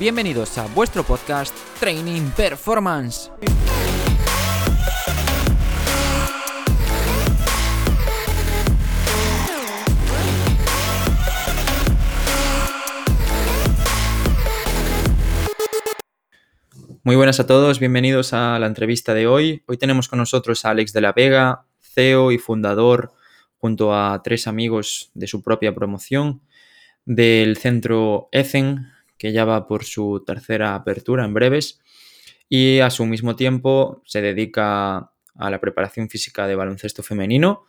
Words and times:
Bienvenidos 0.00 0.56
a 0.58 0.66
vuestro 0.68 1.02
podcast 1.02 1.52
Training 1.80 2.30
Performance. 2.36 3.32
Muy 17.02 17.16
buenas 17.16 17.40
a 17.40 17.46
todos, 17.48 17.80
bienvenidos 17.80 18.32
a 18.32 18.60
la 18.60 18.68
entrevista 18.68 19.14
de 19.14 19.26
hoy. 19.26 19.64
Hoy 19.66 19.78
tenemos 19.78 20.06
con 20.06 20.20
nosotros 20.20 20.64
a 20.64 20.70
Alex 20.70 20.92
de 20.92 21.00
la 21.00 21.12
Vega, 21.12 21.64
CEO 21.80 22.30
y 22.30 22.38
fundador, 22.38 23.14
junto 23.56 23.92
a 23.92 24.22
tres 24.22 24.46
amigos 24.46 25.10
de 25.14 25.26
su 25.26 25.42
propia 25.42 25.74
promoción, 25.74 26.42
del 27.04 27.56
centro 27.56 28.28
ECEN, 28.30 28.92
que 29.18 29.32
ya 29.32 29.44
va 29.44 29.66
por 29.66 29.84
su 29.84 30.22
tercera 30.26 30.74
apertura 30.74 31.24
en 31.24 31.34
breves, 31.34 31.80
y 32.48 32.78
a 32.80 32.90
su 32.90 33.04
mismo 33.04 33.36
tiempo 33.36 34.02
se 34.06 34.22
dedica 34.22 35.10
a 35.34 35.50
la 35.50 35.60
preparación 35.60 36.08
física 36.08 36.46
de 36.46 36.56
baloncesto 36.56 37.02
femenino 37.02 37.66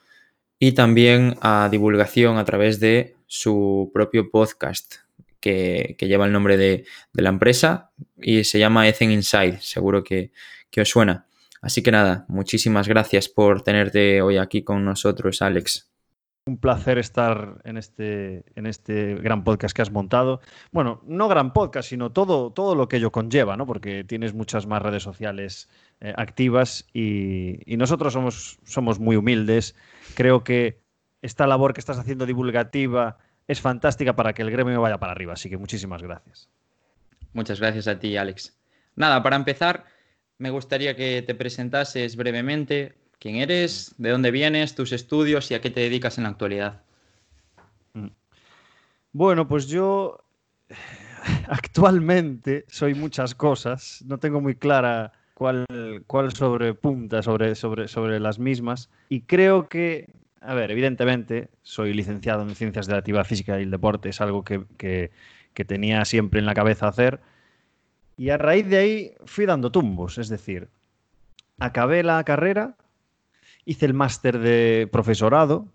y 0.57 0.73
también 0.73 1.35
a 1.41 1.69
divulgación 1.71 2.37
a 2.37 2.45
través 2.45 2.79
de 2.79 3.15
su 3.27 3.91
propio 3.93 4.29
podcast, 4.29 4.95
que, 5.39 5.95
lleva 5.99 6.25
el 6.25 6.31
nombre 6.31 6.57
de, 6.57 6.85
la 7.13 7.29
empresa 7.29 7.91
y 8.17 8.43
se 8.43 8.59
llama 8.59 8.87
Ethen 8.87 9.11
Inside, 9.11 9.59
seguro 9.61 10.03
que, 10.03 10.31
que 10.69 10.81
os 10.81 10.89
suena. 10.89 11.27
Así 11.61 11.83
que 11.83 11.91
nada, 11.91 12.25
muchísimas 12.29 12.87
gracias 12.87 13.27
por 13.27 13.63
tenerte 13.63 14.21
hoy 14.21 14.37
aquí 14.37 14.63
con 14.63 14.85
nosotros, 14.85 15.41
Alex. 15.41 15.88
Un 16.49 16.57
placer 16.57 16.97
estar 16.97 17.61
en 17.63 17.77
este, 17.77 18.43
en 18.55 18.65
este 18.65 19.13
gran 19.13 19.43
podcast 19.43 19.75
que 19.75 19.83
has 19.83 19.91
montado. 19.91 20.41
Bueno, 20.71 20.99
no 21.05 21.27
gran 21.27 21.53
podcast, 21.53 21.89
sino 21.89 22.11
todo, 22.11 22.51
todo 22.51 22.73
lo 22.73 22.89
que 22.89 22.97
ello 22.97 23.11
conlleva, 23.11 23.55
¿no? 23.55 23.67
Porque 23.67 24.03
tienes 24.03 24.33
muchas 24.33 24.65
más 24.65 24.81
redes 24.81 25.03
sociales 25.03 25.69
eh, 26.01 26.11
activas 26.17 26.87
y, 26.91 27.71
y, 27.71 27.77
nosotros 27.77 28.13
somos, 28.13 28.57
somos 28.63 28.99
muy 28.99 29.15
humildes. 29.15 29.75
Creo 30.15 30.43
que 30.43 30.81
esta 31.21 31.45
labor 31.45 31.75
que 31.75 31.81
estás 31.81 31.99
haciendo 31.99 32.25
divulgativa 32.25 33.19
es 33.47 33.61
fantástica 33.61 34.15
para 34.15 34.33
que 34.33 34.41
el 34.41 34.49
gremio 34.49 34.81
vaya 34.81 34.97
para 34.97 35.11
arriba. 35.11 35.33
Así 35.33 35.51
que 35.51 35.57
muchísimas 35.57 36.01
gracias. 36.01 36.49
Muchas 37.33 37.59
gracias 37.59 37.87
a 37.87 37.99
ti, 37.99 38.17
Alex. 38.17 38.57
Nada, 38.95 39.21
para 39.21 39.35
empezar, 39.35 39.85
me 40.39 40.49
gustaría 40.49 40.95
que 40.95 41.21
te 41.21 41.35
presentases 41.35 42.15
brevemente 42.15 42.95
quién 43.19 43.35
eres, 43.35 43.93
de 43.97 44.09
dónde 44.09 44.31
vienes, 44.31 44.75
tus 44.75 44.91
estudios 44.91 45.51
y 45.51 45.53
a 45.53 45.61
qué 45.61 45.69
te 45.69 45.81
dedicas 45.81 46.17
en 46.17 46.23
la 46.23 46.29
actualidad. 46.31 46.81
Mm. 47.93 48.07
Bueno, 49.11 49.47
pues 49.47 49.67
yo 49.67 50.23
actualmente 51.47 52.65
soy 52.67 52.95
muchas 52.95 53.35
cosas, 53.35 54.03
no 54.07 54.17
tengo 54.17 54.41
muy 54.41 54.55
clara 54.55 55.11
cuál, 55.33 55.65
cuál 56.07 56.33
sobrepunta 56.33 57.21
sobre, 57.21 57.55
sobre, 57.55 57.87
sobre 57.87 58.19
las 58.19 58.39
mismas. 58.39 58.89
Y 59.09 59.21
creo 59.21 59.69
que 59.69 60.13
a 60.41 60.53
ver, 60.53 60.71
evidentemente, 60.71 61.49
soy 61.63 61.93
licenciado 61.93 62.43
en 62.43 62.55
Ciencias 62.55 62.87
de 62.87 62.93
la 62.93 62.99
Actividad 62.99 63.25
Física 63.25 63.59
y 63.59 63.63
el 63.63 63.71
Deporte, 63.71 64.09
es 64.09 64.21
algo 64.21 64.43
que, 64.43 65.11
tenía 65.67 66.05
siempre 66.05 66.39
en 66.39 66.45
la 66.45 66.53
cabeza 66.53 66.87
hacer. 66.87 67.19
Y 68.15 68.29
a 68.29 68.37
raíz 68.37 68.67
de 68.69 68.77
ahí 68.77 69.13
fui 69.25 69.45
dando 69.45 69.71
tumbos, 69.71 70.17
es 70.17 70.29
decir, 70.29 70.69
acabé 71.59 72.01
la 72.01 72.23
carrera, 72.23 72.77
hice 73.65 73.85
el 73.85 73.93
máster 73.93 74.39
de 74.39 74.87
profesorado, 74.91 75.67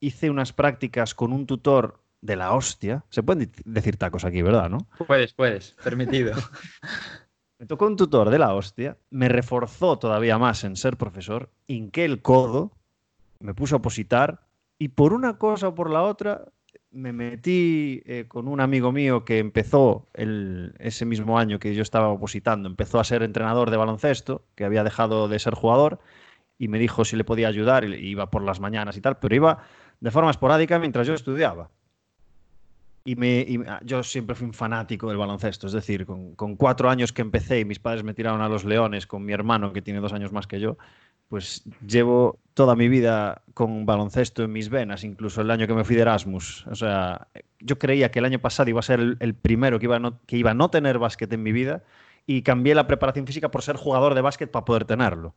hice 0.00 0.30
unas 0.30 0.52
prácticas 0.52 1.14
con 1.14 1.32
un 1.32 1.46
tutor 1.46 2.00
de 2.20 2.36
la 2.36 2.52
hostia. 2.52 3.04
Se 3.10 3.22
pueden 3.22 3.50
decir 3.64 3.96
tacos 3.96 4.24
aquí, 4.24 4.42
¿verdad? 4.42 4.70
¿No? 4.70 4.78
Puedes, 5.06 5.32
puedes, 5.32 5.76
permitido. 5.82 6.34
me 7.58 7.66
tocó 7.66 7.86
un 7.86 7.96
tutor 7.96 8.30
de 8.30 8.38
la 8.38 8.54
hostia, 8.54 8.96
me 9.10 9.28
reforzó 9.28 9.98
todavía 9.98 10.38
más 10.38 10.64
en 10.64 10.76
ser 10.76 10.96
profesor, 10.96 11.50
hinqué 11.66 12.04
el 12.04 12.22
codo 12.22 12.72
me 13.40 13.54
puse 13.54 13.74
a 13.74 13.78
opositar 13.78 14.46
y 14.78 14.88
por 14.88 15.12
una 15.12 15.38
cosa 15.38 15.68
o 15.68 15.74
por 15.74 15.90
la 15.90 16.02
otra 16.02 16.44
me 16.90 17.12
metí 17.12 18.02
eh, 18.06 18.24
con 18.28 18.48
un 18.48 18.60
amigo 18.60 18.92
mío 18.92 19.24
que 19.24 19.38
empezó 19.38 20.06
ese 20.14 21.04
mismo 21.04 21.38
año 21.38 21.58
que 21.58 21.74
yo 21.74 21.82
estaba 21.82 22.08
opositando, 22.08 22.68
empezó 22.68 22.98
a 23.00 23.04
ser 23.04 23.22
entrenador 23.22 23.70
de 23.70 23.76
baloncesto, 23.76 24.44
que 24.54 24.64
había 24.64 24.84
dejado 24.84 25.28
de 25.28 25.38
ser 25.38 25.54
jugador, 25.54 26.00
y 26.58 26.68
me 26.68 26.78
dijo 26.78 27.04
si 27.04 27.16
le 27.16 27.24
podía 27.24 27.48
ayudar, 27.48 27.84
y 27.84 28.08
iba 28.08 28.30
por 28.30 28.42
las 28.42 28.60
mañanas 28.60 28.96
y 28.96 29.00
tal, 29.00 29.18
pero 29.18 29.34
iba 29.34 29.58
de 30.00 30.10
forma 30.10 30.30
esporádica 30.30 30.78
mientras 30.78 31.06
yo 31.06 31.14
estudiaba. 31.14 31.70
Y, 33.04 33.14
me, 33.14 33.46
ah, 33.68 33.80
yo 33.84 34.02
siempre 34.02 34.34
fui 34.34 34.48
un 34.48 34.52
fanático 34.52 35.08
del 35.08 35.16
baloncesto, 35.16 35.68
es 35.68 35.72
decir, 35.72 36.06
con, 36.06 36.34
con 36.34 36.56
cuatro 36.56 36.90
años 36.90 37.12
que 37.12 37.22
empecé 37.22 37.60
y 37.60 37.64
mis 37.64 37.78
padres 37.78 38.02
me 38.02 38.14
tiraron 38.14 38.40
a 38.40 38.48
los 38.48 38.64
leones 38.64 39.06
con 39.06 39.24
mi 39.24 39.32
hermano, 39.32 39.72
que 39.72 39.80
tiene 39.80 40.00
dos 40.00 40.12
años 40.12 40.32
más 40.32 40.48
que 40.48 40.58
yo, 40.58 40.76
pues 41.28 41.64
llevo 41.86 42.38
toda 42.54 42.76
mi 42.76 42.88
vida 42.88 43.42
con 43.54 43.84
baloncesto 43.84 44.44
en 44.44 44.52
mis 44.52 44.68
venas, 44.68 45.04
incluso 45.04 45.40
el 45.40 45.50
año 45.50 45.66
que 45.66 45.74
me 45.74 45.84
fui 45.84 45.96
de 45.96 46.02
Erasmus. 46.02 46.66
O 46.68 46.74
sea, 46.74 47.28
yo 47.60 47.78
creía 47.78 48.10
que 48.10 48.20
el 48.20 48.24
año 48.24 48.38
pasado 48.38 48.70
iba 48.70 48.80
a 48.80 48.82
ser 48.82 49.16
el, 49.18 49.34
primero 49.34 49.78
que 49.78 49.86
iba, 49.86 49.98
no, 49.98 50.20
que 50.26 50.36
iba 50.36 50.52
a 50.52 50.54
no 50.54 50.70
tener 50.70 50.98
básquet 50.98 51.32
en 51.32 51.42
mi 51.42 51.52
vida 51.52 51.82
y 52.26 52.42
cambié 52.42 52.74
la 52.74 52.86
preparación 52.86 53.26
física 53.26 53.50
por 53.50 53.62
ser 53.62 53.76
jugador 53.76 54.14
de 54.14 54.20
básquet 54.20 54.50
para 54.50 54.64
poder 54.64 54.84
tenerlo. 54.84 55.34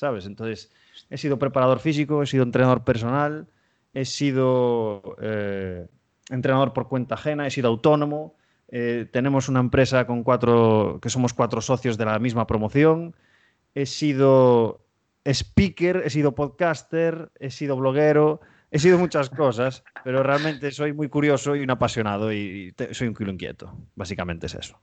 ¿Sabes? 0.00 0.24
Entonces, 0.24 0.72
he 1.10 1.18
sido 1.18 1.38
preparador 1.38 1.78
físico, 1.78 2.22
he 2.22 2.26
sido 2.26 2.42
entrenador 2.42 2.84
personal, 2.84 3.48
he 3.92 4.06
sido 4.06 5.14
eh, 5.20 5.88
entrenador 6.30 6.72
por 6.72 6.88
cuenta 6.88 7.16
ajena, 7.16 7.46
he 7.46 7.50
sido 7.50 7.68
autónomo. 7.68 8.34
Eh, 8.68 9.06
tenemos 9.12 9.50
una 9.50 9.60
empresa 9.60 10.06
con 10.06 10.22
cuatro, 10.22 11.00
que 11.02 11.10
somos 11.10 11.34
cuatro 11.34 11.60
socios 11.60 11.98
de 11.98 12.06
la 12.06 12.18
misma 12.18 12.46
promoción. 12.46 13.14
He 13.74 13.84
sido 13.84 14.86
speaker, 15.26 16.00
he 16.02 16.08
sido 16.08 16.34
podcaster, 16.34 17.30
he 17.38 17.50
sido 17.50 17.76
bloguero, 17.76 18.40
he 18.70 18.78
sido 18.78 18.98
muchas 18.98 19.28
cosas, 19.28 19.84
pero 20.02 20.22
realmente 20.22 20.70
soy 20.70 20.94
muy 20.94 21.10
curioso 21.10 21.56
y 21.56 21.60
un 21.60 21.70
apasionado 21.72 22.32
y 22.32 22.74
soy 22.92 23.08
un 23.08 23.14
kilo 23.14 23.32
inquieto. 23.32 23.76
Básicamente 23.96 24.46
es 24.46 24.54
eso. 24.54 24.80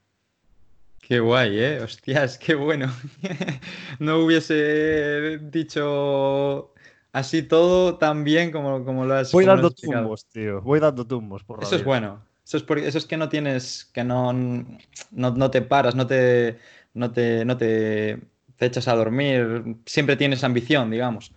Qué 1.07 1.21
guay, 1.21 1.57
¿eh? 1.57 1.79
Hostias, 1.81 2.37
qué 2.37 2.53
bueno. 2.53 2.91
no 3.99 4.19
hubiese 4.19 5.37
dicho 5.37 6.73
así 7.13 7.43
todo 7.43 7.97
tan 7.97 8.25
bien 8.25 8.51
como, 8.51 8.83
como 8.83 9.05
lo 9.05 9.13
has 9.15 9.31
Voy 9.31 9.45
dando 9.45 9.71
tumbos, 9.71 10.25
tío. 10.25 10.61
Voy 10.61 10.81
dando 10.81 11.07
tumbos. 11.07 11.45
Por 11.45 11.63
eso 11.63 11.77
es 11.77 11.85
bueno. 11.85 12.21
Eso 12.43 12.57
es, 12.57 12.63
porque, 12.63 12.87
eso 12.87 12.97
es 12.97 13.05
que 13.05 13.15
no 13.15 13.29
tienes, 13.29 13.85
que 13.93 14.03
no, 14.03 14.33
no, 14.33 15.51
te 15.51 15.61
paras, 15.61 15.95
no 15.95 16.07
te, 16.07 16.57
no 16.93 17.11
te, 17.11 17.45
no 17.45 17.55
te 17.55 18.19
te 18.57 18.65
echas 18.65 18.87
a 18.89 18.95
dormir, 18.95 19.77
siempre 19.85 20.17
tienes 20.17 20.43
ambición, 20.43 20.89
digamos. 20.89 21.31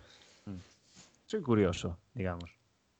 Soy 1.27 1.41
curioso, 1.41 1.97
digamos. 2.13 2.51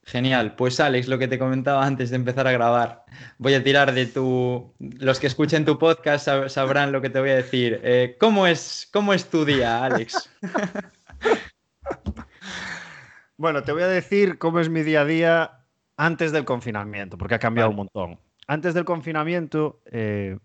Genial, 0.04 0.56
pues 0.56 0.80
Alex, 0.80 1.06
lo 1.06 1.18
que 1.18 1.28
te 1.28 1.38
comentaba 1.38 1.86
antes 1.86 2.10
de 2.10 2.16
empezar 2.16 2.46
a 2.48 2.52
grabar, 2.52 3.04
voy 3.38 3.54
a 3.54 3.62
tirar 3.62 3.94
de 3.94 4.06
tu... 4.06 4.74
Los 4.78 5.20
que 5.20 5.28
escuchen 5.28 5.64
tu 5.64 5.78
podcast 5.78 6.28
sabrán 6.48 6.90
lo 6.90 7.00
que 7.00 7.08
te 7.08 7.20
voy 7.20 7.30
a 7.30 7.36
decir. 7.36 7.80
Eh, 7.84 8.16
¿cómo, 8.18 8.48
es, 8.48 8.88
¿Cómo 8.92 9.14
es 9.14 9.30
tu 9.30 9.44
día, 9.44 9.84
Alex? 9.84 10.28
bueno, 13.36 13.62
te 13.62 13.70
voy 13.70 13.82
a 13.82 13.88
decir 13.88 14.38
cómo 14.38 14.58
es 14.58 14.68
mi 14.68 14.82
día 14.82 15.02
a 15.02 15.04
día 15.04 15.60
antes 15.96 16.32
del 16.32 16.44
confinamiento, 16.44 17.16
porque 17.16 17.36
ha 17.36 17.38
cambiado 17.38 17.70
un 17.70 17.76
montón. 17.76 18.18
Antes 18.48 18.74
del 18.74 18.84
confinamiento, 18.84 19.82
eh, 19.86 20.36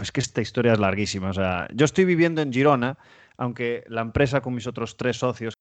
es 0.00 0.12
que 0.12 0.20
esta 0.20 0.40
historia 0.40 0.74
es 0.74 0.78
larguísima. 0.78 1.30
O 1.30 1.34
sea, 1.34 1.66
yo 1.74 1.84
estoy 1.84 2.04
viviendo 2.04 2.40
en 2.40 2.52
Girona, 2.52 2.98
aunque 3.36 3.82
la 3.88 4.02
empresa 4.02 4.40
con 4.40 4.54
mis 4.54 4.68
otros 4.68 4.96
tres 4.96 5.16
socios 5.16 5.54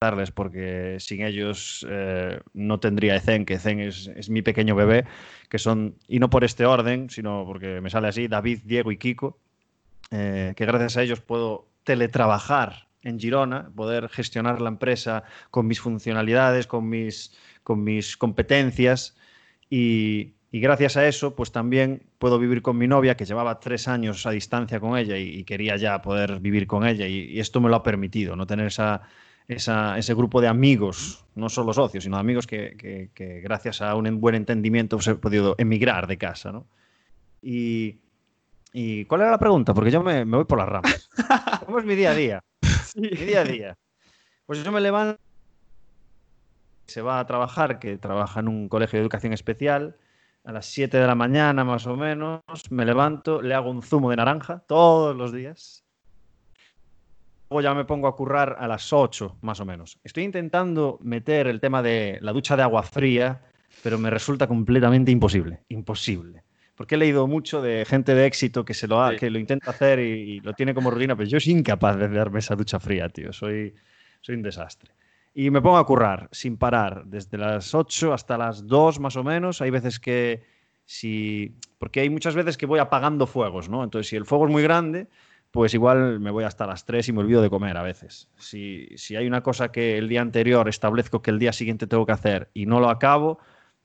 darles 0.00 0.30
porque 0.30 0.98
sin 1.00 1.22
ellos 1.22 1.86
eh, 1.88 2.38
no 2.52 2.80
tendría 2.80 3.16
ECEN, 3.16 3.46
que 3.46 3.54
ECEN 3.54 3.80
es, 3.80 4.28
mi 4.28 4.42
pequeño 4.42 4.74
bebé, 4.74 5.06
que 5.48 5.58
son, 5.58 5.96
y 6.06 6.18
no 6.18 6.28
por 6.28 6.44
este 6.44 6.66
orden, 6.66 7.08
sino 7.08 7.44
porque 7.46 7.80
me 7.80 7.88
sale 7.88 8.08
así, 8.08 8.28
David, 8.28 8.60
Diego 8.64 8.92
y 8.92 8.98
Kiko, 8.98 9.38
eh, 10.10 10.52
que 10.54 10.66
gracias 10.66 10.98
a 10.98 11.02
ellos 11.02 11.20
puedo 11.20 11.68
teletrabajar 11.84 12.88
en 13.02 13.18
Girona, 13.18 13.70
poder 13.74 14.08
gestionar 14.10 14.60
la 14.60 14.68
empresa 14.68 15.24
con 15.50 15.66
mis 15.66 15.80
funcionalidades, 15.80 16.66
con 16.66 16.88
mis, 16.88 17.34
con 17.62 17.82
mis 17.82 18.18
competencias 18.18 19.16
y, 19.70 20.34
y 20.50 20.60
gracias 20.60 20.96
a 20.96 21.06
eso, 21.06 21.34
pues 21.34 21.52
también 21.52 22.02
puedo 22.18 22.38
vivir 22.38 22.62
con 22.62 22.78
mi 22.78 22.86
novia, 22.86 23.16
que 23.16 23.24
llevaba 23.24 23.60
tres 23.60 23.88
años 23.88 24.26
a 24.26 24.30
distancia 24.30 24.78
con 24.80 24.96
ella 24.96 25.16
y, 25.18 25.44
quería 25.44 25.76
ya 25.76 26.02
poder 26.02 26.40
vivir 26.40 26.66
con 26.66 26.86
ella. 26.86 27.06
Y, 27.06 27.38
esto 27.40 27.60
me 27.60 27.68
lo 27.68 27.76
ha 27.76 27.82
permitido, 27.82 28.36
no 28.36 28.46
tener 28.46 28.66
esa, 28.66 29.02
ese 29.48 30.14
grupo 30.14 30.40
de 30.40 30.48
amigos, 30.48 31.24
no 31.34 31.48
solo 31.48 31.72
socios, 31.72 32.04
sino 32.04 32.16
amigos 32.16 32.46
que, 32.46 33.10
gracias 33.42 33.80
a 33.80 33.94
un 33.94 34.20
buen 34.20 34.34
entendimiento 34.34 34.96
pues 34.96 35.08
he 35.08 35.14
podido 35.14 35.54
emigrar 35.58 36.06
de 36.06 36.18
casa. 36.18 36.52
¿no? 36.52 36.66
Y, 37.42 37.98
cuál 39.06 39.22
era 39.22 39.30
la 39.30 39.38
pregunta? 39.38 39.72
Porque 39.72 39.90
yo 39.90 40.02
me, 40.02 40.24
voy 40.24 40.44
por 40.44 40.58
las 40.58 40.68
ramas. 40.68 41.08
¿Cómo 41.66 41.78
es 41.78 41.84
mi 41.84 41.94
día 41.94 42.10
a 42.10 42.14
día? 42.14 42.44
Mi 42.96 43.08
día 43.08 43.40
a 43.40 43.44
día. 43.44 43.78
Pues 44.46 44.62
yo 44.64 44.72
me 44.72 44.80
levanto, 44.80 45.20
se 46.86 47.02
va 47.02 47.20
a 47.20 47.26
trabajar, 47.26 47.78
que 47.78 47.98
trabaja 47.98 48.40
en 48.40 48.48
un 48.48 48.68
colegio 48.68 48.98
de 48.98 49.02
educación 49.02 49.32
especial 49.32 49.96
a 50.44 50.52
las 50.52 50.66
7 50.66 50.96
de 50.96 51.06
la 51.06 51.16
mañana 51.16 51.64
más 51.64 51.86
o 51.86 51.96
menos, 51.96 52.40
me 52.70 52.84
levanto, 52.84 53.42
le 53.42 53.54
hago 53.54 53.70
un 53.70 53.82
zumo 53.82 54.10
de 54.10 54.16
naranja 54.16 54.60
todos 54.60 55.16
los 55.16 55.32
días. 55.32 55.85
Luego 57.48 57.60
ya 57.60 57.74
me 57.74 57.84
pongo 57.84 58.08
a 58.08 58.16
currar 58.16 58.56
a 58.58 58.66
las 58.66 58.92
8 58.92 59.38
más 59.42 59.60
o 59.60 59.64
menos. 59.64 59.98
Estoy 60.02 60.24
intentando 60.24 60.98
meter 61.02 61.46
el 61.46 61.60
tema 61.60 61.82
de 61.82 62.18
la 62.20 62.32
ducha 62.32 62.56
de 62.56 62.62
agua 62.62 62.82
fría, 62.82 63.42
pero 63.82 63.98
me 63.98 64.10
resulta 64.10 64.46
completamente 64.48 65.12
imposible. 65.12 65.60
Imposible. 65.68 66.42
Porque 66.74 66.96
he 66.96 66.98
leído 66.98 67.26
mucho 67.26 67.62
de 67.62 67.84
gente 67.84 68.14
de 68.14 68.26
éxito 68.26 68.64
que, 68.64 68.74
se 68.74 68.88
lo, 68.88 69.02
ha, 69.02 69.16
que 69.16 69.30
lo 69.30 69.38
intenta 69.38 69.70
hacer 69.70 70.00
y, 70.00 70.02
y, 70.02 70.40
lo 70.40 70.52
tiene 70.54 70.74
como 70.74 70.90
rutina, 70.90 71.16
pero 71.16 71.28
yo 71.28 71.40
soy 71.40 71.52
incapaz 71.52 71.96
de 71.96 72.08
darme 72.08 72.40
esa 72.40 72.56
ducha 72.56 72.80
fría, 72.80 73.08
tío. 73.08 73.32
Soy, 73.32 73.74
soy 74.20 74.34
un 74.34 74.42
desastre. 74.42 74.92
Y 75.32 75.50
me 75.50 75.62
pongo 75.62 75.78
a 75.78 75.86
currar 75.86 76.28
sin 76.32 76.56
parar, 76.56 77.04
desde 77.06 77.38
las 77.38 77.74
8 77.74 78.12
hasta 78.12 78.36
las 78.36 78.66
2 78.66 79.00
más 79.00 79.16
o 79.16 79.22
menos. 79.22 79.60
Hay 79.60 79.70
veces 79.70 80.00
que 80.00 80.42
si... 80.84 81.54
Porque 81.78 82.00
hay 82.00 82.10
muchas 82.10 82.34
veces 82.34 82.56
que 82.56 82.66
voy 82.66 82.80
apagando 82.80 83.26
fuegos, 83.26 83.68
¿no? 83.68 83.84
Entonces, 83.84 84.08
si 84.08 84.16
el 84.16 84.24
fuego 84.24 84.46
es 84.46 84.52
muy 84.52 84.62
grande, 84.62 85.08
pues 85.56 85.72
igual 85.72 86.20
me 86.20 86.30
voy 86.30 86.44
hasta 86.44 86.66
las 86.66 86.84
3 86.84 87.08
y 87.08 87.12
me 87.14 87.20
olvido 87.20 87.40
de 87.40 87.48
comer 87.48 87.78
a 87.78 87.82
veces. 87.82 88.28
Si, 88.36 88.88
si 88.96 89.16
hay 89.16 89.26
una 89.26 89.42
cosa 89.42 89.72
que 89.72 89.96
el 89.96 90.06
día 90.06 90.20
anterior 90.20 90.68
establezco 90.68 91.22
que 91.22 91.30
el 91.30 91.38
día 91.38 91.54
siguiente 91.54 91.86
tengo 91.86 92.04
que 92.04 92.12
hacer 92.12 92.50
y 92.52 92.66
no 92.66 92.78
lo 92.78 92.90
acabo, 92.90 93.38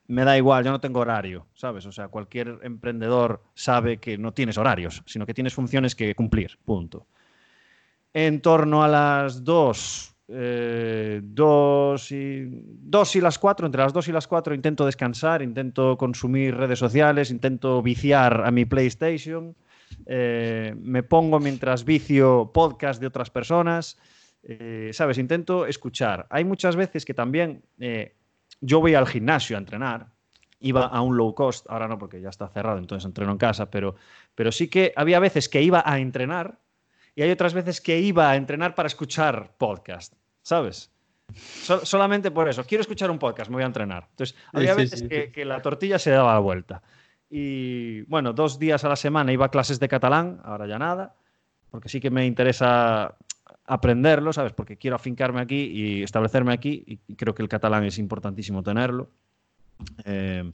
me 0.06 0.22
da 0.24 0.36
igual, 0.36 0.66
yo 0.66 0.70
no 0.70 0.82
tengo 0.82 1.00
horario, 1.00 1.46
¿sabes? 1.54 1.86
O 1.86 1.92
sea, 1.92 2.08
cualquier 2.08 2.58
emprendedor 2.62 3.42
sabe 3.54 3.96
que 3.96 4.18
no 4.18 4.34
tienes 4.34 4.58
horarios, 4.58 5.02
sino 5.06 5.24
que 5.24 5.32
tienes 5.32 5.54
funciones 5.54 5.94
que 5.94 6.14
cumplir, 6.14 6.58
punto. 6.62 7.06
En 8.12 8.42
torno 8.42 8.84
a 8.84 8.88
las 8.88 9.42
2, 9.42 10.14
eh, 10.28 11.22
y, 11.22 12.44
dos 12.82 13.16
y 13.16 13.20
las 13.22 13.38
cuatro, 13.38 13.64
entre 13.64 13.82
las 13.82 13.94
dos 13.94 14.08
y 14.08 14.12
las 14.12 14.28
cuatro 14.28 14.54
intento 14.54 14.84
descansar, 14.84 15.40
intento 15.40 15.96
consumir 15.96 16.54
redes 16.54 16.78
sociales, 16.78 17.30
intento 17.30 17.80
viciar 17.80 18.42
a 18.44 18.50
mi 18.50 18.66
PlayStation, 18.66 19.56
eh, 20.06 20.74
me 20.76 21.02
pongo 21.02 21.40
mientras 21.40 21.84
vicio 21.84 22.50
podcast 22.52 23.00
de 23.00 23.06
otras 23.06 23.30
personas, 23.30 23.98
eh, 24.42 24.90
¿sabes? 24.92 25.18
Intento 25.18 25.66
escuchar. 25.66 26.26
Hay 26.30 26.44
muchas 26.44 26.76
veces 26.76 27.04
que 27.04 27.14
también 27.14 27.62
eh, 27.78 28.14
yo 28.60 28.80
voy 28.80 28.94
al 28.94 29.06
gimnasio 29.06 29.56
a 29.56 29.60
entrenar, 29.60 30.08
iba 30.60 30.86
a 30.86 31.00
un 31.00 31.16
low 31.16 31.34
cost, 31.34 31.66
ahora 31.68 31.88
no 31.88 31.98
porque 31.98 32.20
ya 32.20 32.28
está 32.28 32.48
cerrado, 32.48 32.78
entonces 32.78 33.04
entreno 33.04 33.32
en 33.32 33.38
casa, 33.38 33.70
pero, 33.70 33.96
pero 34.34 34.52
sí 34.52 34.68
que 34.68 34.92
había 34.96 35.18
veces 35.18 35.48
que 35.48 35.62
iba 35.62 35.82
a 35.84 35.98
entrenar 35.98 36.58
y 37.14 37.22
hay 37.22 37.30
otras 37.30 37.54
veces 37.54 37.80
que 37.80 37.98
iba 37.98 38.30
a 38.30 38.36
entrenar 38.36 38.74
para 38.74 38.86
escuchar 38.86 39.54
podcast. 39.58 40.14
¿sabes? 40.42 40.90
So 41.34 41.86
solamente 41.86 42.30
por 42.30 42.48
eso. 42.48 42.64
Quiero 42.64 42.82
escuchar 42.82 43.10
un 43.10 43.18
podcast, 43.18 43.48
me 43.48 43.54
voy 43.54 43.62
a 43.62 43.66
entrenar. 43.66 44.08
Entonces, 44.10 44.36
había 44.52 44.74
sí, 44.74 44.82
veces 44.82 45.00
sí, 45.00 45.08
que, 45.08 45.32
que, 45.32 45.44
la 45.44 45.62
tortilla 45.62 45.98
se 45.98 46.10
daba 46.10 46.34
la 46.34 46.40
vuelta. 46.40 46.82
Y 47.34 48.02
bueno, 48.02 48.34
dos 48.34 48.58
días 48.58 48.84
a 48.84 48.90
la 48.90 48.96
semana 48.96 49.32
iba 49.32 49.46
a 49.46 49.50
clases 49.50 49.80
de 49.80 49.88
catalán, 49.88 50.42
ahora 50.44 50.66
ya 50.66 50.78
nada, 50.78 51.14
porque 51.70 51.88
sí 51.88 51.98
que 51.98 52.10
me 52.10 52.26
interesa 52.26 53.16
aprenderlo, 53.64 54.34
¿sabes? 54.34 54.52
Porque 54.52 54.76
quiero 54.76 54.96
afincarme 54.96 55.40
aquí 55.40 55.62
y 55.72 56.02
establecerme 56.02 56.52
aquí 56.52 56.84
y 56.86 57.16
creo 57.16 57.34
que 57.34 57.42
el 57.42 57.48
catalán 57.48 57.84
es 57.84 57.96
importantísimo 57.96 58.62
tenerlo. 58.62 59.08
Eh, 60.04 60.52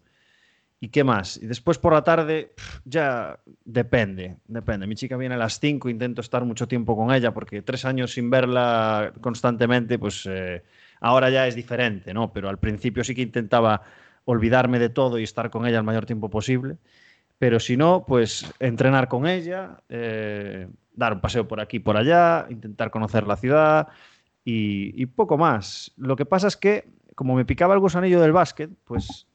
¿Y 0.79 0.91
qué 0.91 1.03
más? 1.03 1.37
Y 1.43 1.49
después 1.49 1.79
por 1.79 1.93
la 1.93 2.05
tarde, 2.05 2.53
ya 2.85 3.41
depende, 3.65 4.37
depende. 4.47 4.87
Mi 4.87 4.95
chica 4.95 5.17
viene 5.17 5.35
a 5.35 5.39
las 5.39 5.59
5, 5.59 5.89
intento 5.89 6.21
estar 6.21 6.45
mucho 6.45 6.69
tiempo 6.69 6.97
con 6.97 7.13
ella 7.13 7.35
porque 7.35 7.63
tres 7.63 7.85
años 7.87 8.13
sin 8.13 8.31
verla 8.31 9.13
constantemente, 9.21 9.99
pues 9.99 10.25
eh, 10.31 10.63
ahora 11.01 11.29
ya 11.31 11.49
es 11.49 11.57
diferente, 11.57 12.15
¿no? 12.15 12.33
Pero 12.33 12.49
al 12.49 12.59
principio 12.59 13.03
sí 13.03 13.17
que 13.17 13.23
intentaba 13.23 13.83
olvidarme 14.31 14.79
de 14.79 14.91
todo 14.91 15.19
y 15.19 15.23
estar 15.23 15.49
con 15.49 15.67
ella 15.67 15.79
el 15.79 15.85
mayor 15.85 16.05
tiempo 16.05 16.29
posible. 16.29 16.77
Pero 17.39 17.59
si 17.61 17.79
no, 17.79 18.05
pues 18.07 18.45
entrenar 18.61 19.09
con 19.09 19.27
ella, 19.27 19.81
eh, 19.89 20.69
dar 20.93 21.15
un 21.15 21.21
paseo 21.21 21.49
por 21.49 21.61
aquí 21.61 21.79
y 21.79 21.81
por 21.81 21.97
allá, 21.97 22.47
intentar 22.51 22.91
conocer 22.91 23.27
la 23.27 23.37
ciudad 23.37 23.89
y, 24.45 25.07
poco 25.07 25.39
más. 25.39 25.93
Lo 25.97 26.15
que 26.15 26.27
pasa 26.27 26.47
es 26.47 26.59
que, 26.59 26.91
como 27.15 27.37
me 27.37 27.47
picaba 27.47 27.73
el 27.73 27.81
gusanillo 27.81 28.21
del 28.21 28.33
básquet, 28.33 28.71
pues 28.85 29.27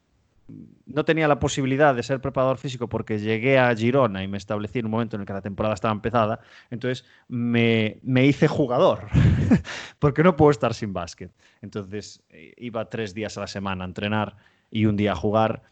no 0.86 1.06
tenía 1.06 1.28
la 1.28 1.40
posibilidad 1.40 1.96
de 1.96 2.04
ser 2.04 2.22
preparador 2.22 2.60
físico 2.60 2.88
porque 2.88 3.18
llegué 3.18 3.58
a 3.58 3.76
Girona 3.76 4.24
y 4.24 4.28
me 4.28 4.38
establecí 4.38 4.78
en 4.78 4.86
un 4.86 4.92
momento 4.92 5.16
en 5.16 5.22
el 5.22 5.26
que 5.26 5.34
la 5.34 5.42
temporada 5.42 5.74
estaba 5.74 5.94
empezada, 5.94 6.40
entonces 6.70 7.06
me, 7.28 7.98
me 8.04 8.28
hice 8.28 8.48
jugador, 8.48 9.08
porque 10.00 10.22
no 10.22 10.36
puedo 10.36 10.52
estar 10.52 10.76
sin 10.76 10.94
básquet. 10.94 11.32
Entonces 11.62 12.22
iba 12.58 12.90
tres 12.90 13.16
días 13.16 13.38
a 13.38 13.42
la 13.42 13.48
semana 13.48 13.86
a 13.86 13.88
entrenar 13.88 14.53
y 14.74 14.88
un 14.88 14.98
día 14.98 15.16
jugar, 15.16 15.64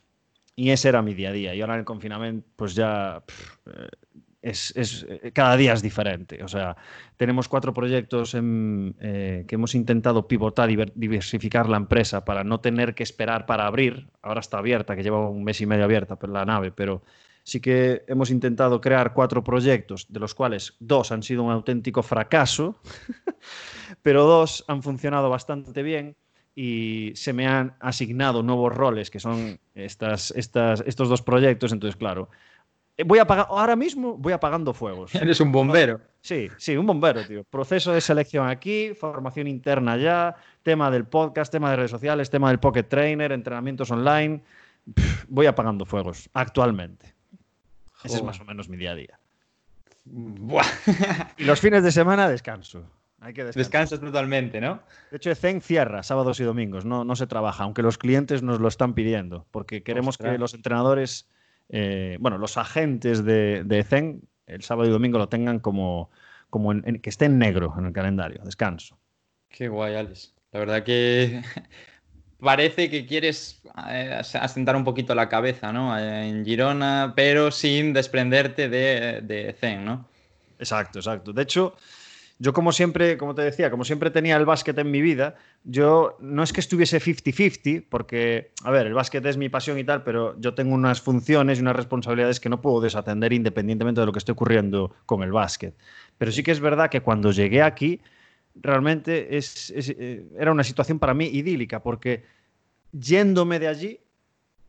y 0.55 0.69
ese 0.69 0.89
era 0.89 1.01
mi 1.01 1.15
día 1.15 1.29
a 1.29 1.33
día. 1.33 1.55
Y 1.55 1.61
ahora 1.61 1.73
en 1.73 1.79
el 1.79 1.85
confinamiento, 1.85 2.47
pues 2.55 2.75
ya 2.75 3.23
pff, 3.25 3.57
es, 4.41 4.73
es, 4.75 5.05
eh, 5.09 5.31
cada 5.33 5.57
día 5.57 5.73
es 5.73 5.81
diferente. 5.81 6.43
O 6.43 6.47
sea, 6.47 6.77
tenemos 7.17 7.47
cuatro 7.47 7.73
proyectos 7.73 8.35
eh, 8.35 9.45
que 9.47 9.55
hemos 9.55 9.73
intentado 9.73 10.27
pivotar 10.27 10.69
y 10.69 10.77
diversificar 10.93 11.67
la 11.67 11.77
empresa 11.77 12.25
para 12.25 12.43
no 12.43 12.59
tener 12.59 12.93
que 12.93 13.03
esperar 13.03 13.45
para 13.47 13.65
abrir. 13.65 14.09
Ahora 14.21 14.39
está 14.39 14.59
abierta, 14.59 14.95
que 14.95 15.03
lleva 15.03 15.27
un 15.27 15.43
mes 15.43 15.61
y 15.61 15.65
medio 15.65 15.85
abierta 15.85 16.17
la 16.27 16.45
nave, 16.45 16.71
pero 16.71 17.03
sí 17.43 17.59
que 17.59 18.03
hemos 18.07 18.29
intentado 18.29 18.81
crear 18.81 19.13
cuatro 19.13 19.43
proyectos, 19.43 20.05
de 20.09 20.19
los 20.19 20.35
cuales 20.35 20.75
dos 20.79 21.11
han 21.11 21.23
sido 21.23 21.43
un 21.43 21.51
auténtico 21.51 22.03
fracaso, 22.03 22.79
pero 24.03 24.25
dos 24.25 24.63
han 24.67 24.83
funcionado 24.83 25.29
bastante 25.29 25.81
bien 25.81 26.15
y 26.55 27.11
se 27.15 27.33
me 27.33 27.47
han 27.47 27.75
asignado 27.79 28.43
nuevos 28.43 28.73
roles 28.73 29.09
que 29.09 29.19
son 29.19 29.59
estas, 29.73 30.31
estas, 30.31 30.83
estos 30.85 31.09
dos 31.09 31.21
proyectos. 31.21 31.71
Entonces, 31.71 31.95
claro, 31.95 32.29
voy 33.05 33.19
a 33.19 33.23
apagar, 33.23 33.47
ahora 33.49 33.75
mismo 33.75 34.17
voy 34.17 34.33
apagando 34.33 34.73
fuegos. 34.73 35.13
Eres 35.15 35.39
un 35.39 35.51
bombero. 35.51 36.01
Sí, 36.21 36.49
sí, 36.57 36.77
un 36.77 36.85
bombero, 36.85 37.25
tío. 37.25 37.43
Proceso 37.43 37.91
de 37.91 38.01
selección 38.01 38.47
aquí, 38.47 38.93
formación 38.93 39.47
interna 39.47 39.97
ya, 39.97 40.35
tema 40.63 40.91
del 40.91 41.05
podcast, 41.05 41.51
tema 41.51 41.71
de 41.71 41.77
redes 41.77 41.91
sociales, 41.91 42.29
tema 42.29 42.49
del 42.49 42.59
Pocket 42.59 42.83
Trainer, 42.83 43.31
entrenamientos 43.31 43.89
online. 43.91 44.43
Pff, 44.93 45.25
voy 45.29 45.45
apagando 45.45 45.85
fuegos 45.85 46.29
actualmente. 46.33 47.13
Joder. 47.93 48.05
Ese 48.05 48.17
es 48.17 48.23
más 48.23 48.39
o 48.39 48.45
menos 48.45 48.69
mi 48.69 48.77
día 48.77 48.91
a 48.91 48.95
día. 48.95 49.19
Buah. 50.05 50.65
y 51.37 51.43
los 51.43 51.59
fines 51.59 51.83
de 51.83 51.91
semana 51.91 52.27
descanso. 52.27 52.85
Hay 53.21 53.33
que 53.33 53.43
Descansas 53.43 53.99
totalmente, 53.99 54.59
¿no? 54.59 54.81
De 55.11 55.17
hecho, 55.17 55.33
Zen 55.35 55.61
cierra 55.61 56.03
sábados 56.03 56.39
y 56.39 56.43
domingos, 56.43 56.85
no, 56.85 57.05
no 57.05 57.15
se 57.15 57.27
trabaja, 57.27 57.63
aunque 57.63 57.83
los 57.83 57.97
clientes 57.97 58.41
nos 58.41 58.59
lo 58.59 58.67
están 58.67 58.95
pidiendo, 58.95 59.45
porque 59.51 59.83
queremos 59.83 60.15
Ostras. 60.15 60.33
que 60.33 60.37
los 60.39 60.53
entrenadores 60.55 61.29
eh, 61.73 62.17
bueno, 62.19 62.37
los 62.37 62.57
agentes 62.57 63.23
de, 63.23 63.63
de, 63.63 63.83
Zen 63.83 64.21
el 64.45 64.61
sábado 64.61 64.89
y 64.89 64.91
domingo 64.91 65.17
lo 65.17 65.29
tengan 65.29 65.59
como, 65.59 66.11
como 66.49 66.73
en, 66.73 66.83
en, 66.85 66.99
que 66.99 67.09
esté 67.09 67.25
en 67.25 67.39
negro 67.39 67.73
en 67.77 67.85
el 67.85 67.93
calendario, 67.93 68.41
descanso. 68.43 68.99
Qué 69.47 69.69
guay, 69.69 69.95
Alex. 69.95 70.33
La 70.51 70.59
verdad 70.59 70.83
que 70.83 71.41
parece 72.39 72.89
que 72.89 73.05
quieres 73.05 73.61
eh, 73.89 74.21
asentar 74.33 74.75
un 74.75 74.83
poquito 74.83 75.15
la 75.15 75.29
cabeza, 75.29 75.71
¿no? 75.71 75.97
En 75.97 76.43
Girona, 76.43 77.13
pero 77.15 77.51
sin 77.51 77.93
desprenderte 77.93 78.67
de, 78.67 79.21
de 79.21 79.53
Zen, 79.53 79.85
¿no? 79.85 80.05
Exacto, 80.59 80.99
exacto. 80.99 81.31
De 81.31 81.43
hecho, 81.43 81.77
yo 82.41 82.53
como 82.53 82.71
siempre, 82.71 83.19
como 83.19 83.35
te 83.35 83.43
decía, 83.43 83.69
como 83.69 83.85
siempre 83.85 84.09
tenía 84.09 84.35
el 84.35 84.45
básquet 84.45 84.75
en 84.79 84.89
mi 84.89 84.99
vida, 84.99 85.35
yo 85.63 86.17
no 86.19 86.41
es 86.41 86.51
que 86.51 86.59
estuviese 86.59 86.99
50-50, 86.99 87.85
porque, 87.87 88.51
a 88.63 88.71
ver, 88.71 88.87
el 88.87 88.95
básquet 88.95 89.23
es 89.27 89.37
mi 89.37 89.47
pasión 89.47 89.77
y 89.77 89.83
tal, 89.83 90.03
pero 90.03 90.35
yo 90.39 90.55
tengo 90.55 90.73
unas 90.73 91.01
funciones 91.01 91.59
y 91.59 91.61
unas 91.61 91.75
responsabilidades 91.75 92.39
que 92.39 92.49
no 92.49 92.59
puedo 92.59 92.81
desatender 92.81 93.31
independientemente 93.31 94.01
de 94.01 94.07
lo 94.07 94.11
que 94.11 94.17
esté 94.17 94.31
ocurriendo 94.31 94.91
con 95.05 95.21
el 95.21 95.31
básquet. 95.31 95.75
Pero 96.17 96.31
sí 96.31 96.41
que 96.41 96.49
es 96.49 96.59
verdad 96.59 96.89
que 96.89 97.01
cuando 97.01 97.31
llegué 97.31 97.61
aquí, 97.61 98.01
realmente 98.55 99.37
es, 99.37 99.69
es, 99.69 99.89
eh, 99.89 100.25
era 100.35 100.51
una 100.51 100.63
situación 100.63 100.97
para 100.97 101.13
mí 101.13 101.25
idílica, 101.27 101.83
porque 101.83 102.23
yéndome 102.91 103.59
de 103.59 103.67
allí 103.67 103.99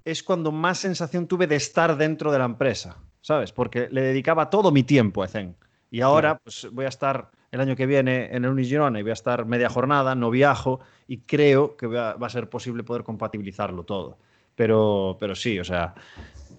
es 0.04 0.22
cuando 0.22 0.52
más 0.52 0.76
sensación 0.76 1.26
tuve 1.26 1.46
de 1.46 1.56
estar 1.56 1.96
dentro 1.96 2.32
de 2.32 2.38
la 2.38 2.44
empresa, 2.44 2.98
¿sabes? 3.22 3.50
Porque 3.50 3.88
le 3.90 4.02
dedicaba 4.02 4.50
todo 4.50 4.70
mi 4.72 4.82
tiempo 4.82 5.22
a 5.22 5.28
Zen. 5.28 5.56
Y 5.90 6.02
ahora 6.02 6.38
pues, 6.38 6.68
voy 6.70 6.84
a 6.84 6.88
estar 6.88 7.30
el 7.52 7.60
año 7.60 7.76
que 7.76 7.86
viene 7.86 8.30
en 8.32 8.44
el 8.44 8.50
Unigirona 8.50 8.98
y 8.98 9.02
voy 9.02 9.10
a 9.10 9.14
estar 9.14 9.44
media 9.44 9.68
jornada, 9.68 10.14
no 10.14 10.30
viajo 10.30 10.80
y 11.06 11.18
creo 11.18 11.76
que 11.76 11.86
va, 11.86 12.12
a 12.12 12.28
ser 12.30 12.48
posible 12.48 12.82
poder 12.82 13.04
compatibilizarlo 13.04 13.84
todo. 13.84 14.16
Pero, 14.56 15.18
pero 15.20 15.34
sí, 15.34 15.60
o 15.60 15.64
sea, 15.64 15.94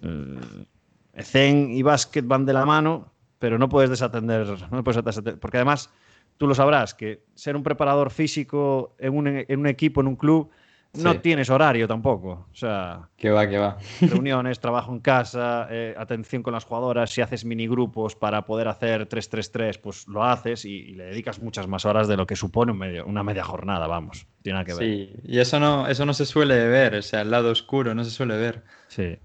eh, 0.02 1.22
Zen 1.22 1.72
y 1.72 1.82
básquet 1.82 2.24
van 2.26 2.46
de 2.46 2.52
la 2.52 2.64
mano, 2.64 3.12
pero 3.40 3.58
no 3.58 3.68
puedes 3.68 3.90
desatender, 3.90 4.46
no 4.70 4.84
puedes 4.84 5.20
porque 5.40 5.56
además 5.56 5.90
tú 6.36 6.46
lo 6.46 6.54
sabrás, 6.54 6.94
que 6.94 7.24
ser 7.34 7.56
un 7.56 7.64
preparador 7.64 8.10
físico 8.10 8.94
en 8.98 9.16
un 9.16 9.66
equipo, 9.66 10.00
en 10.00 10.06
un 10.06 10.16
club, 10.16 10.50
no 10.96 11.12
sí. 11.12 11.18
tienes 11.18 11.50
horario 11.50 11.88
tampoco. 11.88 12.46
O 12.52 12.54
sea, 12.54 13.08
que 13.16 13.30
va, 13.30 13.48
que 13.48 13.58
va. 13.58 13.78
Reuniones, 14.00 14.60
trabajo 14.60 14.92
en 14.92 15.00
casa, 15.00 15.66
eh, 15.70 15.94
atención 15.96 16.42
con 16.42 16.54
las 16.54 16.64
jugadoras. 16.64 17.10
Si 17.10 17.20
haces 17.20 17.44
minigrupos 17.44 18.16
para 18.16 18.44
poder 18.44 18.68
hacer 18.68 19.08
3-3-3, 19.08 19.80
pues 19.80 20.08
lo 20.08 20.24
haces 20.24 20.64
y, 20.64 20.70
y, 20.70 20.94
le 20.94 21.04
dedicas 21.04 21.40
muchas 21.40 21.66
más 21.66 21.84
horas 21.84 22.08
de 22.08 22.16
lo 22.16 22.26
que 22.26 22.36
supone 22.36 22.72
un 22.72 22.78
medio, 22.78 23.06
una 23.06 23.22
media 23.22 23.44
jornada, 23.44 23.86
vamos. 23.86 24.26
Tiene 24.42 24.64
que 24.64 24.74
ver. 24.74 24.82
Sí, 24.82 25.12
y 25.24 25.38
eso 25.38 25.58
no, 25.60 25.88
eso 25.88 26.06
no 26.06 26.14
se 26.14 26.26
suele 26.26 26.66
ver, 26.68 26.96
o 26.96 27.02
sea, 27.02 27.22
el 27.22 27.30
lado 27.30 27.50
oscuro 27.50 27.94
no 27.94 28.04
se 28.04 28.10
suele 28.10 28.36
ver. 28.36 28.62
Sí. 28.88 29.18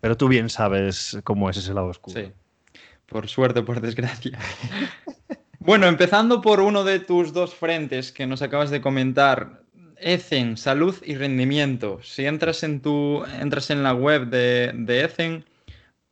Pero 0.00 0.18
tú 0.18 0.28
bien 0.28 0.50
sabes 0.50 1.18
cómo 1.24 1.48
es 1.48 1.56
ese 1.56 1.72
lado 1.72 1.86
oscuro. 1.86 2.20
Sí, 2.20 2.30
por 3.06 3.26
suerte, 3.26 3.62
por 3.62 3.80
desgracia. 3.80 4.38
bueno, 5.58 5.86
empezando 5.86 6.42
por 6.42 6.60
uno 6.60 6.84
de 6.84 7.00
tus 7.00 7.32
dos 7.32 7.54
frentes 7.54 8.12
que 8.12 8.26
nos 8.26 8.42
acabas 8.42 8.68
de 8.68 8.82
comentar, 8.82 9.63
Ethen, 9.98 10.56
salud 10.56 10.96
y 11.04 11.16
rendimiento. 11.16 12.00
Si 12.02 12.26
entras 12.26 12.62
en 12.62 12.80
tu, 12.80 13.24
entras 13.40 13.70
en 13.70 13.82
la 13.82 13.94
web 13.94 14.28
de, 14.28 14.72
de 14.74 15.04
Ethen, 15.04 15.44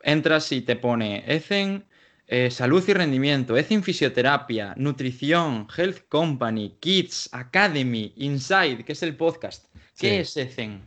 entras 0.03 0.51
y 0.53 0.63
te 0.63 0.77
pone 0.77 1.25
Ethen, 1.27 1.85
eh, 2.27 2.51
salud 2.51 2.83
y 2.89 2.93
rendimiento, 2.95 3.57
Ethen 3.57 3.83
Fisioterapia, 3.83 4.75
Nutrición, 4.77 5.67
Health 5.77 6.09
Company, 6.09 6.77
Kids, 6.81 7.29
Academy, 7.33 8.13
Inside, 8.17 8.85
que 8.85 8.93
es 8.93 9.03
el 9.03 9.17
podcast. 9.17 9.67
¿Qué 9.99 10.21
es 10.21 10.37
Ethen? 10.37 10.83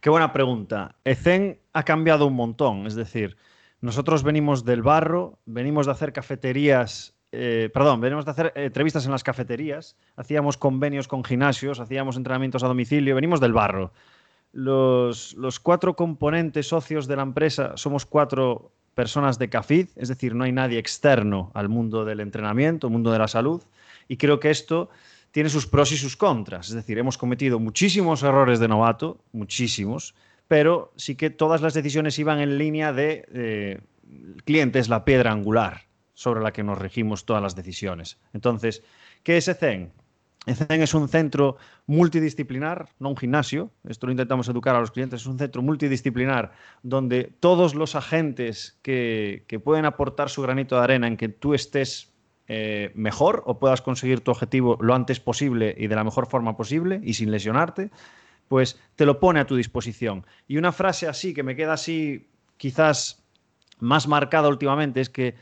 Qué 0.00 0.10
buena 0.10 0.32
pregunta. 0.32 0.96
Ethen 1.04 1.60
ha 1.72 1.84
cambiado 1.84 2.26
un 2.26 2.34
montón, 2.34 2.86
es 2.86 2.94
decir, 2.94 3.36
nosotros 3.80 4.22
venimos 4.22 4.64
del 4.64 4.82
barro, 4.82 5.38
venimos 5.46 5.86
de 5.86 5.92
hacer 5.92 6.12
cafeterías 6.12 7.14
eh, 7.32 7.70
perdón, 7.72 8.00
venimos 8.00 8.24
de 8.24 8.30
hacer 8.32 8.52
entrevistas 8.56 9.04
en 9.04 9.12
las 9.12 9.22
cafeterías, 9.22 9.96
hacíamos 10.16 10.56
convenios 10.56 11.06
con 11.06 11.22
gimnasios, 11.22 11.78
hacíamos 11.78 12.16
entrenamientos 12.16 12.64
a 12.64 12.68
domicilio, 12.68 13.14
venimos 13.14 13.40
del 13.40 13.52
barro. 13.52 13.92
Los, 14.52 15.36
cuatro 15.62 15.94
componentes 15.94 16.66
socios 16.66 17.06
de 17.06 17.16
la 17.16 17.22
empresa 17.22 17.76
somos 17.76 18.04
cuatro 18.04 18.72
personas 18.94 19.38
de 19.38 19.48
CAFID, 19.48 19.88
es 19.94 20.08
decir, 20.08 20.34
no 20.34 20.42
hay 20.42 20.50
nadie 20.50 20.78
externo 20.78 21.52
al 21.54 21.68
mundo 21.68 22.04
del 22.04 22.18
entrenamiento, 22.18 22.90
mundo 22.90 23.12
de 23.12 23.20
la 23.20 23.28
salud, 23.28 23.62
y 24.08 24.16
creo 24.16 24.40
que 24.40 24.50
esto 24.50 24.90
tiene 25.30 25.48
sus 25.48 25.68
pros 25.68 25.92
y 25.92 25.96
sus 25.96 26.16
contras, 26.16 26.68
es 26.70 26.74
decir, 26.74 26.98
hemos 26.98 27.16
cometido 27.16 27.60
muchísimos 27.60 28.24
errores 28.24 28.58
de 28.58 28.66
novato, 28.66 29.18
muchísimos, 29.30 30.16
pero 30.48 30.92
sí 30.96 31.14
que 31.14 31.30
todas 31.30 31.60
las 31.60 31.74
decisiones 31.74 32.18
iban 32.18 32.40
en 32.40 32.58
línea 32.58 32.92
de 32.92 33.24
eh, 33.32 33.80
el 34.34 34.42
cliente 34.42 34.80
es 34.80 34.88
la 34.88 35.04
piedra 35.04 35.30
angular 35.30 35.89
sobre 36.20 36.42
la 36.42 36.52
que 36.52 36.62
nos 36.62 36.76
regimos 36.76 37.24
todas 37.24 37.42
las 37.42 37.56
decisiones. 37.56 38.18
Entonces, 38.34 38.82
¿qué 39.22 39.38
es 39.38 39.48
ECEN? 39.48 39.90
ECEN 40.44 40.82
es 40.82 40.92
un 40.92 41.08
centro 41.08 41.56
multidisciplinar, 41.86 42.90
no 42.98 43.08
un 43.08 43.16
gimnasio, 43.16 43.70
esto 43.88 44.04
lo 44.04 44.12
intentamos 44.12 44.46
educar 44.50 44.76
a 44.76 44.80
los 44.80 44.90
clientes, 44.90 45.22
es 45.22 45.26
un 45.26 45.38
centro 45.38 45.62
multidisciplinar 45.62 46.52
donde 46.82 47.32
todos 47.40 47.74
los 47.74 47.94
agentes 47.94 48.78
que, 48.82 49.46
pueden 49.64 49.86
aportar 49.86 50.28
su 50.28 50.42
granito 50.42 50.76
de 50.76 50.82
arena 50.82 51.06
en 51.06 51.16
que 51.16 51.30
tú 51.30 51.54
estés 51.54 52.12
eh, 52.48 52.92
mejor 52.94 53.42
o 53.46 53.58
puedas 53.58 53.80
conseguir 53.80 54.20
tu 54.20 54.30
objetivo 54.30 54.76
lo 54.78 54.94
antes 54.94 55.20
posible 55.20 55.74
y 55.78 55.86
de 55.86 55.96
la 55.96 56.04
mejor 56.04 56.26
forma 56.26 56.54
posible 56.54 57.00
y 57.02 57.14
sin 57.14 57.30
lesionarte, 57.30 57.90
pues 58.46 58.78
te 58.94 59.06
lo 59.06 59.20
pone 59.20 59.40
a 59.40 59.46
tu 59.46 59.56
disposición. 59.56 60.26
Y 60.46 60.58
una 60.58 60.72
frase 60.72 61.08
así 61.08 61.32
que 61.32 61.42
me 61.42 61.56
queda 61.56 61.72
así 61.72 62.28
quizás 62.58 63.24
más 63.78 64.06
marcada 64.06 64.48
últimamente 64.48 65.00
es 65.00 65.08
que 65.08 65.34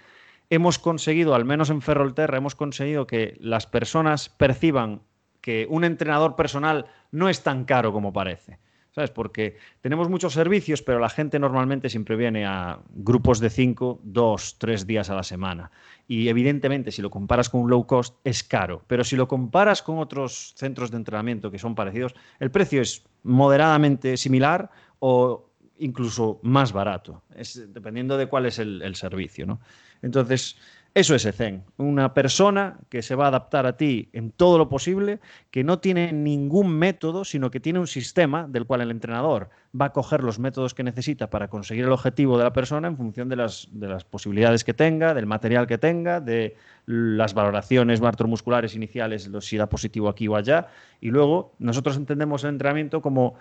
hemos 0.51 0.79
conseguido, 0.79 1.35
al 1.35 1.45
menos 1.45 1.71
en 1.71 1.83
Ferrolterra, 1.83 2.39
hemos 2.39 2.55
conseguido 2.55 3.07
que 3.07 3.37
las 3.41 3.67
personas 3.67 4.29
perciban 4.29 5.03
que 5.41 5.67
un 5.71 5.85
entrenador 5.85 6.37
personal 6.37 6.87
no 7.11 7.29
es 7.29 7.43
tan 7.43 7.65
caro 7.65 7.93
como 7.93 8.13
parece. 8.13 8.59
¿Sabes? 8.91 9.11
Porque 9.11 9.57
tenemos 9.81 10.09
muchos 10.09 10.33
servicios, 10.33 10.83
pero 10.83 10.99
la 10.99 11.11
gente 11.11 11.39
normalmente 11.39 11.89
siempre 11.89 12.17
viene 12.17 12.47
a 12.47 12.81
grupos 12.91 13.39
de 13.39 13.49
cinco, 13.49 14.01
dos, 14.03 14.59
tres 14.59 14.87
días 14.87 15.09
a 15.09 15.15
la 15.15 15.23
semana. 15.23 15.71
Y 16.09 16.29
evidentemente, 16.29 16.91
si 16.91 17.01
lo 17.01 17.11
comparas 17.11 17.49
con 17.49 17.61
un 17.61 17.71
low 17.71 17.87
cost, 17.87 18.17
es 18.25 18.43
caro. 18.43 18.83
Pero 18.89 19.05
si 19.05 19.15
lo 19.15 19.29
comparas 19.29 19.83
con 19.83 19.99
otros 19.99 20.55
centros 20.57 20.91
de 20.91 20.97
entrenamiento 20.97 21.51
que 21.51 21.61
son 21.61 21.77
parecidos, 21.77 22.15
el 22.41 22.51
precio 22.51 22.81
es 22.81 23.05
moderadamente 23.23 24.17
similar 24.17 24.71
o 24.99 25.49
incluso 25.79 26.41
más 26.43 26.73
barato, 26.73 27.23
es, 27.37 27.73
dependiendo 27.73 28.17
de 28.17 28.27
cuál 28.27 28.47
es 28.47 28.59
el, 28.59 28.83
el 28.83 28.97
servicio. 28.97 29.47
¿no? 29.47 29.61
Entonces, 30.03 30.57
eso 30.95 31.15
es 31.15 31.29
Zen, 31.37 31.63
una 31.77 32.13
persona 32.13 32.79
que 32.89 33.03
se 33.03 33.15
va 33.15 33.27
a 33.27 33.29
adaptar 33.29 33.67
a 33.67 33.77
ti 33.77 34.09
en 34.13 34.33
todo 34.33 34.59
lo 34.59 34.69
posible, 34.69 35.21
que 35.53 35.63
no 35.63 35.79
tiene 35.79 36.13
ningún 36.13 36.77
método, 36.77 37.25
sino 37.25 37.53
que 37.53 37.61
tiene 37.61 37.79
un 37.79 37.87
sistema 37.87 38.49
del 38.49 38.65
cual 38.65 38.81
el 38.81 38.91
entrenador 38.91 39.49
va 39.81 39.87
a 39.87 39.93
coger 39.93 40.25
los 40.25 40.41
métodos 40.41 40.75
que 40.75 40.83
necesita 40.83 41.31
para 41.31 41.47
conseguir 41.49 41.85
el 41.85 41.93
objetivo 41.93 42.37
de 42.37 42.43
la 42.43 42.53
persona 42.53 42.89
en 42.89 42.97
función 42.97 43.29
de 43.29 43.37
las, 43.37 43.69
de 43.71 43.87
las 43.87 44.05
posibilidades 44.05 44.65
que 44.65 44.75
tenga, 44.75 45.15
del 45.15 45.27
material 45.27 45.69
que 45.69 45.79
tenga, 45.79 46.21
de 46.21 46.57
las 46.87 47.33
valoraciones 47.33 48.01
musculares 48.01 48.75
iniciales, 48.75 49.31
si 49.41 49.57
da 49.57 49.69
positivo 49.69 50.09
aquí 50.09 50.27
o 50.27 50.35
allá. 50.35 50.67
Y 51.01 51.11
luego 51.11 51.55
nosotros 51.61 51.97
entendemos 51.97 52.43
el 52.43 52.51
entrenamiento 52.51 53.03
como 53.03 53.37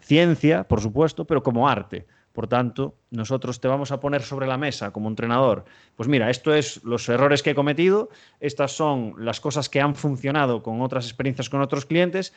ciencia, 0.00 0.64
por 0.64 0.80
supuesto, 0.80 1.24
pero 1.24 1.42
como 1.42 1.68
arte. 1.68 2.06
Por 2.34 2.48
tanto, 2.48 2.96
nosotros 3.12 3.60
te 3.60 3.68
vamos 3.68 3.92
a 3.92 4.00
poner 4.00 4.22
sobre 4.22 4.48
la 4.48 4.58
mesa 4.58 4.90
como 4.90 5.08
entrenador, 5.08 5.64
pues 5.94 6.08
mira, 6.08 6.30
esto 6.30 6.52
es 6.52 6.82
los 6.82 7.08
errores 7.08 7.44
que 7.44 7.50
he 7.50 7.54
cometido, 7.54 8.08
estas 8.40 8.72
son 8.72 9.14
las 9.18 9.40
cosas 9.40 9.68
que 9.68 9.80
han 9.80 9.94
funcionado 9.94 10.60
con 10.64 10.82
otras 10.82 11.04
experiencias 11.06 11.48
con 11.48 11.62
otros 11.62 11.86
clientes, 11.86 12.34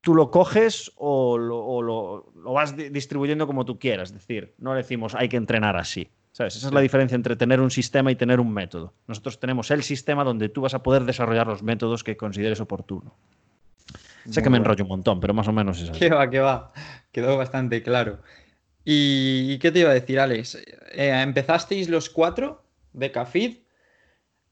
tú 0.00 0.14
lo 0.14 0.30
coges 0.30 0.90
o 0.96 1.36
lo, 1.36 2.32
vas 2.50 2.74
distribuyendo 2.76 3.46
como 3.46 3.66
tú 3.66 3.78
quieras, 3.78 4.08
es 4.08 4.14
decir, 4.14 4.54
no 4.56 4.72
decimos 4.72 5.14
hay 5.14 5.28
que 5.28 5.36
entrenar 5.36 5.76
así. 5.76 6.08
¿Sabes? 6.32 6.56
Esa 6.56 6.68
es 6.68 6.72
la 6.72 6.80
diferencia 6.80 7.14
entre 7.14 7.36
tener 7.36 7.60
un 7.60 7.70
sistema 7.70 8.10
y 8.10 8.16
tener 8.16 8.40
un 8.40 8.52
método. 8.52 8.94
Nosotros 9.06 9.38
tenemos 9.38 9.70
el 9.70 9.82
sistema 9.82 10.24
donde 10.24 10.48
tú 10.48 10.62
vas 10.62 10.72
a 10.72 10.82
poder 10.82 11.04
desarrollar 11.04 11.46
los 11.46 11.62
métodos 11.62 12.04
que 12.04 12.16
consideres 12.16 12.60
oportuno. 12.60 13.14
sé 14.30 14.42
que 14.42 14.48
me 14.48 14.56
enrollo 14.56 14.84
un 14.84 14.88
montón, 14.88 15.20
pero 15.20 15.34
más 15.34 15.48
o 15.48 15.52
menos 15.52 15.78
es 15.82 15.90
así. 15.90 15.98
Que 15.98 16.10
va, 16.10 16.30
que 16.30 16.40
va. 16.40 16.72
Quedó 17.12 17.36
bastante 17.36 17.82
claro. 17.82 18.20
¿Y 18.84 19.58
qué 19.58 19.70
te 19.70 19.80
iba 19.80 19.90
a 19.90 19.94
decir, 19.94 20.18
Alex? 20.18 20.54
Eh, 20.92 21.10
empezasteis 21.22 21.88
los 21.88 22.08
cuatro 22.08 22.64
de 22.92 23.10
Cafid 23.12 23.58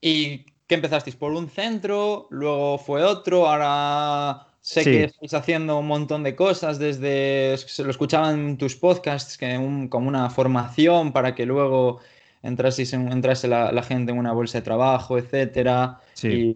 y 0.00 0.44
¿qué 0.66 0.74
empezasteis? 0.74 1.16
¿Por 1.16 1.32
un 1.32 1.48
centro? 1.48 2.28
Luego 2.30 2.78
fue 2.78 3.02
otro, 3.02 3.48
ahora 3.48 4.46
sé 4.60 4.84
que 4.84 5.04
estáis 5.04 5.32
haciendo 5.32 5.78
un 5.78 5.86
montón 5.86 6.22
de 6.22 6.34
cosas 6.34 6.78
desde, 6.78 7.56
se 7.56 7.84
lo 7.84 7.90
escuchaban 7.90 8.38
en 8.40 8.58
tus 8.58 8.74
podcasts, 8.74 9.38
que 9.38 9.54
como 9.88 10.08
una 10.08 10.28
formación 10.28 11.12
para 11.12 11.34
que 11.34 11.46
luego 11.46 12.00
entrase, 12.46 13.48
la, 13.48 13.72
la, 13.72 13.82
gente 13.82 14.12
en 14.12 14.18
una 14.18 14.32
bolsa 14.32 14.58
de 14.58 14.62
trabajo, 14.62 15.18
etcétera. 15.18 16.00
Y 16.22 16.54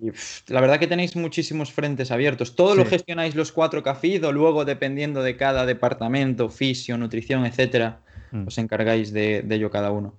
la 0.48 0.60
verdad 0.60 0.78
que 0.78 0.86
tenéis 0.86 1.16
muchísimos 1.16 1.72
frentes 1.72 2.10
abiertos. 2.10 2.54
¿Todo 2.54 2.74
lo 2.74 2.84
gestionáis 2.84 3.34
los 3.34 3.52
cuatro 3.52 3.82
CAFID 3.82 4.26
o 4.26 4.32
luego, 4.32 4.64
dependiendo 4.64 5.22
de 5.22 5.36
cada 5.36 5.66
departamento, 5.66 6.48
fisio, 6.48 6.96
nutrición, 6.96 7.44
etcétera, 7.44 8.00
mm. 8.30 8.46
os 8.46 8.58
encargáis 8.58 9.12
de, 9.12 9.44
ello 9.50 9.70
cada 9.70 9.90
uno? 9.90 10.14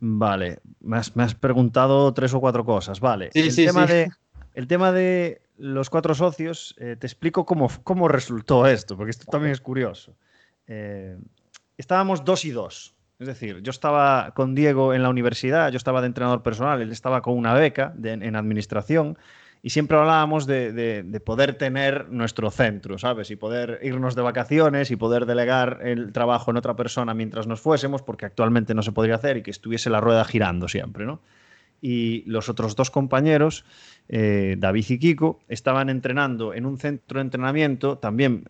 Vale, 0.00 0.60
me 0.80 0.96
has, 0.98 1.34
preguntado 1.34 2.12
tres 2.14 2.32
o 2.34 2.40
cuatro 2.40 2.64
cosas. 2.64 3.00
Vale, 3.00 3.30
el, 3.34 3.54
tema 3.54 3.86
De, 3.86 4.10
el 4.54 4.66
tema 4.66 4.92
de 4.92 5.42
los 5.58 5.90
cuatro 5.90 6.14
socios, 6.14 6.74
eh, 6.78 6.96
te 6.98 7.06
explico 7.06 7.44
cómo, 7.44 7.70
cómo 7.84 8.08
resultó 8.08 8.66
esto, 8.66 8.96
porque 8.96 9.10
esto 9.10 9.26
también 9.30 9.52
es 9.52 9.60
curioso. 9.60 10.14
Eh, 10.66 11.18
estábamos 11.76 12.24
dos 12.24 12.44
y 12.44 12.50
dos. 12.50 12.94
Es 13.20 13.26
decir, 13.26 13.60
yo 13.62 13.70
estaba 13.70 14.32
con 14.34 14.54
Diego 14.54 14.94
en 14.94 15.02
la 15.02 15.10
universidad, 15.10 15.70
yo 15.70 15.76
estaba 15.76 16.00
de 16.00 16.06
entrenador 16.06 16.42
personal, 16.42 16.80
él 16.80 16.90
estaba 16.90 17.20
con 17.20 17.36
una 17.36 17.52
beca 17.52 17.92
en 18.02 18.34
administración 18.34 19.18
y 19.62 19.70
siempre 19.70 19.98
hablábamos 19.98 20.46
de, 20.46 21.20
poder 21.22 21.56
tener 21.56 22.08
nuestro 22.08 22.50
centro, 22.50 22.96
¿sabes? 22.96 23.30
Y 23.30 23.36
poder 23.36 23.78
irnos 23.82 24.14
de 24.14 24.22
vacaciones 24.22 24.90
y 24.90 24.96
poder 24.96 25.26
delegar 25.26 25.80
el 25.82 26.12
trabajo 26.12 26.50
en 26.50 26.56
otra 26.56 26.76
persona 26.76 27.12
mientras 27.12 27.46
nos 27.46 27.60
fuésemos, 27.60 28.00
porque 28.00 28.24
actualmente 28.24 28.72
no 28.74 28.82
se 28.82 28.92
podría 28.92 29.16
hacer 29.16 29.36
y 29.36 29.42
que 29.42 29.50
estuviese 29.50 29.90
la 29.90 30.00
rueda 30.00 30.24
girando 30.24 30.66
siempre, 30.66 31.04
¿no? 31.04 31.20
Y 31.82 32.24
los 32.26 32.48
otros 32.48 32.74
dos 32.74 32.90
compañeros, 32.90 33.66
eh, 34.08 34.56
David 34.58 34.86
y 34.88 34.98
Kiko, 34.98 35.40
estaban 35.46 35.90
entrenando 35.90 36.54
en 36.54 36.64
un 36.64 36.78
centro 36.78 37.18
de 37.18 37.24
entrenamiento 37.24 37.98
también 37.98 38.44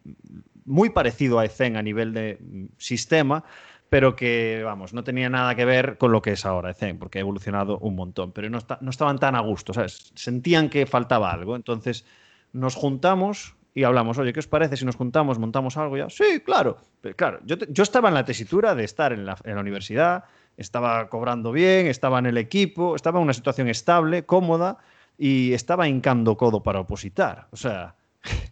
muy 0.65 0.91
parecido 0.91 1.41
a 1.41 1.45
ECEN 1.45 1.77
a 1.77 1.83
nivel 1.83 2.12
de 2.12 2.39
mm, 2.41 2.65
sistema, 2.79 3.45
pero 3.90 4.14
que, 4.14 4.62
vamos, 4.64 4.94
no 4.94 5.02
tenía 5.02 5.28
nada 5.28 5.56
que 5.56 5.64
ver 5.64 5.99
con 5.99 6.12
lo 6.12 6.23
que 6.23 6.32
es 6.32 6.47
ahora 6.47 6.73
Zen, 6.73 6.99
porque 6.99 7.18
ha 7.18 7.23
evolucionado 7.23 7.76
un 7.78 7.97
montón, 7.97 8.30
pero 8.32 8.49
no, 8.49 8.61
no 8.80 8.90
estaban 8.90 9.18
tan 9.18 9.35
a 9.35 9.40
gusto, 9.40 9.75
¿sabes? 9.75 10.12
Sentían 10.14 10.70
que 10.70 10.87
faltaba 10.87 11.32
algo, 11.32 11.56
entonces 11.56 12.06
nos 12.52 12.76
juntamos 12.76 13.56
y 13.75 13.82
hablamos, 13.82 14.16
oye, 14.18 14.32
¿qué 14.32 14.38
os 14.38 14.47
parece 14.47 14.76
si 14.76 14.85
nos 14.85 14.94
juntamos, 14.94 15.40
montamos 15.40 15.76
algo 15.76 15.97
ya? 15.97 16.09
Sí, 16.09 16.40
claro, 16.44 16.78
pero 17.00 17.16
claro, 17.16 17.40
yo, 17.44 17.56
yo 17.68 17.82
estaba 17.82 18.09
en 18.09 18.14
la 18.14 18.25
tesitura 18.25 18.76
de 18.76 18.85
estar 18.85 19.12
en 19.12 19.26
la, 19.26 19.37
en 19.42 19.56
la 19.56 19.61
universidad, 19.61 20.25
estaba 20.56 21.09
cobrando 21.09 21.50
bien, 21.50 21.88
estaba 21.88 22.20
en 22.20 22.26
el 22.26 22.38
equipo, 22.38 22.94
estaba 22.94 23.18
en 23.18 23.25
una 23.25 23.35
situación 23.35 23.68
estable, 23.68 24.25
cómoda, 24.25 24.78
y 25.18 25.52
estaba 25.52 25.88
hincando 25.88 26.37
codo 26.37 26.62
para 26.62 26.80
opositar, 26.80 27.49
o 27.50 27.56
sea... 27.56 27.97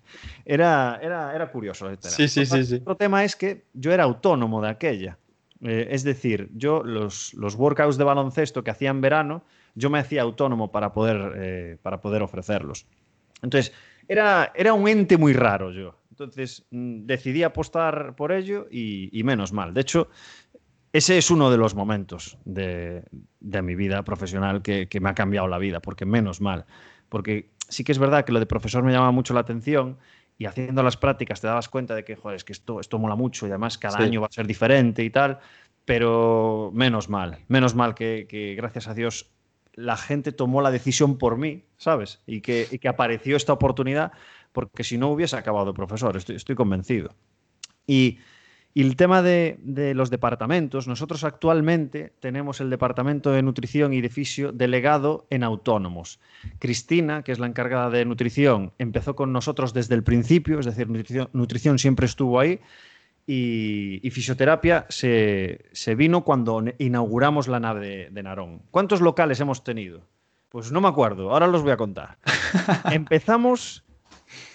Era, 0.50 0.99
era, 1.02 1.35
era 1.35 1.52
curioso. 1.52 1.90
Sí, 2.00 2.26
sí, 2.26 2.47
sí, 2.47 2.64
sí. 2.64 2.76
Otro 2.76 2.97
tema 2.97 3.23
es 3.23 3.37
que 3.37 3.66
yo 3.75 3.92
era 3.92 4.04
autónomo 4.04 4.62
de 4.62 4.71
aquella. 4.71 5.18
Eh, 5.62 5.88
es 5.91 6.05
decir, 6.05 6.50
yo 6.55 6.83
los, 6.85 7.35
los, 7.35 7.57
workouts 7.57 7.97
de 7.97 8.05
baloncesto 8.05 8.62
que 8.62 8.71
hacía 8.71 8.91
en 8.91 9.00
verano, 9.00 9.43
yo 9.75 9.91
me 9.91 9.99
hacía 9.99 10.23
autónomo 10.23 10.71
para 10.71 10.93
poder, 10.93 11.33
eh, 11.37 11.79
para 11.83 12.00
poder 12.00 12.23
ofrecerlos. 12.23 12.87
Entonces, 13.43 13.73
era, 14.07 14.53
era 14.55 14.73
un 14.73 14.88
ente 14.88 15.17
muy 15.17 15.33
raro 15.33 15.71
yo. 15.71 15.99
Entonces 16.11 16.67
mm, 16.71 17.07
decidí 17.07 17.43
apostar 17.43 18.17
por 18.17 18.33
ello 18.33 18.67
y, 18.71 19.21
menos 19.25 19.53
mal. 19.53 19.73
De 19.75 19.83
hecho, 19.83 20.09
ese 20.93 21.19
es 21.19 21.31
uno 21.31 21.50
de 21.50 21.59
los 21.59 21.75
momentos 21.75 22.38
de, 22.45 23.05
mi 23.41 23.75
vida 23.75 24.03
profesional 24.03 24.62
que, 24.62 24.88
me 25.00 25.11
ha 25.11 25.15
cambiado 25.15 25.47
la 25.47 25.59
vida, 25.59 25.81
porque 25.81 26.07
menos 26.07 26.41
mal. 26.41 26.67
Porque 27.09 27.50
sí 27.69 27.85
que 27.85 27.93
es 27.93 27.99
verdad 27.99 28.25
que 28.25 28.33
lo 28.33 28.41
de 28.41 28.47
profesor 28.47 28.83
me 28.83 28.93
llama 28.93 29.12
mucho 29.12 29.35
la 29.35 29.41
atención 29.41 29.99
y 30.38 30.47
haciendo 30.47 30.83
las 30.85 30.97
prácticas 30.97 31.40
te 31.40 31.49
dabas 31.49 31.68
cuenta 31.68 31.97
de 31.97 32.04
que, 32.04 32.14
joder, 32.14 32.37
es 32.37 32.45
que 32.45 32.52
esto, 32.52 32.80
esto 32.80 32.99
mola 32.99 33.16
mucho 33.16 33.47
y 33.47 33.50
además 33.50 33.76
cada 33.76 33.99
año 33.99 34.21
va 34.21 34.28
a 34.28 34.33
ser 34.33 34.47
diferente 34.47 35.02
y 35.02 35.11
tal, 35.11 35.40
pero 35.85 36.71
menos 36.73 37.09
mal, 37.09 37.38
menos 37.49 37.75
mal 37.75 37.95
que, 37.95 38.54
gracias 38.57 38.87
a 38.87 38.95
Dios 38.95 39.30
la 39.75 39.97
gente 39.97 40.33
tomó 40.33 40.61
la 40.61 40.71
decisión 40.71 41.18
por 41.18 41.37
mí, 41.37 41.64
¿sabes? 41.76 42.21
Y 42.26 42.40
que, 42.40 42.66
y 42.71 42.78
que 42.78 42.88
apareció 42.88 43.37
esta 43.37 43.52
oportunidad 43.52 44.12
porque 44.52 44.83
si 44.83 44.99
no 44.99 45.09
hubiese 45.11 45.37
acabado 45.37 45.73
profesor, 45.75 46.16
estoy, 46.16 46.37
estoy 46.37 46.57
convencido. 46.57 47.14
Y, 47.87 48.18
el 48.75 48.97
tema 48.97 49.23
de, 49.23 49.59
los 49.95 50.11
departamentos, 50.11 50.87
nosotros 50.87 51.25
actualmente 51.25 52.13
tenemos 52.21 52.61
el 52.61 52.71
departamento 52.71 53.33
de 53.33 53.43
nutrición 53.43 53.93
y 53.93 54.01
de 54.01 54.09
fisio 54.09 54.53
delegado 54.53 55.27
en 55.31 55.43
autónomos. 55.43 56.21
Cristina, 56.59 57.23
que 57.23 57.33
es 57.33 57.39
la 57.39 57.47
encargada 57.47 57.91
de 57.91 58.05
nutrición, 58.05 58.73
empezó 58.79 59.17
con 59.17 59.33
nosotros 59.33 59.73
desde 59.73 59.95
el 59.95 60.05
principio, 60.05 60.61
es 60.61 60.67
decir, 60.67 60.89
nutrición, 60.89 61.79
siempre 61.79 62.07
estuvo 62.07 62.39
ahí. 62.39 62.61
Y, 63.27 64.09
fisioterapia 64.11 64.87
se, 64.89 65.61
vino 65.97 66.25
cuando 66.25 66.65
inauguramos 66.79 67.49
la 67.49 67.61
nave 67.61 67.87
de, 67.87 68.11
de 68.11 68.23
Narón. 68.23 68.63
¿Cuántos 68.71 69.01
locales 69.01 69.41
hemos 69.41 69.65
tenido? 69.65 70.03
Pues 70.49 70.73
no 70.73 70.81
me 70.81 70.89
acuerdo, 70.89 71.31
ahora 71.31 71.47
los 71.47 71.63
voy 71.63 71.73
a 71.73 71.77
contar. 71.77 72.17
Empezamos 72.91 73.85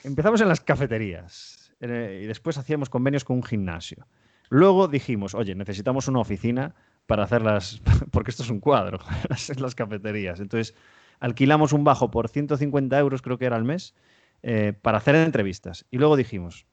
Empezamos 0.03 0.41
en 0.41 0.49
las 0.49 0.61
cafeterías 0.61 1.52
eh, 1.83 2.21
y 2.23 2.25
después 2.27 2.57
hacíamos 2.57 2.89
convenios 2.89 3.25
con 3.25 3.37
un 3.37 3.43
gimnasio. 3.43 4.07
Luego 4.49 4.87
dijimos, 4.87 5.35
oye, 5.35 5.53
necesitamos 5.55 6.07
una 6.07 6.19
oficina 6.19 6.75
para 7.05 7.23
hacerlas, 7.23 7.81
porque 8.11 8.31
esto 8.31 8.43
es 8.43 8.49
un 8.49 8.59
cuadro, 8.59 8.99
en 9.49 9.61
las 9.61 9.75
cafeterías. 9.75 10.39
Entonces, 10.39 10.75
alquilamos 11.19 11.73
un 11.73 11.83
bajo 11.83 12.09
por 12.09 12.29
150 12.29 12.97
euros, 12.97 13.21
creo 13.21 13.37
que 13.37 13.45
era 13.45 13.57
al 13.57 13.65
mes, 13.65 13.95
eh, 14.43 14.73
para 14.81 14.97
hacer 14.97 15.15
entrevistas. 15.15 15.85
Y 15.91 15.97
luego 15.97 16.15
dijimos, 16.15 16.65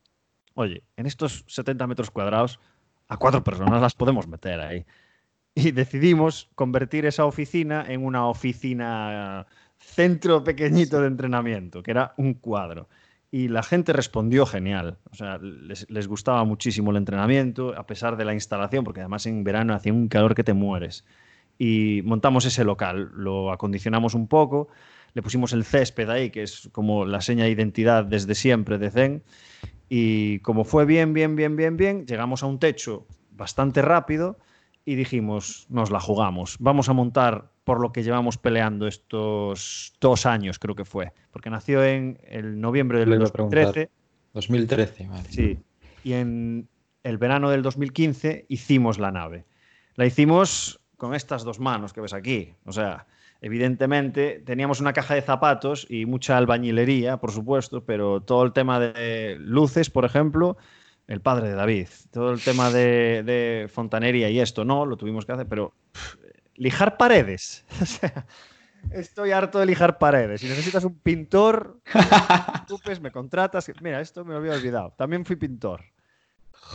oye, 0.54 0.84
en 0.96 1.06
estos 1.06 1.44
70 1.48 1.86
metros 1.86 2.10
cuadrados, 2.10 2.60
a 3.08 3.16
cuatro 3.16 3.42
personas 3.42 3.82
las 3.82 3.94
podemos 3.94 4.28
meter 4.28 4.60
ahí. 4.60 4.86
Y 5.54 5.72
decidimos 5.72 6.48
convertir 6.54 7.06
esa 7.06 7.24
oficina 7.24 7.84
en 7.88 8.04
una 8.04 8.28
oficina 8.28 9.46
centro 9.78 10.44
pequeñito 10.44 11.00
de 11.00 11.08
entrenamiento, 11.08 11.82
que 11.82 11.90
era 11.90 12.14
un 12.16 12.34
cuadro. 12.34 12.88
Y 13.32 13.48
la 13.48 13.62
gente 13.62 13.92
respondió 13.92 14.44
genial. 14.44 14.98
O 15.10 15.14
sea, 15.14 15.38
les, 15.38 16.08
gustaba 16.08 16.44
muchísimo 16.44 16.90
el 16.90 16.96
entrenamiento, 16.96 17.76
a 17.76 17.86
pesar 17.86 18.16
de 18.16 18.24
la 18.24 18.34
instalación, 18.34 18.84
porque 18.84 19.00
además 19.00 19.26
en 19.26 19.44
verano 19.44 19.74
hacía 19.74 19.92
un 19.92 20.08
calor 20.08 20.34
que 20.34 20.42
te 20.42 20.52
mueres. 20.52 21.04
Y 21.58 22.02
montamos 22.04 22.44
ese 22.44 22.64
local, 22.64 23.10
lo 23.14 23.52
acondicionamos 23.52 24.14
un 24.14 24.26
poco, 24.26 24.68
le 25.14 25.22
pusimos 25.22 25.52
el 25.52 25.64
césped 25.64 26.08
ahí, 26.08 26.30
que 26.30 26.42
es 26.42 26.70
como 26.72 27.04
la 27.04 27.20
seña 27.20 27.44
de 27.44 27.50
identidad 27.50 28.04
desde 28.04 28.34
siempre 28.34 28.78
de 28.78 28.90
Zen. 28.90 29.22
Y 29.88 30.40
como 30.40 30.64
fue 30.64 30.84
bien, 30.84 31.12
bien, 31.12 31.36
bien, 31.36 31.56
bien, 31.56 31.76
bien, 31.76 32.06
llegamos 32.06 32.42
a 32.42 32.46
un 32.46 32.58
techo 32.58 33.06
bastante 33.30 33.82
rápido 33.82 34.38
y 34.84 34.94
dijimos, 34.94 35.66
nos 35.68 35.90
la 35.90 36.00
jugamos, 36.00 36.56
vamos 36.58 36.88
a 36.88 36.92
montar 36.92 37.50
por 37.70 37.80
lo 37.80 37.92
que 37.92 38.02
llevamos 38.02 38.36
peleando 38.36 38.88
estos 38.88 39.92
dos 40.00 40.26
años, 40.26 40.58
creo 40.58 40.74
que 40.74 40.84
fue, 40.84 41.12
porque 41.30 41.50
nació 41.50 41.84
en 41.84 42.18
el 42.26 42.60
noviembre 42.60 42.98
del 42.98 43.16
2013. 43.20 43.88
2013, 44.34 45.06
vale. 45.06 45.22
Sí, 45.30 45.60
y 46.02 46.14
en 46.14 46.68
el 47.04 47.16
verano 47.16 47.48
del 47.48 47.62
2015 47.62 48.46
hicimos 48.48 48.98
la 48.98 49.12
nave. 49.12 49.44
La 49.94 50.04
hicimos 50.04 50.80
con 50.96 51.14
estas 51.14 51.44
dos 51.44 51.60
manos 51.60 51.92
que 51.92 52.00
ves 52.00 52.12
aquí, 52.12 52.54
o 52.64 52.72
sea, 52.72 53.06
evidentemente 53.40 54.42
teníamos 54.44 54.80
una 54.80 54.92
caja 54.92 55.14
de 55.14 55.22
zapatos 55.22 55.86
y 55.88 56.06
mucha 56.06 56.36
albañilería, 56.38 57.18
por 57.18 57.30
supuesto, 57.30 57.84
pero 57.84 58.20
todo 58.20 58.42
el 58.42 58.52
tema 58.52 58.80
de 58.80 59.36
luces, 59.38 59.90
por 59.90 60.04
ejemplo, 60.04 60.56
el 61.10 61.20
padre 61.20 61.48
de 61.48 61.54
David. 61.56 61.88
Todo 62.12 62.32
el 62.32 62.40
tema 62.40 62.70
de, 62.70 63.68
fontanería 63.68 64.30
y 64.30 64.38
esto, 64.38 64.64
no, 64.64 64.86
lo 64.86 64.96
tuvimos 64.96 65.26
que 65.26 65.32
hacer, 65.32 65.46
pero 65.48 65.74
lijar 66.60 66.98
paredes. 66.98 67.64
estoy 68.92 69.32
harto 69.32 69.58
de 69.58 69.66
lijar 69.66 69.98
paredes. 69.98 70.42
Si 70.42 70.48
necesitas 70.48 70.84
un 70.84 70.98
pintor, 70.98 71.80
me 73.00 73.10
contratas. 73.10 73.70
Mira, 73.80 74.00
esto 74.00 74.24
me 74.24 74.32
lo 74.32 74.38
había 74.38 74.52
olvidado. 74.52 74.92
También 74.96 75.24
fui 75.24 75.36
pintor. 75.36 75.82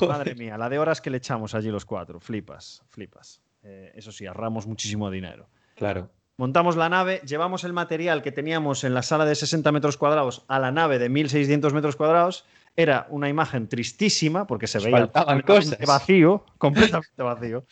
Madre 0.02 0.36
mía, 0.36 0.58
la 0.58 0.67
de 0.69 0.80
horas 0.80 1.00
que 1.02 1.10
le 1.10 1.17
echamos 1.17 1.54
allí 1.54 1.69
los 1.69 1.86
cuatro. 1.86 2.19
Flipas, 2.19 2.84
flipas. 2.89 3.41
Eh, 3.63 3.93
eso 3.95 4.12
sí, 4.12 4.26
ahorramos 4.26 4.65
muchísimo 4.65 5.10
dinero. 5.12 5.48
Claro. 5.76 6.10
Montamos 6.38 6.76
la 6.76 6.89
nave, 6.89 7.21
llevamos 7.26 7.63
el 7.63 7.71
material 7.71 8.21
que 8.21 8.32
teníamos 8.32 8.84
en 8.84 8.93
la 8.93 9.04
sala 9.04 9.24
de 9.26 9.36
60 9.36 9.71
metros 9.71 9.98
cuadrados 9.98 10.43
a 10.48 10.60
la 10.60 10.71
nave 10.71 11.00
de 11.00 11.10
1600 11.10 11.74
metros 11.74 11.95
cuadrados 11.95 12.45
era 12.76 13.08
una 13.10 13.30
imagen 13.30 13.69
tristísima 13.69 14.45
porque 14.45 14.67
se 14.67 14.80
veía 14.80 15.08
completamente 15.12 15.86
vacío, 15.86 16.45
completamente 16.58 17.24
vacío. 17.24 17.65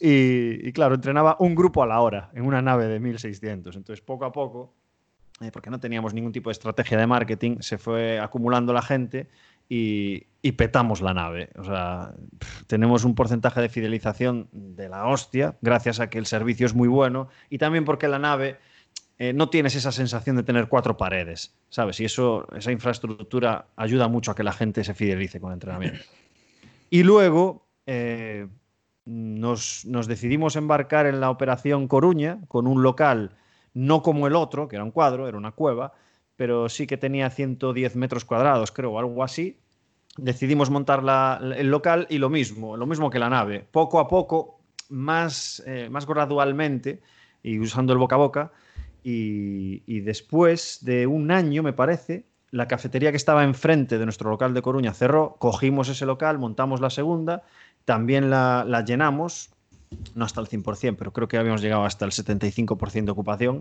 Y, 0.00 0.72
claro, 0.72 0.96
entrenaba 0.96 1.36
un 1.38 1.54
grupo 1.54 1.82
a 1.82 1.86
la 1.86 2.00
hora 2.00 2.30
en 2.34 2.44
una 2.44 2.60
nave 2.60 2.86
de 2.86 3.00
1600. 3.00 3.76
Entonces, 3.76 4.04
poco 4.04 4.24
a 4.24 4.32
poco, 4.32 4.74
eh, 5.40 5.50
porque 5.52 5.70
no 5.70 5.80
teníamos 5.80 6.14
ningún 6.14 6.32
tipo 6.32 6.50
de 6.50 6.52
estrategia 6.52 6.98
de 6.98 7.06
marketing, 7.06 7.58
se 7.60 7.78
fue 7.78 8.18
acumulando 8.18 8.72
la 8.72 8.82
gente 8.82 9.28
y, 9.68 10.26
petamos 10.52 11.00
la 11.00 11.14
nave. 11.14 11.50
O 11.56 11.64
sea, 11.64 12.14
tenemos 12.66 13.04
un 13.04 13.14
porcentaje 13.14 13.60
de 13.60 13.68
fidelización 13.68 14.48
de 14.52 14.88
la 14.88 15.06
hostia, 15.06 15.56
gracias 15.62 16.00
a 16.00 16.10
que 16.10 16.18
el 16.18 16.26
servicio 16.26 16.66
es 16.66 16.74
muy 16.74 16.88
bueno 16.88 17.28
y 17.48 17.58
también 17.58 17.84
porque 17.84 18.08
la 18.08 18.18
nave 18.18 18.58
eh, 19.18 19.32
no 19.32 19.48
tienes 19.48 19.74
esa 19.74 19.90
sensación 19.90 20.36
de 20.36 20.42
tener 20.42 20.68
cuatro 20.68 20.96
paredes, 20.96 21.54
¿sabes? 21.70 21.98
Y 22.00 22.04
eso, 22.04 22.46
esa 22.54 22.72
infraestructura 22.72 23.68
ayuda 23.76 24.08
mucho 24.08 24.32
a 24.32 24.34
que 24.34 24.42
la 24.42 24.52
gente 24.52 24.84
se 24.84 24.94
fidelice 24.94 25.40
con 25.40 25.50
el 25.50 25.54
entrenamiento. 25.54 26.00
Y 26.90 27.02
luego 27.02 27.66
eh, 27.86 28.46
nos, 29.06 29.86
decidimos 30.08 30.56
embarcar 30.56 31.06
en 31.06 31.20
la 31.20 31.30
operación 31.30 31.88
Coruña 31.88 32.40
con 32.48 32.66
un 32.66 32.82
local 32.82 33.36
no 33.74 34.02
como 34.02 34.26
el 34.26 34.36
otro, 34.36 34.68
que 34.68 34.76
era 34.76 34.84
un 34.84 34.92
cuadro, 34.92 35.26
era 35.26 35.36
una 35.36 35.50
cueva, 35.50 35.94
pero 36.36 36.68
sí 36.68 36.86
que 36.86 36.96
tenía 36.96 37.28
110 37.28 37.96
metros 37.96 38.24
cuadrados, 38.24 38.70
creo, 38.70 38.98
algo 38.98 39.24
así. 39.24 39.58
Decidimos 40.16 40.70
montar 40.70 41.02
el 41.56 41.70
local 41.70 42.06
y 42.08 42.18
lo 42.18 42.30
mismo, 42.30 42.76
lo 42.76 42.86
mismo 42.86 43.10
que 43.10 43.18
la 43.18 43.28
nave. 43.28 43.66
Poco 43.68 43.98
a 43.98 44.06
poco, 44.06 44.60
más, 44.90 45.60
eh, 45.66 45.88
más 45.90 46.06
gradualmente 46.06 47.02
y 47.42 47.58
usando 47.58 47.92
el 47.92 47.98
boca 47.98 48.14
a 48.14 48.18
boca, 48.18 48.52
y, 49.06 50.00
después 50.00 50.78
de 50.82 51.06
un 51.06 51.30
año, 51.30 51.62
me 51.62 51.74
parece, 51.74 52.24
la 52.50 52.66
cafetería 52.66 53.10
que 53.10 53.18
estaba 53.18 53.44
enfrente 53.44 53.98
de 53.98 54.06
nuestro 54.06 54.30
local 54.30 54.54
de 54.54 54.62
Coruña 54.62 54.94
cerró, 54.94 55.36
cogimos 55.38 55.90
ese 55.90 56.06
local, 56.06 56.38
montamos 56.38 56.80
la 56.80 56.88
segunda, 56.88 57.42
también 57.84 58.30
la, 58.30 58.84
llenamos, 58.86 59.50
no 60.14 60.24
hasta 60.24 60.40
el 60.40 60.48
100%, 60.48 60.96
pero 60.96 61.12
creo 61.12 61.28
que 61.28 61.38
habíamos 61.38 61.62
llegado 61.62 61.84
hasta 61.84 62.04
el 62.04 62.10
75% 62.10 63.04
de 63.04 63.10
ocupación. 63.10 63.60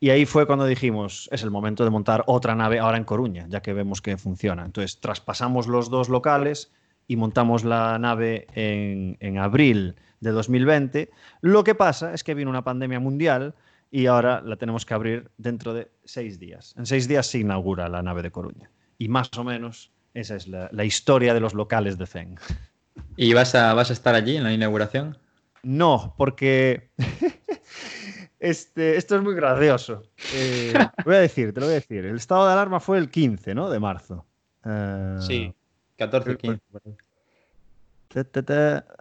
Y 0.00 0.10
ahí 0.10 0.26
fue 0.26 0.46
cuando 0.46 0.64
dijimos, 0.64 1.28
es 1.32 1.42
el 1.42 1.50
momento 1.50 1.84
de 1.84 1.90
montar 1.90 2.22
otra 2.26 2.54
nave 2.54 2.78
ahora 2.78 2.98
en 2.98 3.04
Coruña, 3.04 3.46
ya 3.48 3.60
que 3.60 3.72
vemos 3.72 4.00
que 4.00 4.16
funciona. 4.16 4.64
Entonces 4.64 5.00
traspasamos 5.00 5.66
los 5.66 5.90
dos 5.90 6.08
locales 6.08 6.72
y 7.08 7.16
montamos 7.16 7.64
la 7.64 7.98
nave 7.98 8.46
en, 8.54 9.38
abril 9.38 9.96
de 10.20 10.30
2020. 10.30 11.10
Lo 11.40 11.64
que 11.64 11.74
pasa 11.74 12.14
es 12.14 12.22
que 12.22 12.34
vino 12.34 12.50
una 12.50 12.62
pandemia 12.62 13.00
mundial 13.00 13.54
y 13.90 14.06
ahora 14.06 14.40
la 14.42 14.56
tenemos 14.56 14.86
que 14.86 14.94
abrir 14.94 15.30
dentro 15.36 15.74
de 15.74 15.90
seis 16.04 16.38
días. 16.38 16.74
En 16.78 16.86
seis 16.86 17.08
días 17.08 17.26
se 17.26 17.38
inaugura 17.38 17.88
la 17.88 18.02
nave 18.02 18.22
de 18.22 18.30
Coruña. 18.30 18.70
Y 18.98 19.08
más 19.08 19.30
o 19.36 19.42
menos 19.42 19.90
esa 20.14 20.36
es 20.36 20.48
la, 20.48 20.84
historia 20.84 21.34
de 21.34 21.40
los 21.40 21.54
locales 21.54 21.98
de 21.98 22.06
Zen. 22.06 22.36
¿Y 23.16 23.32
vas 23.34 23.54
a, 23.54 23.74
vas 23.74 23.90
a 23.90 23.92
estar 23.92 24.14
allí 24.14 24.36
en 24.36 24.44
la 24.44 24.52
inauguración? 24.52 25.18
No, 25.62 26.14
porque 26.16 26.90
este, 28.38 28.96
esto 28.96 29.16
es 29.16 29.22
muy 29.22 29.34
gracioso. 29.34 30.02
Eh, 30.34 30.72
voy 31.04 31.16
a 31.16 31.20
decir, 31.20 31.52
te 31.52 31.60
lo 31.60 31.66
voy 31.66 31.74
a 31.74 31.80
decir. 31.80 32.04
El 32.04 32.16
estado 32.16 32.46
de 32.46 32.52
alarma 32.52 32.80
fue 32.80 32.98
el 32.98 33.10
15 33.10 33.54
¿no? 33.54 33.70
de 33.70 33.80
marzo. 33.80 34.24
Eh, 34.64 35.16
sí, 35.20 35.54
14 35.96 36.36
15. 36.36 36.62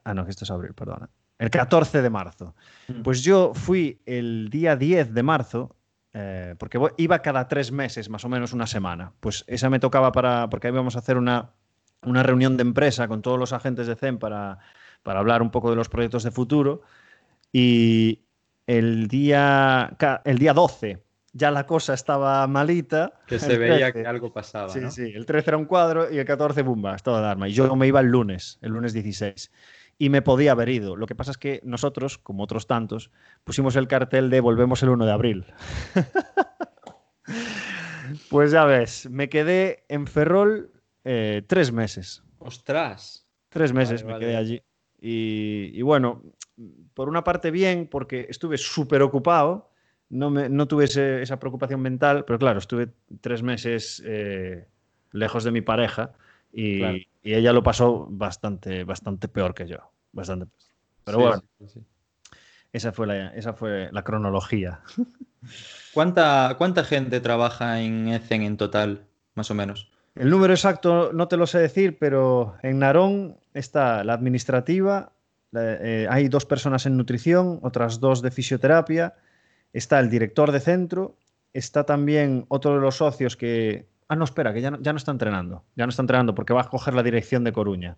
Ah, 0.04 0.14
no, 0.14 0.26
que 0.26 0.32
esto 0.32 0.44
es 0.44 0.52
abril, 0.52 0.74
perdona 0.74 1.10
el 1.40 1.50
14 1.50 2.02
de 2.02 2.10
marzo. 2.10 2.56
Mm. 2.88 3.02
Pues 3.02 3.24
yo 3.24 3.54
fui 3.54 4.02
el 4.06 4.50
día 4.50 4.76
10 4.76 5.14
de 5.14 5.24
marzo, 5.24 5.76
eh, 6.14 6.56
porque 6.58 6.80
iba 6.98 7.22
cada 7.22 7.48
tres 7.48 7.72
meses, 7.72 8.10
más 8.10 8.26
o 8.26 8.30
menos 8.30 8.54
una 8.54 8.68
semana. 8.68 9.14
Pues 9.20 9.44
esa 9.48 9.70
me 9.70 9.80
tocaba 9.80 10.12
para, 10.12 10.50
porque 10.50 10.70
íbamos 10.70 10.96
a 10.96 11.00
hacer 11.00 11.18
una, 11.18 11.52
una 12.04 12.24
reunión 12.24 12.58
de 12.58 12.62
empresa 12.62 13.08
con 13.08 13.22
todos 13.22 13.40
los 13.40 13.54
agentes 13.54 13.88
de 13.88 13.96
CEN 13.96 14.18
para, 14.18 14.60
para 15.04 15.20
hablar 15.20 15.42
un 15.42 15.52
poco 15.52 15.70
de 15.70 15.76
los 15.76 15.90
proyectos 15.90 16.24
de 16.24 16.32
futuro. 16.32 16.82
Y 17.52 18.22
el 18.66 19.08
día, 19.08 19.96
el 20.26 20.38
día 20.38 20.54
12 20.54 21.04
ya 21.34 21.52
la 21.52 21.66
cosa 21.66 21.94
estaba 21.94 22.46
malita. 22.48 23.14
Que 23.28 23.40
se 23.40 23.58
veía 23.58 23.92
que 23.92 24.06
algo 24.06 24.34
pasaba. 24.34 24.70
Sí, 24.70 24.80
sí, 24.90 25.12
el 25.14 25.26
13 25.26 25.52
era 25.52 25.58
un 25.58 25.66
cuadro 25.66 26.12
y 26.12 26.18
el 26.18 26.26
14, 26.26 26.64
bumba, 26.64 26.96
estaba 26.96 27.22
de 27.22 27.28
arma. 27.28 27.48
Y 27.48 27.54
yo 27.54 27.74
me 27.76 27.88
iba 27.88 28.00
el 28.00 28.08
lunes, 28.08 28.58
el 28.62 28.72
lunes 28.72 28.94
16 28.94 29.52
y 30.00 30.10
me 30.10 30.22
podía 30.22 30.52
haber 30.52 30.70
ido. 30.70 30.96
Lo 30.96 31.08
que 31.08 31.16
pasa 31.16 31.32
es 31.32 31.38
que 31.38 31.60
nosotros, 31.64 32.18
como 32.18 32.44
otros 32.44 32.68
tantos, 32.68 33.12
pusimos 33.44 33.76
el 33.76 33.88
cartel 33.88 34.30
de 34.30 34.42
volvemos 34.42 34.84
el 34.84 34.90
1 34.90 35.06
de 35.06 35.12
abril. 35.12 35.46
pues 38.30 38.52
ya 38.52 38.66
ves, 38.66 39.10
me 39.10 39.30
quedé 39.30 39.86
en 39.90 40.08
Ferrol 40.08 40.72
eh, 41.10 41.42
tres 41.48 41.72
meses. 41.72 42.22
¡Ostras! 42.40 43.26
Tres 43.48 43.72
meses 43.72 44.04
me 44.04 44.20
quedé 44.20 44.36
allí. 44.36 44.62
Y, 45.00 45.82
bueno, 45.82 46.22
por 46.94 47.08
una 47.08 47.24
parte 47.24 47.50
bien, 47.50 47.88
porque 47.90 48.28
estuve 48.30 48.58
súper 48.58 49.02
ocupado, 49.02 49.72
no, 50.10 50.30
me, 50.30 50.50
no 50.50 50.68
tuve 50.68 50.86
esa 50.86 51.40
preocupación 51.40 51.82
mental, 51.82 52.26
pero 52.26 52.38
claro, 52.38 52.60
estuve 52.60 52.90
tres 53.22 53.42
meses 53.42 54.04
eh, 54.06 54.68
lejos 55.14 55.46
de 55.46 55.52
mi 55.52 55.62
pareja 55.62 56.12
y, 56.52 57.08
ella 57.24 57.54
lo 57.54 57.64
pasó 57.64 58.08
bastante, 58.10 58.84
bastante 58.84 59.28
peor 59.28 59.54
que 59.54 59.68
yo. 59.68 59.78
Bastante 60.12 60.48
Pero 61.04 61.20
bueno, 61.20 61.44
Esa, 62.74 62.92
fue 62.92 63.08
la, 63.08 63.30
esa 63.30 63.54
fue 63.54 63.90
la 63.92 64.04
cronología. 64.04 64.82
¿Cuánta, 65.94 66.56
¿Cuánta 66.58 66.84
gente 66.84 67.22
trabaja 67.22 67.82
en 67.82 68.10
ECEN 68.10 68.44
en 68.44 68.58
total, 68.58 69.08
más 69.36 69.52
o 69.52 69.56
menos? 69.56 69.90
El 70.20 70.30
número 70.30 70.54
exacto 70.54 71.12
no 71.14 71.28
te 71.28 71.38
lo 71.38 71.48
sé 71.48 71.60
decir, 71.60 71.98
pero 72.00 72.56
en 72.64 72.80
Narón 72.80 73.38
está 73.54 74.04
la 74.04 74.14
administrativa, 74.14 75.12
eh, 75.54 76.08
hay 76.10 76.28
dos 76.28 76.46
personas 76.46 76.86
en 76.86 76.98
nutrición, 76.98 77.60
otras 77.62 78.00
dos 78.00 78.22
de 78.22 78.32
fisioterapia, 78.32 79.16
está 79.74 80.00
el 80.00 80.10
director 80.10 80.52
de 80.52 80.60
centro, 80.60 81.18
está 81.54 81.86
también 81.86 82.46
otro 82.50 82.76
de 82.76 82.82
los 82.82 82.98
socios 82.98 83.38
que 83.38 83.88
Ah, 84.10 84.16
no, 84.16 84.24
espera, 84.24 84.54
que 84.54 84.62
ya 84.62 84.72
no, 84.72 84.82
ya 84.82 84.94
no 84.94 84.98
está 84.98 85.12
entrenando. 85.12 85.66
Ya 85.76 85.86
no 85.86 85.90
está 85.90 86.02
entrenando 86.02 86.34
porque 86.34 86.54
va 86.54 86.62
a 86.62 86.70
coger 86.70 86.94
la 86.94 87.04
dirección 87.04 87.44
de 87.44 87.52
Coruña. 87.52 87.98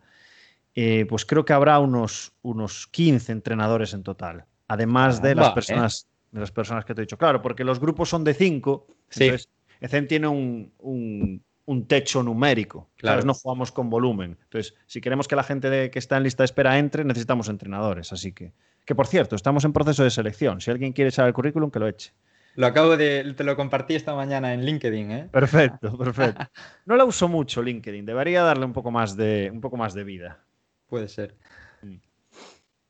Eh, 0.76 1.06
pues 1.08 1.26
creo 1.26 1.46
que 1.46 1.54
habrá 1.54 1.80
unos, 1.80 2.34
unos 2.42 2.88
15 2.88 3.32
entrenadores 3.32 3.94
en 3.94 4.04
total. 4.04 4.46
Además 4.68 5.22
de, 5.22 5.36
las 5.36 5.52
personas, 5.52 6.08
de 6.32 6.40
las 6.40 6.52
personas 6.52 6.86
que 6.86 6.94
te 6.96 7.02
he 7.02 7.04
dicho. 7.04 7.18
Claro, 7.18 7.42
porque 7.42 7.64
los 7.64 7.80
grupos 7.80 8.10
son 8.10 8.24
de 8.24 8.34
5. 8.34 8.88
Sí. 9.10 9.24
Entonces, 9.26 9.50
ECEN 9.82 10.08
tiene 10.08 10.28
un, 10.28 11.44
techo 11.88 12.24
numérico. 12.24 12.90
Claro. 12.98 13.22
No 13.24 13.34
jugamos 13.34 13.72
con 13.72 13.90
volumen. 13.90 14.38
Entonces, 14.44 14.76
si 14.88 15.02
queremos 15.02 15.28
que 15.28 15.36
la 15.36 15.44
gente 15.44 15.92
que 15.92 16.00
está 16.00 16.18
en 16.18 16.24
lista 16.24 16.44
de 16.44 16.46
espera 16.46 16.78
entre, 16.78 17.04
necesitamos 17.04 17.50
entrenadores. 17.50 18.12
Así 18.12 18.32
que, 18.32 18.54
que 18.86 18.96
por 18.96 19.08
cierto, 19.08 19.36
estamos 19.36 19.66
en 19.66 19.74
proceso 19.74 20.04
de 20.04 20.10
selección. 20.10 20.62
Si 20.62 20.72
alguien 20.72 20.94
quiere 20.94 21.12
saber 21.12 21.30
el 21.30 21.34
currículum, 21.34 21.70
que 21.70 21.80
lo 21.80 21.88
eche. 21.88 22.12
Lo 22.56 22.68
acabo 22.68 22.98
de, 22.98 23.34
te 23.38 23.44
lo 23.44 23.56
compartí 23.56 23.96
esta 23.96 24.16
mañana 24.16 24.54
en 24.54 24.66
LinkedIn, 24.66 25.12
¿eh? 25.12 25.30
Perfecto, 25.32 25.98
perfecto. 25.98 26.46
No 26.86 26.96
la 26.96 27.06
uso 27.06 27.28
mucho 27.28 27.62
LinkedIn, 27.62 28.06
debería 28.06 28.44
darle 28.44 28.66
un 28.66 28.74
poco 28.74 28.92
más 28.92 29.16
de, 29.16 29.50
un 29.54 29.62
poco 29.62 29.78
más 29.78 29.94
de 29.94 30.04
vida. 30.04 30.44
Puede 30.88 31.08
ser. 31.08 31.36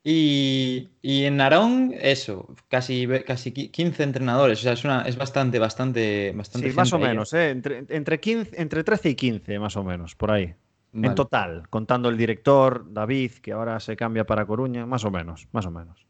Mm. 0.04 0.10
Y, 0.10 0.90
en 1.02 1.38
Narón, 1.38 1.94
eso, 2.00 2.56
casi, 2.68 3.08
casi 3.26 3.52
15 3.52 4.04
entrenadores, 4.04 4.60
o 4.60 4.62
sea, 4.64 4.74
es, 4.74 4.84
una, 4.84 5.02
es 5.04 5.18
bastante, 5.18 5.60
bastante, 5.60 6.34
bastante. 6.36 6.70
Sí, 6.70 6.76
más 6.76 6.94
o 6.94 7.00
menos, 7.00 7.34
¿eh? 7.34 7.50
entre, 7.50 7.86
entre, 7.90 8.20
15, 8.20 8.62
entre 8.62 8.84
13 8.84 9.10
y 9.10 9.16
15, 9.16 9.60
más 9.60 9.76
o 9.76 9.84
menos, 9.84 10.16
por 10.16 10.32
ahí. 10.32 10.54
En 10.92 11.14
total, 11.14 11.70
contando 11.70 12.10
el 12.10 12.18
director, 12.18 12.92
David, 12.92 13.34
que 13.44 13.52
ahora 13.52 13.80
se 13.80 13.96
cambia 13.96 14.26
para 14.26 14.46
Coruña, 14.46 14.88
más 14.88 15.06
o 15.06 15.12
menos, 15.12 15.48
más 15.52 15.66
o 15.68 15.72
menos. 15.72 16.04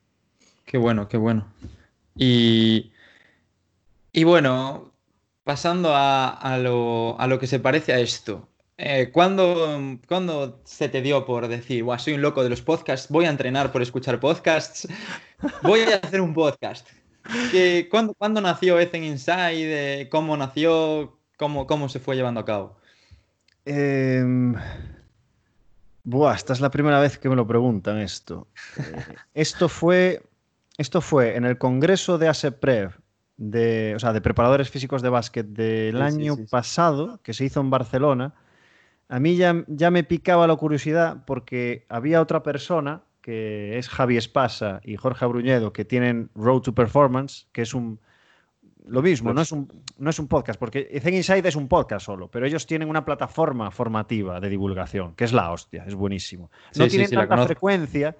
Qué 0.63 0.77
bueno, 0.77 1.09
qué 1.09 1.17
bueno. 1.17 1.47
Y, 2.15 2.91
y 4.13 4.23
bueno, 4.23 4.93
pasando 5.49 5.93
a, 5.93 6.59
lo, 6.61 7.39
que 7.39 7.47
se 7.47 7.59
parece 7.59 7.93
a 7.93 7.99
esto. 7.99 8.48
Eh, 8.81 9.11
¿cuándo, 9.11 10.61
se 10.63 10.87
te 10.87 11.01
dio 11.01 11.25
por 11.25 11.49
decir, 11.49 11.83
soy 11.97 12.13
un 12.13 12.21
loco 12.21 12.43
de 12.43 12.49
los 12.49 12.61
podcasts, 12.61 13.09
voy 13.09 13.25
a 13.25 13.29
entrenar 13.29 13.73
por 13.73 13.81
escuchar 13.81 14.21
podcasts, 14.21 14.87
voy 15.63 15.81
a 15.81 15.97
hacer 15.97 16.21
un 16.21 16.33
podcast? 16.33 16.87
¿cuándo, 17.91 18.39
nació 18.39 18.79
Ethan 18.79 19.03
Inside? 19.03 20.07
¿Cómo 20.09 20.37
nació? 20.37 21.19
¿Cómo, 21.37 21.67
¿Cómo 21.67 21.89
se 21.89 21.99
fue 21.99 22.15
llevando 22.15 22.39
a 22.39 22.45
cabo? 22.45 22.77
Em, 23.65 24.55
buah, 26.05 26.35
esta 26.35 26.53
es 26.53 26.61
la 26.61 26.71
primera 26.71 27.01
vez 27.01 27.17
que 27.17 27.27
me 27.27 27.35
lo 27.35 27.45
preguntan 27.45 27.97
esto. 27.97 28.47
Eh, 28.77 29.15
esto, 29.33 29.67
fue, 29.67 30.23
esto 30.77 31.01
fue 31.01 31.35
en 31.35 31.43
el 31.43 31.57
congreso 31.57 32.17
de 32.17 32.29
ASEPREV 32.29 32.93
de, 33.35 33.93
o 33.97 33.99
sea, 33.99 34.13
de 34.13 34.21
preparadores 34.21 34.69
físicos 34.69 35.01
de 35.01 35.09
básquet 35.09 35.47
del 35.47 36.01
año 36.01 36.37
pasado, 36.49 37.19
que 37.23 37.33
se 37.33 37.43
hizo 37.43 37.59
en 37.59 37.69
Barcelona, 37.69 38.35
a 39.09 39.19
mí 39.19 39.35
ya, 39.35 39.65
ya 39.67 39.89
me 39.89 40.03
picaba 40.03 40.45
la 40.45 40.55
curiosidad 40.55 41.23
porque 41.25 41.85
había 41.89 42.21
otra 42.21 42.43
persona, 42.43 43.01
que 43.21 43.79
es 43.79 43.89
Javi 43.89 44.17
Espasa 44.17 44.81
y 44.83 44.95
Jorge 44.97 45.25
Abruñedo, 45.25 45.73
que 45.73 45.83
tienen 45.83 46.29
Road 46.35 46.61
to 46.61 46.73
Performance, 46.73 47.47
que 47.51 47.63
es 47.63 47.73
un... 47.73 47.99
Lo 48.87 49.01
mismo, 49.03 49.33
no 49.33 49.41
es 49.41 49.51
un, 49.51 49.71
no 49.97 50.09
es 50.09 50.17
un 50.17 50.27
podcast, 50.27 50.59
porque 50.59 50.99
Zen 51.01 51.13
Inside 51.13 51.47
es 51.47 51.55
un 51.55 51.67
podcast 51.67 52.05
solo, 52.05 52.27
pero 52.27 52.47
ellos 52.47 52.65
tienen 52.65 52.89
una 52.89 53.05
plataforma 53.05 53.69
formativa 53.69 54.39
de 54.39 54.49
divulgación, 54.49 55.13
que 55.15 55.25
es 55.25 55.33
la 55.33 55.51
hostia, 55.51 55.83
es 55.85 55.93
buenísimo. 55.93 56.49
No 56.75 56.87
tienen 56.87 57.09
tanta 57.09 57.45
frecuencia, 57.45 58.15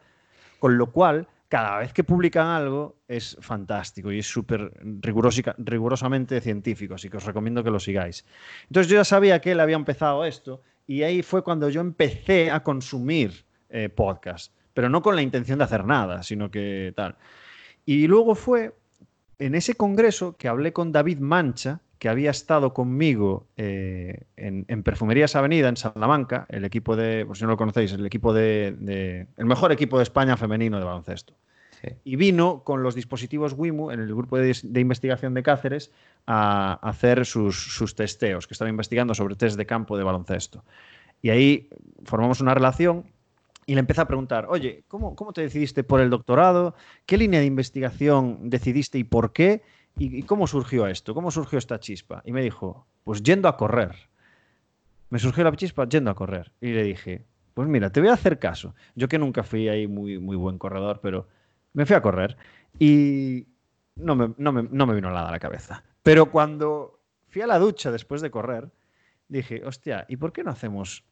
con 0.60 0.78
lo 0.78 0.92
cual 0.92 1.28
cada 1.48 1.80
vez 1.80 1.92
que 1.92 2.04
publican 2.04 2.46
algo 2.48 2.98
es 3.08 3.36
fantástico 3.42 4.12
y 4.12 4.20
es 4.20 4.28
súper 4.28 4.72
rigurosamente 4.84 6.40
científico, 6.40 6.94
así 6.96 7.10
que 7.10 7.18
os 7.18 7.26
recomiendo 7.26 7.64
que 7.64 7.72
lo 7.72 7.80
sigáis. 7.80 8.24
Entonces 8.68 8.92
yo 8.92 8.98
ya 8.98 9.06
sabía 9.06 9.42
que 9.42 9.54
él 9.54 9.60
había 9.60 9.76
empezado 9.76 10.24
esto 10.24 10.62
y 10.90 11.04
ahí 11.04 11.22
fue 11.22 11.44
cuando 11.44 11.70
yo 11.70 11.82
empecé 11.82 12.50
a 12.50 12.64
consumir 12.64 13.46
eh, 13.70 13.90
podcast, 13.90 14.52
pero 14.74 14.90
no 14.90 15.04
con 15.04 15.16
la 15.16 15.22
intención 15.22 15.60
de 15.60 15.66
hacer 15.66 15.86
nada, 15.86 16.24
sino 16.24 16.50
que 16.50 16.94
tal. 16.96 17.16
Y 17.86 18.08
luego 18.08 18.34
fue 18.34 18.74
en 19.38 19.54
ese 19.54 19.76
congreso 19.76 20.36
que 20.36 20.48
hablé 20.48 20.74
con 20.74 20.92
David 20.92 21.20
Mancha, 21.20 21.82
que 22.00 22.10
había 22.10 22.32
estado 22.32 22.74
conmigo 22.74 23.46
eh, 23.56 24.24
en, 24.36 24.66
Perfumerías 24.82 25.36
Avenida, 25.36 25.70
en 25.70 25.78
Salamanca, 25.78 26.48
el 26.50 26.66
equipo 26.66 26.96
de, 26.96 27.24
por 27.24 27.38
si 27.38 27.44
no 27.44 27.52
lo 27.52 27.58
conocéis, 27.58 27.92
el 27.94 28.08
equipo 28.08 28.34
de, 28.34 29.28
el 29.38 29.46
mejor 29.46 29.72
equipo 29.72 29.98
de 29.98 30.04
España 30.04 30.38
femenino 30.38 30.80
de 30.80 30.86
baloncesto. 30.86 31.36
Y 32.04 32.16
vino 32.16 32.64
con 32.64 32.84
los 32.84 32.96
dispositivos 32.96 33.54
WIMU 33.54 33.92
en 33.92 34.00
el 34.00 34.08
grupo 34.08 34.38
de, 34.38 34.56
investigación 34.80 35.34
de 35.34 35.44
Cáceres 35.44 35.92
a, 36.28 36.74
hacer 36.82 37.26
sus, 37.26 37.74
sus, 37.74 37.96
testeos, 37.96 38.48
que 38.48 38.54
estaba 38.54 38.70
investigando 38.70 39.14
sobre 39.14 39.36
test 39.36 39.58
de 39.58 39.66
campo 39.66 39.98
de 39.98 40.04
baloncesto. 40.04 40.64
Y 41.22 41.30
ahí 41.30 41.70
formamos 42.04 42.42
una 42.42 42.54
relación 42.54 43.06
y 43.66 43.76
le 43.76 43.82
empecé 43.82 44.02
a 44.02 44.08
preguntar, 44.08 44.48
oye, 44.50 44.84
¿cómo, 44.88 45.16
¿cómo 45.16 45.32
te 45.32 45.42
decidiste 45.42 45.84
por 45.84 46.02
el 46.02 46.10
doctorado? 46.10 46.74
¿Qué 47.06 47.18
línea 47.18 47.40
de 47.40 47.46
investigación 47.46 48.50
decidiste 48.50 48.98
y 48.98 49.04
por 49.04 49.32
qué? 49.32 49.62
¿Y, 50.00 50.24
cómo 50.24 50.48
surgió 50.48 50.88
esto? 50.88 51.14
¿Cómo 51.14 51.30
surgió 51.30 51.60
esta 51.60 51.80
chispa? 51.80 52.24
Y 52.26 52.32
me 52.32 52.42
dijo, 52.42 52.88
pues 53.04 53.22
yendo 53.22 53.48
a 53.48 53.58
correr. 53.58 53.96
Me 55.10 55.20
surgió 55.20 55.44
la 55.44 55.56
chispa 55.56 55.88
yendo 55.88 56.10
a 56.10 56.16
correr. 56.16 56.52
Y 56.62 56.72
le 56.72 56.84
dije, 56.84 57.26
pues 57.54 57.68
mira, 57.68 57.92
te 57.92 58.00
voy 58.00 58.10
a 58.10 58.14
hacer 58.14 58.40
caso. 58.40 58.74
Yo 58.96 59.08
que 59.08 59.20
nunca 59.20 59.44
fui 59.44 59.68
ahí 59.68 59.88
muy, 59.88 60.18
muy 60.18 60.36
buen 60.36 60.58
corredor, 60.58 61.00
pero 61.04 61.28
me 61.74 61.86
fui 61.86 61.96
a 61.96 62.02
correr 62.02 62.38
y 62.78 63.48
no 63.96 64.16
me, 64.16 64.34
no 64.38 64.52
me 64.52 64.96
vino 64.96 65.12
nada 65.12 65.30
a 65.30 65.32
la 65.32 65.40
cabeza. 65.40 65.84
Pero 66.04 66.32
cuando 66.32 67.00
fui 67.28 67.42
a 67.42 67.48
la 67.48 67.60
ducha 67.60 67.92
después 67.92 68.22
de 68.22 68.32
correr, 68.32 68.70
dije, 69.28 69.62
hostia, 69.66 70.06
¿y 70.10 70.18
por 70.18 70.34
qué 70.34 70.44
no 70.44 70.52
hacemos 70.52 71.04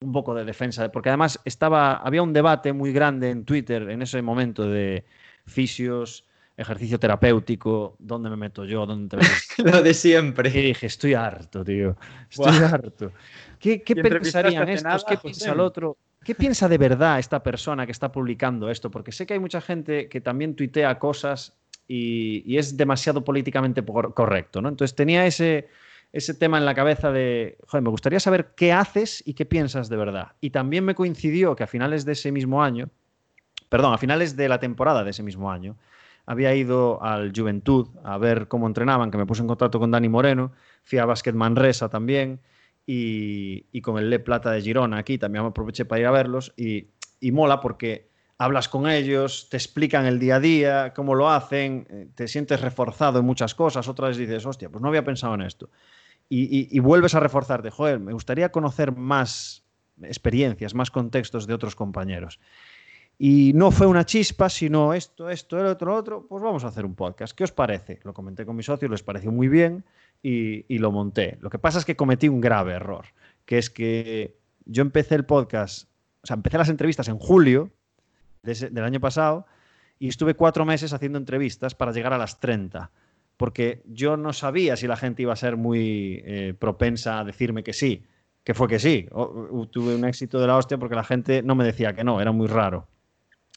un 0.00 0.12
poco 0.12 0.34
de 0.34 0.44
defensa? 0.44 0.90
Porque 0.92 1.08
además 1.08 1.40
estaba, 1.44 1.94
había 1.94 2.22
un 2.22 2.32
debate 2.32 2.72
muy 2.72 2.92
grande 2.92 3.30
en 3.30 3.44
Twitter 3.44 3.90
en 3.90 4.02
ese 4.02 4.20
momento 4.22 4.68
de 4.68 5.04
fisios, 5.46 6.26
ejercicio 6.56 6.98
terapéutico, 6.98 7.96
¿dónde 7.98 8.30
me 8.30 8.36
meto 8.36 8.64
yo? 8.64 8.86
¿Dónde 8.86 9.16
te 9.16 9.62
Lo 9.64 9.82
de 9.82 9.94
siempre. 9.94 10.50
Y 10.50 10.62
dije, 10.62 10.86
estoy 10.86 11.14
harto, 11.14 11.64
tío. 11.64 11.96
Estoy 12.30 12.56
harto. 12.56 13.12
¿Qué, 13.58 13.82
qué 13.82 13.96
pensarían 13.96 14.68
estos? 14.68 15.04
¿Qué 15.04 15.16
piensa 15.16 15.52
el 15.52 15.60
otro? 15.60 15.96
¿Qué 16.24 16.34
piensa 16.34 16.68
de 16.68 16.78
verdad 16.78 17.18
esta 17.18 17.42
persona 17.42 17.84
que 17.86 17.92
está 17.92 18.12
publicando 18.12 18.70
esto? 18.70 18.90
Porque 18.90 19.10
sé 19.12 19.26
que 19.26 19.34
hay 19.34 19.40
mucha 19.40 19.60
gente 19.60 20.08
que 20.08 20.20
también 20.20 20.54
tuitea 20.54 20.98
cosas 20.98 21.56
y, 21.88 22.56
es 22.56 22.76
demasiado 22.76 23.24
políticamente 23.24 23.84
correcto, 23.84 24.62
¿no? 24.62 24.68
Entonces 24.68 24.94
tenía 24.94 25.26
ese, 25.26 25.68
ese 26.12 26.34
tema 26.34 26.58
en 26.58 26.64
la 26.64 26.74
cabeza 26.74 27.10
de, 27.10 27.58
joder, 27.66 27.82
me 27.82 27.90
gustaría 27.90 28.20
saber 28.20 28.52
qué 28.56 28.72
haces 28.72 29.22
y 29.26 29.34
qué 29.34 29.46
piensas 29.46 29.88
de 29.88 29.96
verdad. 29.96 30.32
Y 30.40 30.50
también 30.50 30.84
me 30.84 30.94
coincidió 30.94 31.56
que 31.56 31.64
a 31.64 31.66
finales 31.66 32.04
de 32.04 32.12
ese 32.12 32.30
mismo 32.30 32.62
año, 32.62 32.88
perdón, 33.68 33.92
a 33.92 33.98
finales 33.98 34.36
de 34.36 34.48
la 34.48 34.60
temporada 34.60 35.02
de 35.02 35.10
ese 35.10 35.22
mismo 35.22 35.50
año, 35.50 35.76
había 36.24 36.54
ido 36.54 37.02
al 37.02 37.32
Juventud 37.34 37.88
a 38.04 38.16
ver 38.16 38.46
cómo 38.46 38.68
entrenaban, 38.68 39.10
que 39.10 39.18
me 39.18 39.26
puse 39.26 39.42
en 39.42 39.48
contacto 39.48 39.80
con 39.80 39.90
Dani 39.90 40.08
Moreno, 40.08 40.52
fui 40.84 40.98
a 40.98 41.04
Basket 41.04 41.32
Manresa 41.32 41.88
también 41.88 42.38
y, 42.86 43.80
con 43.80 43.98
el 43.98 44.10
Le 44.10 44.18
Plata 44.18 44.50
de 44.50 44.60
Girona 44.60 44.98
aquí 44.98 45.18
también 45.18 45.44
aproveché 45.44 45.84
para 45.84 46.00
ir 46.00 46.06
a 46.06 46.10
verlos 46.10 46.52
y, 46.56 46.88
mola 47.30 47.60
porque 47.60 48.10
hablas 48.38 48.68
con 48.68 48.88
ellos, 48.88 49.48
te 49.50 49.56
explican 49.56 50.04
el 50.06 50.18
día 50.18 50.36
a 50.36 50.40
día, 50.40 50.92
cómo 50.94 51.14
lo 51.14 51.30
hacen, 51.30 51.86
eh, 51.90 52.08
te 52.14 52.26
sientes 52.26 52.60
reforzado 52.60 53.20
en 53.20 53.24
muchas 53.24 53.54
cosas, 53.54 53.86
otras 53.86 54.16
dices, 54.16 54.44
hostia, 54.44 54.68
pues 54.68 54.82
no 54.82 54.88
había 54.88 55.04
pensado 55.04 55.34
en 55.34 55.42
esto. 55.42 55.70
Y, 56.28 56.68
y, 56.74 56.80
vuelves 56.80 57.14
a 57.14 57.20
reforzarte, 57.20 57.70
joder, 57.70 58.00
me 58.00 58.14
gustaría 58.14 58.50
conocer 58.50 58.96
más 58.96 59.64
experiencias, 60.02 60.74
más 60.74 60.90
contextos 60.90 61.46
de 61.46 61.52
otros 61.52 61.76
compañeros. 61.76 62.40
Y 63.18 63.52
no 63.54 63.70
fue 63.70 63.86
una 63.86 64.06
chispa, 64.06 64.48
sino 64.48 64.94
esto, 64.94 65.28
esto, 65.28 65.60
el 65.60 65.66
otro, 65.66 65.94
otro, 65.94 66.26
pues 66.26 66.42
vamos 66.42 66.64
a 66.64 66.68
hacer 66.68 66.86
un 66.86 66.94
podcast. 66.94 67.36
¿Qué 67.36 67.44
os 67.44 67.52
parece? 67.52 68.00
Lo 68.02 68.14
comenté 68.14 68.46
con 68.46 68.56
mis 68.56 68.66
socios, 68.66 68.90
les 68.90 69.02
pareció 69.02 69.30
muy 69.30 69.48
bien 69.48 69.84
y, 70.22 70.78
lo 70.78 70.92
monté. 70.92 71.38
Lo 71.40 71.50
que 71.50 71.58
pasa 71.58 71.78
es 71.78 71.84
que 71.84 71.96
cometí 71.96 72.28
un 72.28 72.40
grave 72.40 72.74
error, 72.74 73.06
que 73.44 73.58
es 73.58 73.70
que 73.70 74.36
yo 74.64 74.82
empecé 74.82 75.16
el 75.16 75.24
podcast, 75.24 75.88
o 76.22 76.26
sea, 76.26 76.34
empecé 76.34 76.58
las 76.58 76.68
entrevistas 76.68 77.08
en 77.08 77.18
julio 77.18 77.70
del 78.42 78.84
año 78.84 79.00
pasado 79.00 79.46
y 79.98 80.08
estuve 80.08 80.34
cuatro 80.34 80.64
meses 80.64 80.92
haciendo 80.92 81.18
entrevistas 81.18 81.74
para 81.74 81.92
llegar 81.92 82.12
a 82.12 82.18
las 82.18 82.40
30, 82.40 82.90
porque 83.36 83.82
yo 83.86 84.16
no 84.16 84.32
sabía 84.32 84.76
si 84.76 84.86
la 84.86 84.96
gente 84.96 85.22
iba 85.22 85.32
a 85.32 85.36
ser 85.36 85.56
muy 85.56 86.22
eh, 86.24 86.54
propensa 86.58 87.18
a 87.18 87.24
decirme 87.24 87.62
que 87.62 87.72
sí, 87.72 88.04
que 88.44 88.54
fue 88.54 88.68
que 88.68 88.78
sí. 88.78 89.08
tuve 89.70 89.94
un 89.94 90.04
éxito 90.04 90.40
de 90.40 90.46
la 90.46 90.56
hostia 90.56 90.78
porque 90.78 90.96
la 90.96 91.04
gente 91.04 91.42
no 91.42 91.54
me 91.54 91.64
decía 91.64 91.94
que 91.94 92.04
no, 92.04 92.20
era 92.20 92.32
muy 92.32 92.46
raro 92.46 92.86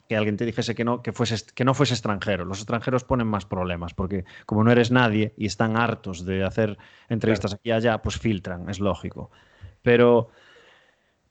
que 0.07 0.15
alguien 0.15 0.37
te 0.37 0.45
dijese 0.45 0.75
que 0.75 0.83
no, 0.83 1.01
que, 1.01 1.11
fuese, 1.11 1.37
que 1.53 1.65
no 1.65 1.73
fuese 1.73 1.93
extranjero. 1.93 2.45
Los 2.45 2.59
extranjeros 2.59 3.03
ponen 3.03 3.27
más 3.27 3.45
problemas, 3.45 3.93
porque 3.93 4.25
como 4.45 4.63
no 4.63 4.71
eres 4.71 4.91
nadie 4.91 5.33
y 5.37 5.45
están 5.45 5.77
hartos 5.77 6.25
de 6.25 6.43
hacer 6.43 6.77
entrevistas 7.09 7.53
aquí 7.53 7.69
y 7.69 7.71
allá, 7.71 8.01
pues 8.01 8.17
filtran, 8.17 8.69
es 8.69 8.79
lógico. 8.79 9.31
Pero 9.81 10.29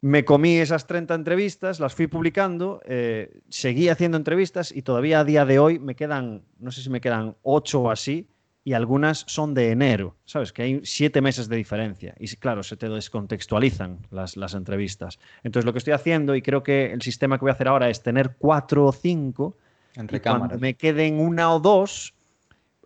me 0.01 0.25
comí 0.25 0.59
esas 0.59 0.87
30 0.87 1.15
entrevistas, 1.15 1.81
las 1.81 1.95
fui 1.95 2.09
publicando, 2.09 2.83
eh, 2.85 3.41
seguí 3.49 3.89
haciendo 3.89 4.19
entrevistas 4.19 4.71
y 4.71 4.83
todavía 4.83 5.21
a 5.21 5.25
día 5.25 5.47
de 5.47 5.59
hoy 5.59 5.79
me 5.79 5.95
quedan, 5.95 6.43
no 6.59 6.71
sé 6.73 6.83
si 6.83 6.91
me 6.91 7.01
quedan 7.01 7.37
8 7.43 7.81
o 7.81 7.91
así, 7.91 8.29
y 8.64 8.72
algunas 8.72 9.24
son 9.29 9.53
de 9.53 9.70
enero, 9.70 10.16
¿sabes? 10.24 10.53
Que 10.53 10.62
hay 10.62 10.81
siete 10.85 11.20
meses 11.20 11.48
de 11.48 11.57
diferencia. 11.57 12.14
Y 12.18 12.27
claro, 12.37 12.62
se 12.62 12.79
te 12.79 12.88
descontextualizan 12.88 13.98
las, 14.11 14.38
las 14.38 14.55
entrevistas. 14.55 15.18
Entonces, 15.42 15.66
lo 15.66 15.72
que 15.72 15.79
estoy 15.79 15.92
haciendo, 15.92 16.35
y 16.35 16.40
creo 16.40 16.62
que 16.62 16.90
el 16.92 17.03
sistema 17.03 17.37
que 17.37 17.42
voy 17.42 17.50
a 17.50 17.55
hacer 17.55 17.68
ahora 17.68 17.90
es 17.90 18.03
tener 18.03 18.37
cuatro 18.38 18.87
o 18.87 18.92
cinco, 18.92 19.59
Entre 19.94 20.16
y 20.16 20.20
cuando 20.20 20.59
me 20.59 20.74
queden 20.74 21.20
una 21.20 21.53
o 21.53 21.61
dos, 21.61 22.14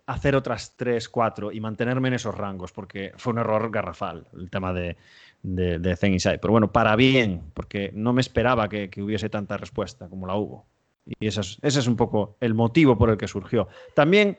hacer 0.05 0.35
otras 0.35 0.73
tres, 0.75 1.07
cuatro 1.07 1.51
y 1.51 1.61
mantenerme 1.61 2.09
en 2.09 2.15
esos 2.15 2.35
rangos, 2.35 2.73
porque 2.73 3.13
fue 3.15 3.31
un 3.31 3.39
error 3.39 3.71
garrafal 3.71 4.27
el 4.33 4.49
tema 4.49 4.73
de, 4.73 4.97
de, 5.43 5.79
de 5.79 5.95
Zen 5.95 6.11
Inside. 6.11 6.39
Pero 6.39 6.51
bueno, 6.51 6.73
para 6.73 6.97
bien, 6.97 7.43
porque 7.53 7.91
no 7.93 8.11
me 8.11 8.19
esperaba 8.19 8.67
que, 8.67 8.89
que 8.89 9.01
hubiese 9.01 9.29
tanta 9.29 9.55
respuesta 9.55 10.09
como 10.09 10.27
la 10.27 10.35
hubo. 10.35 10.65
Y 11.05 11.27
ese 11.27 11.41
es, 11.41 11.57
ese 11.61 11.79
es, 11.79 11.87
un 11.87 11.95
poco 11.95 12.37
el 12.41 12.53
motivo 12.53 12.97
por 12.97 13.09
el 13.09 13.17
que 13.17 13.27
surgió. 13.27 13.67
También, 13.95 14.37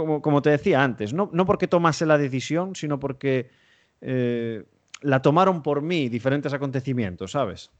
como, 0.00 0.22
como 0.22 0.42
te 0.42 0.50
decía 0.50 0.82
antes, 0.82 1.12
no, 1.12 1.30
no, 1.32 1.46
porque 1.46 1.68
tomase 1.68 2.06
la 2.06 2.18
decisión, 2.18 2.74
sino 2.74 2.98
porque 2.98 3.50
eh, 4.00 4.64
la 5.02 5.22
tomaron 5.22 5.62
por 5.62 5.82
mí 5.82 6.08
diferentes 6.08 6.52
acontecimientos, 6.52 7.32
¿sabes? 7.32 7.70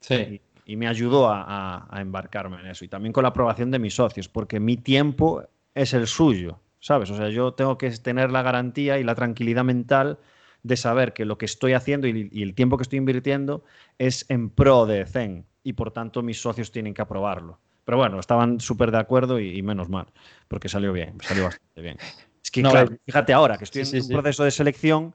Sí. 0.00 0.14
Y, 0.14 0.72
y 0.72 0.76
me 0.76 0.88
ayudó 0.88 1.28
a, 1.28 1.42
a, 1.42 1.86
a, 1.90 2.00
embarcarme 2.00 2.60
en 2.60 2.66
eso. 2.66 2.84
Y 2.84 2.88
también 2.88 3.12
con 3.12 3.22
la 3.22 3.30
aprobación 3.30 3.70
de 3.70 3.78
mis 3.78 3.94
socios, 3.94 4.28
porque 4.28 4.60
mi 4.60 4.76
tiempo 4.76 5.42
es 5.74 5.94
el 5.94 6.06
suyo, 6.06 6.60
¿sabes? 6.80 7.10
O 7.10 7.16
sea, 7.16 7.28
yo 7.28 7.52
tengo 7.54 7.76
que 7.76 7.90
tener 7.90 8.30
la 8.30 8.42
garantía 8.42 8.98
y 8.98 9.04
la 9.04 9.14
tranquilidad 9.14 9.64
mental 9.64 10.18
de 10.62 10.76
saber 10.76 11.12
que 11.12 11.24
lo 11.24 11.38
que 11.38 11.46
estoy 11.46 11.72
haciendo 11.72 12.06
y, 12.06 12.28
y, 12.32 12.42
el 12.42 12.54
tiempo 12.54 12.76
que 12.76 12.82
estoy 12.82 12.98
invirtiendo 12.98 13.64
es 13.98 14.26
en 14.28 14.50
pro 14.50 14.86
de 14.86 15.06
Zen 15.06 15.46
y 15.62 15.72
por 15.72 15.90
tanto 15.90 16.22
mis 16.22 16.40
socios 16.40 16.70
tienen 16.70 16.94
que 16.94 17.02
aprobarlo. 17.02 17.58
Pero 17.90 17.98
bueno, 17.98 18.20
estaban 18.20 18.60
súper 18.60 18.92
de 18.92 18.98
acuerdo 18.98 19.40
y, 19.40 19.48
y, 19.48 19.62
menos 19.62 19.88
mal, 19.88 20.06
porque 20.46 20.68
salió 20.68 20.92
bien, 20.92 21.14
salió 21.22 21.42
bastante 21.42 21.82
bien. 21.82 21.96
Es 22.40 22.48
que, 22.48 22.62
no, 22.62 22.70
claro, 22.70 22.96
fíjate 23.04 23.32
ahora 23.32 23.58
que 23.58 23.64
estoy 23.64 23.84
sí, 23.84 23.96
en 23.96 24.02
sí, 24.04 24.08
un 24.14 24.20
proceso 24.20 24.44
de 24.44 24.52
selección 24.52 25.12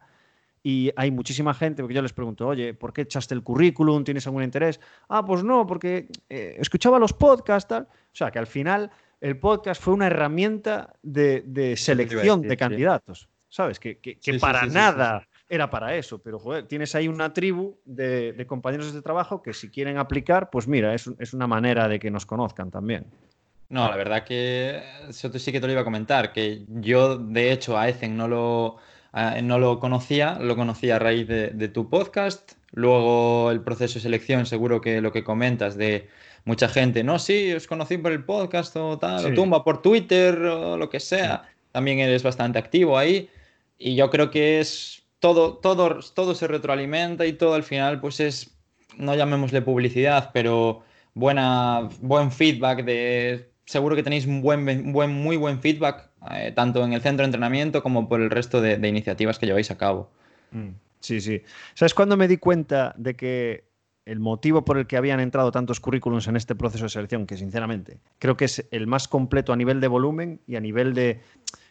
y 0.62 0.92
hay 0.98 1.10
muchísima 1.10 1.54
gente, 1.54 1.82
porque 1.82 1.96
yo 1.96 2.02
les 2.02 2.12
pregunto, 2.12 2.46
oye, 2.46 2.74
¿por 2.74 2.92
qué 2.92 3.04
echaste 3.04 3.34
el 3.34 3.44
currículum? 3.44 4.04
¿Tienes 4.04 4.28
algún 4.28 4.44
interés? 4.44 4.82
Ah, 5.08 5.24
pues 5.26 5.42
no, 5.42 5.66
porque 5.66 6.10
eh, 6.28 6.58
escuchaba 6.60 7.00
los 7.00 7.14
podcasts, 7.14 7.70
tal. 7.70 7.84
O 7.84 7.88
sea, 8.12 8.30
que 8.30 8.40
al 8.40 8.48
final 8.48 8.92
el 9.22 9.40
podcast 9.40 9.82
fue 9.82 9.94
una 9.94 10.08
herramienta 10.08 10.96
de, 11.02 11.44
de 11.46 11.78
selección 11.78 12.42
de 12.42 12.58
candidatos, 12.58 13.30
¿sabes? 13.48 13.80
Que, 13.80 14.00
que, 14.00 14.20
que 14.20 14.38
para 14.38 14.66
nada 14.66 15.26
era 15.50 15.70
para 15.70 15.96
eso, 15.96 16.20
pero 16.20 16.40
joder, 16.40 16.68
tienes 16.68 16.96
ahí 16.96 17.08
una 17.08 17.34
tribu 17.34 17.78
de, 17.86 18.34
de, 18.34 18.48
compañeros 18.48 18.94
de 18.94 19.02
trabajo 19.02 19.42
que 19.42 19.54
si 19.54 19.70
quieren 19.70 19.98
aplicar, 19.98 20.50
pues 20.50 20.68
mira, 20.68 20.94
es, 20.94 21.10
es, 21.20 21.34
una 21.34 21.48
manera 21.48 21.88
de 21.88 22.00
que 22.00 22.10
nos 22.10 22.26
conozcan 22.26 22.72
también. 22.72 23.06
No, 23.70 23.88
la 23.90 23.96
verdad 23.96 24.24
que 24.24 24.82
eso 25.10 25.32
sí 25.38 25.52
que 25.52 25.60
te 25.60 25.68
lo 25.68 25.74
iba 25.74 25.82
a 25.82 25.86
comentar, 25.86 26.34
que 26.34 26.66
yo 26.68 27.18
de 27.18 27.52
hecho 27.52 27.78
a 27.78 27.90
Ezen 27.90 28.16
no 28.16 28.28
lo, 28.28 28.78
no 29.44 29.60
lo 29.60 29.80
conocía, 29.80 30.38
lo 30.40 30.56
conocía 30.56 30.98
a 30.98 31.00
raíz 31.00 31.28
de, 31.28 31.50
de, 31.50 31.68
tu 31.68 31.90
podcast, 31.90 32.54
luego 32.72 33.50
el 33.52 33.62
proceso 33.62 33.96
de 33.96 34.02
selección, 34.02 34.46
seguro 34.46 34.82
que 34.82 35.02
lo 35.02 35.12
que 35.12 35.24
comentas 35.24 35.78
de 35.78 36.10
mucha 36.44 36.70
gente, 36.70 37.04
no, 37.04 37.18
sí, 37.18 37.54
os 37.54 37.66
conocí 37.66 37.98
por 37.98 38.12
el 38.12 38.24
podcast 38.24 38.76
o 38.76 39.00
tal, 39.00 39.22
sí. 39.22 39.32
o 39.32 39.34
tumba 39.34 39.64
por 39.64 39.82
Twitter 39.82 40.38
o 40.38 40.78
lo 40.78 40.90
que 40.90 41.00
sea, 41.00 41.44
sí. 41.44 41.56
también 41.72 42.00
eres 42.00 42.22
bastante 42.22 42.60
activo 42.60 42.98
ahí 43.00 43.30
y 43.80 43.96
yo 43.96 44.12
creo 44.12 44.30
que 44.30 44.60
es 44.60 45.05
todo, 45.26 45.56
todo, 45.56 46.02
todo 46.14 46.36
se 46.36 46.46
retroalimenta 46.46 47.26
y 47.26 47.34
todo 47.34 47.56
al 47.56 47.64
final 47.64 48.00
pues 48.00 48.20
es, 48.20 48.56
no 48.96 49.16
llamémosle 49.16 49.64
publicidad, 49.64 50.30
pero 50.32 50.84
buena, 51.16 51.90
buen 52.00 52.32
feedback. 52.32 52.86
Seguro 53.66 53.96
que 53.96 54.04
tenéis 54.04 54.28
un 54.28 54.44
buen, 54.44 54.94
buen, 54.94 55.10
muy 55.12 55.36
buen 55.36 55.60
feedback, 55.62 56.12
eh, 56.30 56.52
tanto 56.56 56.86
en 56.86 56.94
el 56.94 57.02
centro 57.02 57.24
de 57.24 57.30
entrenamiento 57.30 57.82
como 57.82 58.08
por 58.08 58.22
el 58.22 58.30
resto 58.30 58.62
de, 58.62 58.78
de 58.78 58.88
iniciativas 58.88 59.40
que 59.40 59.48
lleváis 59.48 59.72
a 59.72 59.80
cabo. 59.80 60.12
Mm, 60.52 60.74
sí, 61.00 61.20
sí. 61.20 61.42
¿Sabes 61.74 61.96
cuándo 61.96 62.18
me 62.18 62.28
di 62.28 62.38
cuenta 62.38 62.94
de 62.96 63.16
que 63.16 63.64
el 64.06 64.20
motivo 64.20 64.64
por 64.64 64.78
el 64.78 64.86
que 64.86 64.96
habían 64.96 65.20
entrado 65.20 65.52
tantos 65.52 65.80
currículums 65.80 66.28
en 66.28 66.36
este 66.36 66.54
proceso 66.54 66.84
de 66.84 66.90
selección, 66.90 67.26
que 67.26 67.38
sinceramente 67.38 67.98
creo 68.20 68.38
que 68.38 68.46
es 68.46 68.68
el 68.70 68.86
más 68.86 69.08
completo 69.08 69.54
a 69.54 69.56
nivel 69.56 69.82
de 69.82 69.88
volumen 69.88 70.40
y 70.46 70.56
a 70.56 70.60
nivel 70.60 70.94
de, 70.94 71.22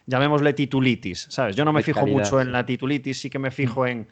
llamémosle 0.05 0.53
titulitis, 0.53 1.27
¿sabes? 1.29 1.55
Yo 1.55 1.65
no 1.65 1.73
me 1.73 1.83
fijo 1.83 1.99
calidad, 1.99 2.19
mucho 2.19 2.41
en 2.41 2.51
la 2.51 2.65
titulitis, 2.65 3.19
sí 3.19 3.29
que 3.29 3.39
me 3.39 3.51
fijo 3.51 3.85
en 3.87 4.07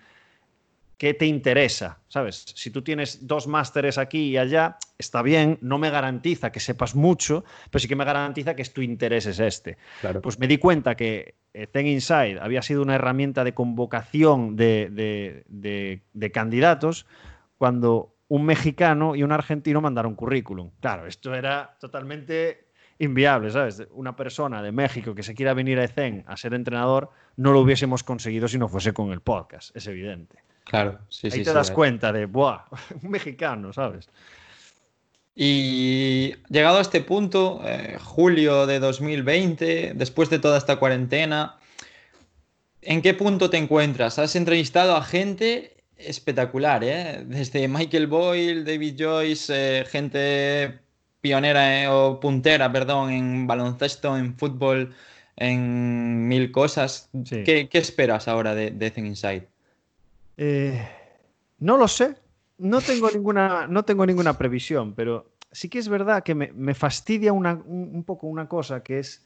qué 0.98 1.14
te 1.14 1.26
interesa, 1.26 2.00
¿sabes? 2.08 2.46
Si 2.56 2.72
tú 2.72 2.82
tienes 2.82 3.28
dos 3.28 3.48
másteres 3.48 3.98
aquí 3.98 4.30
y 4.30 4.38
allá, 4.38 4.78
está 4.98 5.22
bien, 5.22 5.58
no 5.62 5.78
me 5.78 5.90
garantiza 5.90 6.52
que 6.52 6.60
sepas 6.60 6.96
mucho, 6.96 7.44
pero 7.70 7.82
sí 7.82 7.88
que 7.88 7.96
me 7.96 8.06
garantiza 8.06 8.56
que 8.56 8.64
tu 8.66 8.82
interés 8.82 9.26
es 9.26 9.40
este. 9.40 9.78
Claro. 10.02 10.22
Pues 10.22 10.40
me 10.40 10.48
di 10.48 10.58
cuenta 10.58 10.96
que 10.96 11.36
Zen 11.74 11.88
Inside 11.88 12.40
había 12.40 12.62
sido 12.62 12.82
una 12.82 12.96
herramienta 12.96 13.44
de 13.44 13.54
convocación 13.54 14.56
de, 14.56 14.90
de, 14.92 15.44
de, 15.48 16.04
de 16.14 16.32
candidatos 16.32 17.06
cuando 17.58 18.16
un 18.30 18.46
mexicano 18.46 19.16
y 19.16 19.24
un 19.24 19.32
argentino 19.32 19.82
mandaron 19.82 20.16
currículum. 20.16 20.72
Claro, 20.80 21.06
esto 21.06 21.36
era 21.36 21.76
totalmente 21.80 22.63
inviable, 23.00 23.52
¿sabes? 23.52 23.84
Una 23.92 24.16
persona 24.16 24.62
de 24.62 24.72
México 24.72 25.16
que 25.16 25.24
se 25.24 25.34
quiera 25.34 25.54
venir 25.54 25.80
a 25.80 25.84
ECEN 25.84 26.24
a 26.28 26.38
ser 26.38 26.54
entrenador, 26.54 27.12
no 27.38 27.52
lo 27.52 27.62
hubiésemos 27.62 28.04
conseguido 28.04 28.48
si 28.48 28.58
no 28.58 28.68
fuese 28.68 28.94
con 28.94 29.12
el 29.12 29.22
podcast, 29.22 29.76
es 29.76 29.88
evidente. 29.88 30.38
Claro, 30.66 31.00
sí, 31.10 31.28
Ahí 31.28 31.32
sí. 31.32 31.38
te 31.40 31.50
sí, 31.50 31.56
das 31.56 31.68
sí. 31.68 31.74
cuenta 31.74 32.12
de, 32.12 32.26
¡buah! 32.26 32.66
Un 33.04 33.10
mexicano, 33.10 33.74
¿sabes? 33.74 34.10
Y 35.36 36.36
llegado 36.50 36.78
a 36.78 36.82
este 36.82 37.02
punto, 37.02 37.62
eh, 37.66 37.98
julio 38.00 38.68
de 38.68 38.80
2020, 38.80 39.94
después 39.96 40.30
de 40.30 40.40
toda 40.40 40.58
esta 40.58 40.78
cuarentena, 40.78 41.58
¿en 42.82 43.02
qué 43.02 43.16
punto 43.16 43.50
te 43.50 43.58
encuentras? 43.58 44.20
¿Has 44.20 44.36
entrevistado 44.36 44.96
a 44.96 45.04
gente 45.04 45.74
espectacular, 45.98 46.84
¿eh? 46.84 47.24
Desde 47.26 47.68
Michael 47.68 48.08
Boyle, 48.08 48.64
David 48.64 48.96
Joyce, 48.98 49.54
eh, 49.56 49.86
gente 49.86 50.83
pionera 51.24 51.82
eh, 51.82 51.88
o 51.88 52.20
puntera, 52.20 52.70
perdón, 52.70 53.10
en 53.10 53.48
baloncesto, 53.48 54.18
en 54.18 54.36
fútbol, 54.36 54.94
en 55.38 56.28
mil 56.28 56.52
cosas. 56.52 57.10
Sí. 57.24 57.44
¿Qué, 57.46 57.70
¿Qué, 57.70 57.78
esperas 57.78 58.28
ahora 58.28 58.54
de, 58.54 58.72
de 58.72 58.90
Zen 58.92 59.06
Inside? 59.06 59.48
Eh, 60.36 60.86
no 61.60 61.78
lo 61.78 61.88
sé. 61.88 62.16
No 62.58 62.82
tengo 62.82 63.10
ninguna, 63.10 63.68
no 63.68 63.84
tengo 63.84 64.06
ninguna 64.06 64.38
previsión, 64.38 64.94
pero 64.94 65.32
sí 65.54 65.70
que 65.70 65.80
es 65.80 65.88
verdad 65.88 66.24
que 66.24 66.36
me, 66.36 66.52
me 66.52 66.74
fastidia 66.74 67.32
una, 67.32 67.54
un, 67.54 67.96
un 67.96 68.04
poco 68.04 68.28
una 68.28 68.50
cosa 68.50 68.84
que 68.84 69.00
es 69.00 69.26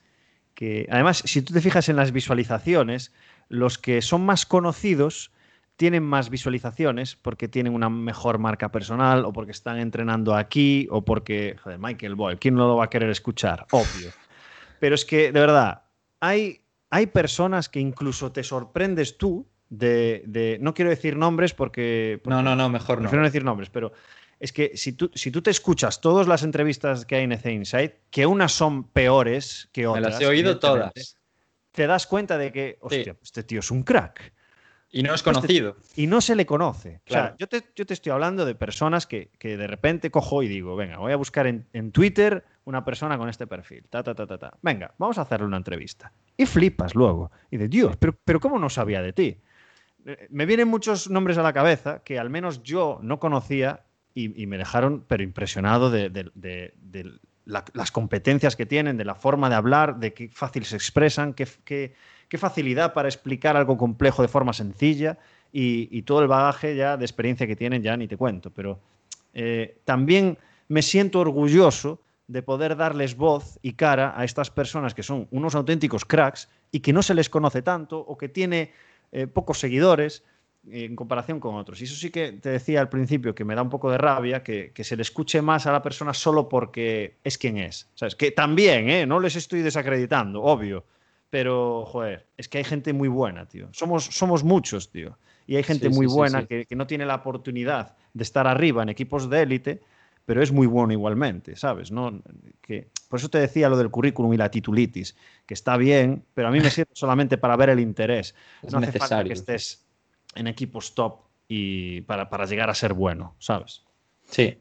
que, 0.53 0.87
además, 0.91 1.23
si 1.25 1.41
tú 1.41 1.53
te 1.53 1.61
fijas 1.61 1.89
en 1.89 1.95
las 1.95 2.11
visualizaciones, 2.11 3.11
los 3.49 3.79
que 3.79 4.03
son 4.03 4.23
más 4.23 4.45
conocidos 4.45 5.31
tienen 5.77 6.03
más 6.03 6.29
visualizaciones 6.29 7.15
porque 7.15 7.47
tienen 7.47 7.73
una 7.73 7.89
mejor 7.89 8.39
marca 8.39 8.71
personal 8.71 9.23
o 9.25 9.31
porque 9.31 9.51
están 9.51 9.77
entrenando 9.79 10.35
aquí 10.35 10.87
o 10.91 11.05
porque, 11.05 11.55
joder, 11.63 11.79
Michael 11.79 12.15
Boyle, 12.15 12.39
¿quién 12.39 12.55
no 12.55 12.67
lo 12.67 12.75
va 12.77 12.85
a 12.85 12.89
querer 12.89 13.09
escuchar? 13.09 13.65
Obvio. 13.71 14.11
Pero 14.79 14.95
es 14.95 15.05
que, 15.05 15.31
de 15.31 15.39
verdad, 15.39 15.83
hay, 16.19 16.61
hay 16.89 17.05
personas 17.07 17.69
que 17.69 17.79
incluso 17.79 18.31
te 18.31 18.43
sorprendes 18.43 19.17
tú 19.17 19.47
de, 19.69 20.23
de- 20.25 20.57
No 20.61 20.73
quiero 20.73 20.89
decir 20.89 21.15
nombres 21.15 21.53
porque... 21.53 22.21
No, 22.25 22.41
no, 22.41 22.55
no, 22.55 22.69
mejor 22.69 22.97
no. 22.97 23.03
Prefiero 23.03 23.21
no 23.21 23.27
decir 23.27 23.43
nombres, 23.43 23.69
pero 23.69 23.91
es 24.39 24.51
que 24.53 24.71
si 24.75 24.93
tú, 24.93 25.11
si 25.13 25.29
tú 25.29 25.41
te 25.41 25.51
escuchas 25.51 26.01
todas 26.01 26.27
las 26.27 26.41
entrevistas 26.43 27.05
que 27.05 27.15
hay 27.17 27.23
en 27.25 27.33
EC 27.33 27.45
Insight, 27.51 27.93
que 28.09 28.25
unas 28.25 28.51
son 28.51 28.83
peores 28.85 29.69
que 29.73 29.81
Me 29.81 29.87
otras. 29.87 30.13
las 30.13 30.21
he 30.21 30.25
oído 30.25 30.57
todas. 30.57 31.17
Te 31.71 31.85
das 31.85 32.07
cuenta 32.07 32.37
de 32.39 32.51
que, 32.51 32.77
hostia, 32.81 33.15
este 33.21 33.43
tío 33.43 33.59
es 33.59 33.69
un 33.69 33.83
crack. 33.83 34.33
Y 34.89 35.03
no 35.03 35.13
es 35.13 35.21
conocido. 35.21 35.75
Y 35.95 36.07
no 36.07 36.21
se 36.21 36.35
le 36.35 36.45
conoce. 36.45 37.01
O 37.07 37.11
sea, 37.11 37.21
Claro. 37.21 37.35
yo 37.39 37.47
te, 37.47 37.61
yo 37.75 37.85
te 37.85 37.93
estoy 37.93 38.11
hablando 38.13 38.45
de 38.45 38.55
personas 38.55 39.05
que, 39.05 39.31
que 39.37 39.57
de 39.57 39.67
repente 39.67 40.09
cojo 40.11 40.43
y 40.43 40.47
digo, 40.47 40.75
venga, 40.75 40.97
voy 40.97 41.11
a 41.11 41.17
buscar 41.17 41.45
en, 41.47 41.67
en 41.73 41.91
Twitter 41.91 42.45
una 42.63 42.85
persona 42.85 43.17
con 43.17 43.27
este 43.29 43.47
perfil. 43.47 43.85
Ta, 43.89 44.01
ta, 44.03 44.15
ta, 44.15 44.25
ta, 44.25 44.37
ta. 44.37 44.53
Venga, 44.61 44.93
vamos 44.97 45.17
a 45.17 45.21
hacerle 45.23 45.45
una 45.45 45.57
entrevista. 45.57 46.11
Y 46.37 46.45
flipas 46.45 46.95
luego. 46.95 47.31
Y 47.51 47.57
de 47.57 47.67
Dios, 47.67 47.97
pero, 47.97 48.17
pero 48.23 48.39
¿cómo 48.39 48.59
no 48.59 48.69
sabía 48.69 49.01
de 49.01 49.11
ti? 49.13 49.37
Eh, 50.05 50.27
Me 50.29 50.45
vienen 50.45 50.69
muchos 50.69 51.09
nombres 51.09 51.37
a 51.37 51.43
la 51.43 51.51
cabeza 51.53 52.01
que 52.03 52.17
al 52.17 52.29
menos 52.29 52.63
yo 52.63 52.99
no 53.01 53.19
conocía 53.19 53.83
y, 54.13 54.41
y 54.41 54.47
me 54.47 54.57
dejaron, 54.57 55.03
pero 55.07 55.21
impresionado 55.21 55.91
de, 55.91 56.09
de- 56.09 56.31
de- 56.33 56.73
de 56.77 57.11
la- 57.45 57.65
las 57.73 57.91
competencias 57.91 58.55
que 58.55 58.65
tienen, 58.65 58.95
de 58.97 59.05
la 59.05 59.15
forma 59.15 59.49
de 59.49 59.55
hablar, 59.55 59.99
de 59.99 60.13
qué 60.13 60.29
fácil 60.29 60.63
se 60.65 60.75
expresan, 60.77 61.33
qué, 61.33 61.45
qué- 61.65 61.93
qué 62.29 62.37
facilidad 62.37 62.93
para 62.93 63.07
explicar 63.07 63.55
algo 63.55 63.77
complejo 63.77 64.21
de 64.21 64.27
forma 64.27 64.53
sencilla 64.53 65.17
y, 65.51 66.01
todo 66.03 66.21
el 66.21 66.27
bagaje 66.27 66.75
ya 66.75 66.97
de 66.97 67.05
experiencia 67.05 67.47
que 67.47 67.55
tienen, 67.55 67.81
ya 67.81 67.97
ni 67.97 68.07
te 68.07 68.17
cuento. 68.17 68.51
Pero 68.51 68.79
eh, 69.33 69.79
también 69.85 70.37
me 70.67 70.81
siento 70.81 71.19
orgulloso 71.19 72.01
de 72.27 72.43
poder 72.43 72.75
darles 72.75 73.15
voz 73.15 73.57
y 73.61 73.73
cara 73.73 74.13
a 74.15 74.25
estas 74.25 74.51
personas 74.51 74.93
que 74.93 75.03
son 75.03 75.27
unos 75.31 75.55
auténticos 75.55 76.03
cracks 76.05 76.49
y 76.71 76.81
que 76.81 76.91
no 76.91 77.01
se 77.01 77.13
les 77.13 77.29
conoce 77.29 77.61
tanto 77.61 77.97
o 77.97 78.17
que 78.17 78.27
tiene 78.27 78.71
eh, 79.13 79.27
pocos 79.27 79.59
seguidores 79.59 80.23
eh, 80.69 80.83
en 80.83 80.95
comparación 80.95 81.39
con 81.39 81.55
otros. 81.55 81.79
Y 81.79 81.85
eso 81.85 81.95
sí 81.95 82.11
que 82.11 82.33
te 82.33 82.49
decía 82.49 82.81
al 82.81 82.89
principio 82.89 83.33
que 83.33 83.45
me 83.45 83.55
da 83.55 83.61
un 83.61 83.69
poco 83.69 83.89
de 83.89 83.97
rabia 83.97 84.43
que, 84.43 84.71
que 84.73 84.83
se 84.83 84.97
le 84.97 85.03
escuche 85.03 85.41
más 85.41 85.65
a 85.65 85.71
la 85.71 85.81
persona 85.81 86.13
solo 86.13 86.49
porque 86.49 87.15
es 87.23 87.37
quien 87.37 87.57
es. 87.57 87.89
¿Sabes? 87.95 88.15
Que 88.15 88.31
también, 88.31 88.89
¿eh? 88.89 89.05
No 89.05 89.21
les 89.21 89.37
estoy 89.37 89.61
desacreditando, 89.61 90.43
obvio. 90.43 90.83
Pero, 91.29 91.85
joder, 91.85 92.27
es 92.37 92.47
que 92.47 92.57
hay 92.59 92.63
gente 92.63 92.93
muy 92.93 93.07
buena, 93.09 93.47
tío. 93.47 93.67
Somos, 93.73 94.05
somos 94.05 94.43
muchos, 94.43 94.89
tío. 94.91 95.17
Y 95.45 95.55
hay 95.55 95.63
gente 95.63 95.89
Sí, 95.89 95.95
muy 95.95 96.07
sí, 96.07 96.13
buena 96.13 96.41
sí. 96.41 96.47
Que, 96.47 96.65
que 96.65 96.75
no 96.75 96.87
tiene 96.87 97.05
la 97.05 97.15
oportunidad 97.15 97.95
de 98.13 98.23
estar 98.23 98.47
arriba 98.47 98.83
en 98.83 98.89
equipos 98.89 99.29
de 99.29 99.41
élite, 99.41 99.81
pero 100.25 100.41
es 100.41 100.51
muy 100.51 100.67
bueno 100.67 100.91
igualmente, 100.93 101.55
¿sabes? 101.55 101.91
No, 101.91 102.21
que, 102.61 102.89
por 103.09 103.19
eso 103.19 103.29
te 103.29 103.39
decía 103.39 103.69
lo 103.69 103.77
del 103.77 103.89
currículum 103.89 104.33
y 104.33 104.37
la 104.37 104.51
titulitis, 104.51 105.15
que 105.45 105.53
está 105.53 105.77
bien, 105.77 106.25
pero 106.33 106.49
a 106.49 106.51
mí 106.51 106.59
me 106.59 106.69
sirve 106.69 106.91
solamente 106.93 107.37
para 107.37 107.55
ver 107.55 107.69
el 107.69 107.79
interés. 107.79 108.35
Es 108.61 108.71
no 108.73 108.79
hace 108.79 108.87
falta 108.91 108.97
necesario. 109.23 109.27
que 109.29 109.33
estés 109.33 109.85
en 110.35 110.47
equipos 110.47 110.95
top 110.95 111.21
y 111.47 112.01
para, 112.01 112.29
para 112.29 112.45
llegar 112.45 112.69
a 112.69 112.73
ser 112.73 112.93
bueno, 112.93 113.35
¿sabes? 113.39 113.83
Sí. 114.29 114.57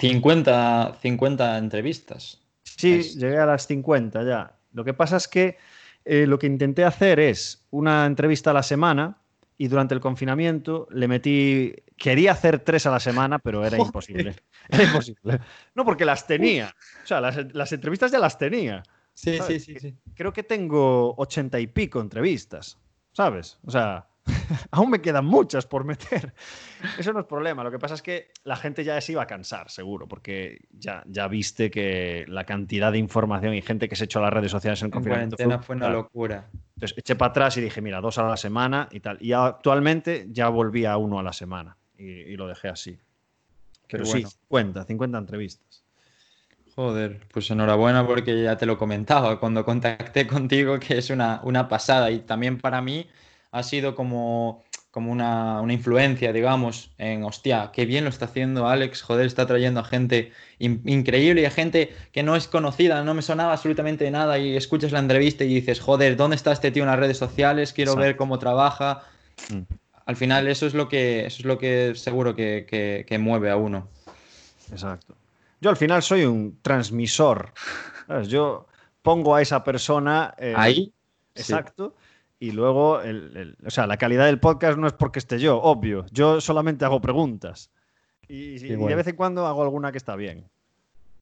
50, 0.00 0.98
50 1.00 1.58
entrevistas. 1.58 2.40
Sí, 2.64 2.94
Es- 2.94 3.14
llegué 3.16 3.38
a 3.38 3.46
las 3.46 3.66
50 3.66 4.24
ya. 4.24 4.56
Lo 4.74 4.84
que 4.84 4.92
pasa 4.92 5.16
es 5.16 5.26
que 5.26 5.56
eh, 6.04 6.26
lo 6.26 6.38
que 6.38 6.46
intenté 6.46 6.84
hacer 6.84 7.18
es 7.18 7.66
una 7.70 8.04
entrevista 8.04 8.50
a 8.50 8.52
la 8.52 8.62
semana 8.62 9.16
y 9.56 9.68
durante 9.68 9.94
el 9.94 10.00
confinamiento 10.00 10.86
le 10.90 11.08
metí... 11.08 11.74
Quería 11.96 12.32
hacer 12.32 12.58
tres 12.58 12.86
a 12.86 12.90
la 12.90 12.98
semana, 12.98 13.38
pero 13.38 13.64
era 13.64 13.78
imposible. 13.78 14.34
Era 14.68 14.82
imposible. 14.82 15.38
No, 15.76 15.84
porque 15.84 16.04
las 16.04 16.26
tenía. 16.26 16.74
O 17.04 17.06
sea, 17.06 17.20
las, 17.20 17.54
las 17.54 17.72
entrevistas 17.72 18.10
ya 18.10 18.18
las 18.18 18.36
tenía. 18.36 18.82
Sí, 19.12 19.38
¿sabes? 19.38 19.64
sí, 19.64 19.74
sí, 19.74 19.80
sí. 19.80 19.94
Creo 20.16 20.32
que 20.32 20.42
tengo 20.42 21.14
ochenta 21.16 21.60
y 21.60 21.68
pico 21.68 22.00
entrevistas, 22.00 22.78
¿sabes? 23.12 23.60
O 23.64 23.70
sea, 23.70 24.08
aún 24.70 24.90
me 24.90 25.00
quedan 25.00 25.24
muchas 25.24 25.66
por 25.66 25.84
meter. 25.84 26.34
Eso 26.98 27.12
no 27.12 27.20
es 27.20 27.26
problema. 27.26 27.64
Lo 27.64 27.70
que 27.70 27.78
pasa 27.78 27.94
es 27.94 28.02
que 28.02 28.30
la 28.44 28.56
gente 28.56 28.84
ya 28.84 29.00
se 29.00 29.12
iba 29.12 29.22
a 29.22 29.26
cansar, 29.26 29.70
seguro, 29.70 30.06
porque 30.06 30.60
ya, 30.72 31.02
ya 31.06 31.28
viste 31.28 31.70
que 31.70 32.24
la 32.28 32.44
cantidad 32.44 32.92
de 32.92 32.98
información 32.98 33.54
y 33.54 33.62
gente 33.62 33.88
que 33.88 33.96
se 33.96 34.04
echó 34.04 34.18
a 34.20 34.22
las 34.22 34.32
redes 34.32 34.50
sociales 34.50 34.80
en 34.82 34.86
En 34.86 34.90
confinamiento 34.90 35.36
fue 35.62 35.76
una 35.76 35.86
claro. 35.86 36.02
locura. 36.02 36.48
Entonces 36.74 36.98
eché 36.98 37.16
para 37.16 37.30
atrás 37.30 37.56
y 37.56 37.60
dije, 37.60 37.80
mira, 37.80 38.00
dos 38.00 38.18
a 38.18 38.24
la 38.24 38.36
semana 38.36 38.88
y 38.90 39.00
tal. 39.00 39.18
Y 39.20 39.32
actualmente 39.32 40.26
ya 40.30 40.48
volví 40.48 40.84
a 40.84 40.96
uno 40.96 41.18
a 41.18 41.22
la 41.22 41.32
semana 41.32 41.76
y, 41.96 42.04
y 42.04 42.36
lo 42.36 42.46
dejé 42.48 42.68
así. 42.68 42.98
Pero 43.88 44.04
bueno. 44.04 44.28
sí, 44.28 44.36
50, 44.48 44.84
50 44.84 45.18
entrevistas. 45.18 45.84
Joder, 46.74 47.20
pues 47.32 47.48
enhorabuena 47.50 48.04
porque 48.04 48.42
ya 48.42 48.56
te 48.56 48.66
lo 48.66 48.76
comentaba 48.76 49.38
cuando 49.38 49.64
contacté 49.64 50.26
contigo 50.26 50.80
que 50.80 50.98
es 50.98 51.10
una, 51.10 51.40
una 51.44 51.68
pasada 51.68 52.10
y 52.10 52.20
también 52.20 52.58
para 52.58 52.80
mí 52.82 53.06
ha 53.54 53.62
sido 53.62 53.94
como, 53.94 54.62
como 54.90 55.12
una, 55.12 55.60
una 55.60 55.72
influencia, 55.72 56.32
digamos, 56.32 56.90
en, 56.98 57.22
hostia, 57.24 57.70
qué 57.72 57.86
bien 57.86 58.04
lo 58.04 58.10
está 58.10 58.24
haciendo 58.26 58.66
Alex, 58.68 59.02
joder, 59.02 59.26
está 59.26 59.46
trayendo 59.46 59.80
a 59.80 59.84
gente 59.84 60.32
in- 60.58 60.82
increíble 60.86 61.42
y 61.42 61.44
a 61.44 61.50
gente 61.50 61.94
que 62.12 62.22
no 62.22 62.34
es 62.36 62.48
conocida, 62.48 63.02
no 63.04 63.14
me 63.14 63.22
sonaba 63.22 63.52
absolutamente 63.52 64.10
nada 64.10 64.38
y 64.38 64.56
escuchas 64.56 64.90
la 64.92 64.98
entrevista 64.98 65.44
y 65.44 65.54
dices, 65.54 65.80
joder, 65.80 66.16
¿dónde 66.16 66.36
está 66.36 66.50
este 66.52 66.70
tío 66.70 66.82
en 66.82 66.88
las 66.90 66.98
redes 66.98 67.16
sociales? 67.16 67.72
Quiero 67.72 67.92
Exacto. 67.92 68.04
ver 68.06 68.16
cómo 68.16 68.38
trabaja. 68.38 69.02
Mm. 69.50 69.60
Al 70.06 70.16
final 70.16 70.48
eso 70.48 70.66
es 70.66 70.74
lo 70.74 70.88
que, 70.88 71.24
eso 71.26 71.38
es 71.38 71.44
lo 71.44 71.56
que 71.58 71.92
seguro 71.94 72.34
que, 72.34 72.66
que- 72.68 73.06
que 73.08 73.18
mueve 73.18 73.50
a 73.50 73.56
uno. 73.56 73.88
Exacto. 74.70 75.14
Yo 75.60 75.70
al 75.70 75.76
final 75.76 76.02
soy 76.02 76.24
un 76.24 76.58
transmisor. 76.60 77.52
¿sabes? 78.06 78.28
Yo 78.28 78.66
pongo 79.02 79.34
a 79.34 79.40
esa 79.42 79.62
persona. 79.62 80.34
eh, 80.38 80.54
Ahí, 80.56 80.92
sí. 81.34 81.54
Y 82.44 82.50
luego, 82.52 83.00
el- 83.00 83.34
el- 83.36 83.56
o 83.66 83.70
sea, 83.70 83.86
la 83.86 83.96
calidad 83.96 84.26
del 84.26 84.38
podcast 84.38 84.76
no 84.76 84.86
es 84.86 84.92
porque 84.92 85.18
esté 85.18 85.38
yo, 85.38 85.56
obvio. 85.62 86.04
Yo 86.12 86.42
solamente 86.42 86.84
hago 86.84 87.00
preguntas. 87.00 87.70
Y, 88.28 88.56
y 88.56 88.76
de 88.76 88.94
vez 88.94 89.06
en 89.06 89.16
cuando 89.16 89.46
hago 89.46 89.62
alguna 89.62 89.92
que 89.92 89.98
está 89.98 90.14
bien. 90.14 90.44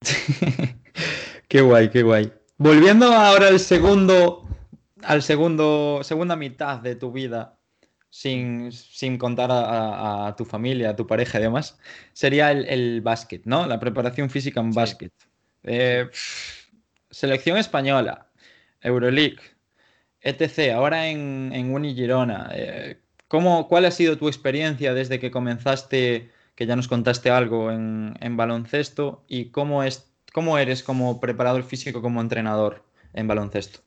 Qué 1.48 1.60
guay, 1.60 1.90
qué 1.90 2.02
guay. 2.02 2.32
Volviendo 2.56 3.06
ahora 3.12 3.48
al 3.48 3.60
segundo, 3.60 4.48
al 5.02 5.22
segundo, 5.22 6.00
segunda 6.02 6.34
mitad 6.34 6.78
de 6.80 6.96
tu 6.96 7.12
vida, 7.12 7.56
sin, 8.10 8.72
sin 8.72 9.18
contar 9.18 9.50
a, 9.50 9.60
a- 9.60 10.26
a 10.28 10.36
tu 10.36 10.44
familia, 10.44 10.90
a 10.90 10.96
tu 10.96 11.06
pareja 11.06 11.38
y 11.38 11.42
demás, 11.42 11.78
sería 12.12 12.50
el, 12.50 12.66
el 12.66 13.00
básquet, 13.00 13.42
¿no? 13.44 13.66
La 13.66 13.78
preparación 13.78 14.28
física 14.30 14.60
en 14.60 14.72
Sí. 14.72 14.76
básquet. 14.76 15.12
Eh, 15.64 16.08
selección 17.10 17.56
española, 17.58 18.28
Euroleague, 18.80 19.38
etc. 20.22 20.72
Ahora 20.74 21.08
en, 21.08 21.50
en 21.52 21.72
Uni 21.74 21.94
Girona. 21.94 22.50
eh, 22.54 22.98
¿cómo- 23.28 23.68
¿Cuál 23.68 23.84
ha 23.86 23.90
sido 23.90 24.16
tu 24.18 24.28
experiencia 24.28 24.94
desde 24.94 25.18
que 25.20 25.30
comenzaste, 25.30 26.30
que 26.54 26.66
ya 26.66 26.76
nos 26.76 26.88
contaste 26.88 27.30
algo 27.30 27.70
en, 27.70 28.14
en 28.20 28.36
baloncesto, 28.36 29.24
y 29.28 29.46
cómo, 29.46 29.82
es, 29.82 30.12
cómo 30.32 30.58
eres 30.58 30.82
como 30.82 31.18
preparador 31.20 31.62
físico, 31.64 32.02
como 32.02 32.20
entrenador 32.20 32.84
en 33.14 33.26
baloncesto? 33.28 33.80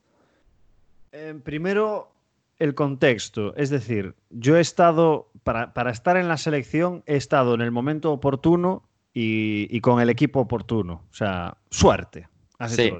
Eh, 1.11 1.35
primero, 1.43 2.11
el 2.59 2.73
contexto. 2.75 3.55
Es 3.55 3.69
decir, 3.69 4.15
yo 4.29 4.57
he 4.57 4.61
estado, 4.61 5.29
para, 5.43 5.73
para 5.73 5.91
estar 5.91 6.17
en 6.17 6.27
la 6.27 6.37
selección, 6.37 7.03
he 7.05 7.15
estado 7.15 7.53
en 7.53 7.61
el 7.61 7.71
momento 7.71 8.11
oportuno 8.11 8.83
y, 9.13 9.67
y 9.69 9.79
con 9.81 10.01
el 10.01 10.09
equipo 10.09 10.41
oportuno. 10.41 11.03
O 11.09 11.13
sea, 11.13 11.57
suerte. 11.69 12.27
Así 12.57 12.75
Sí. 12.75 12.93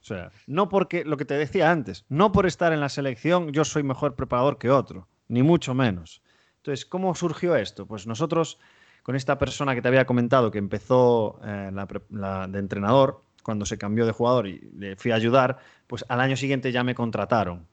O 0.00 0.04
sea, 0.04 0.30
no 0.46 0.68
porque, 0.68 1.04
lo 1.04 1.16
que 1.16 1.24
te 1.24 1.34
decía 1.34 1.70
antes, 1.70 2.04
no 2.08 2.32
por 2.32 2.46
estar 2.46 2.72
en 2.72 2.80
la 2.80 2.88
selección 2.88 3.52
yo 3.52 3.64
soy 3.64 3.82
mejor 3.82 4.14
preparador 4.14 4.58
que 4.58 4.70
otro, 4.70 5.08
ni 5.28 5.42
mucho 5.42 5.74
menos. 5.74 6.22
Entonces, 6.56 6.86
¿cómo 6.86 7.14
surgió 7.14 7.54
esto? 7.56 7.86
Pues 7.86 8.06
nosotros, 8.06 8.58
con 9.02 9.16
esta 9.16 9.38
persona 9.38 9.74
que 9.74 9.82
te 9.82 9.88
había 9.88 10.06
comentado 10.06 10.50
que 10.50 10.58
empezó 10.58 11.40
eh, 11.44 11.70
la 11.72 12.46
de 12.48 12.58
entrenador, 12.58 13.22
cuando 13.42 13.66
se 13.66 13.78
cambió 13.78 14.06
de 14.06 14.12
jugador 14.12 14.46
y 14.46 14.70
le 14.76 14.96
fui 14.96 15.10
a 15.10 15.16
ayudar, 15.16 15.58
pues 15.86 16.04
al 16.08 16.20
año 16.20 16.36
siguiente 16.36 16.72
ya 16.72 16.84
me 16.84 16.94
contrataron. 16.94 17.66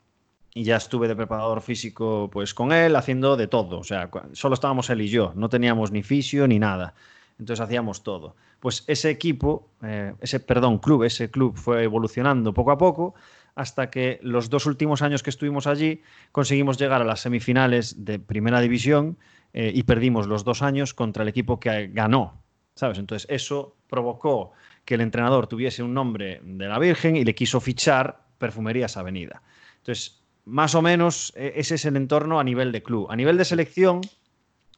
Y 0.54 0.64
ya 0.64 0.78
estuve 0.78 1.08
de 1.08 1.16
preparador 1.16 1.62
físico 1.62 2.30
pues 2.32 2.54
con 2.54 2.72
él 2.72 2.96
haciendo 2.96 3.38
de 3.38 3.48
todo. 3.48 3.80
O 3.80 3.84
sea, 3.84 4.10
solo 4.32 4.56
estábamos 4.56 4.90
él 4.90 5.02
y 5.02 5.08
yo, 5.08 5.34
no 5.36 5.50
teníamos 5.50 5.92
ni 5.92 6.02
fisio 6.02 6.48
ni 6.48 6.58
nada. 6.58 6.96
Entonces 7.40 7.64
hacíamos 7.64 8.04
todo. 8.04 8.36
Pues 8.60 8.84
ese 8.88 9.10
equipo, 9.10 9.70
eh, 9.84 10.14
ese, 10.22 10.40
perdón, 10.40 10.80
club, 10.80 11.04
ese 11.04 11.30
club 11.30 11.56
fue 11.56 11.84
evolucionando 11.84 12.54
poco 12.54 12.72
a 12.72 12.78
poco 12.78 13.14
hasta 13.56 13.90
que 13.90 14.20
los 14.22 14.50
dos 14.50 14.68
últimos 14.68 15.02
años 15.02 15.24
que 15.24 15.32
estuvimos 15.32 15.66
allí 15.66 16.02
conseguimos 16.32 16.78
llegar 16.78 17.02
a 17.02 17.06
las 17.06 17.22
semifinales 17.22 18.06
de 18.06 18.20
primera 18.20 18.62
división 18.62 19.18
eh, 19.54 19.72
y 19.74 19.84
perdimos 19.84 20.28
los 20.28 20.44
dos 20.44 20.62
años 20.62 20.94
contra 20.94 21.24
el 21.24 21.30
equipo 21.30 21.60
que 21.60 21.88
ganó, 21.88 22.44
¿sabes? 22.76 23.00
Entonces 23.00 23.28
eso 23.32 23.76
provocó 23.90 24.52
que 24.86 24.96
el 24.96 25.02
entrenador 25.02 25.48
tuviese 25.48 25.82
un 25.82 25.94
nombre 25.96 26.40
de 26.44 26.68
la 26.68 26.78
Virgen 26.78 27.16
y 27.16 27.26
le 27.26 27.34
quiso 27.34 27.60
fichar 27.60 28.28
Perfumerías 28.38 28.96
Avenida. 28.96 29.42
Entonces, 29.78 30.22
más 30.46 30.76
o 30.76 30.84
menos 30.84 31.34
eh, 31.36 31.54
ese 31.56 31.76
es 31.76 31.86
el 31.86 31.96
entorno 31.98 32.40
a 32.40 32.44
nivel 32.44 32.72
de 32.72 32.84
club. 32.84 33.08
A 33.10 33.16
nivel 33.16 33.38
de 33.38 33.46
selección, 33.46 34.02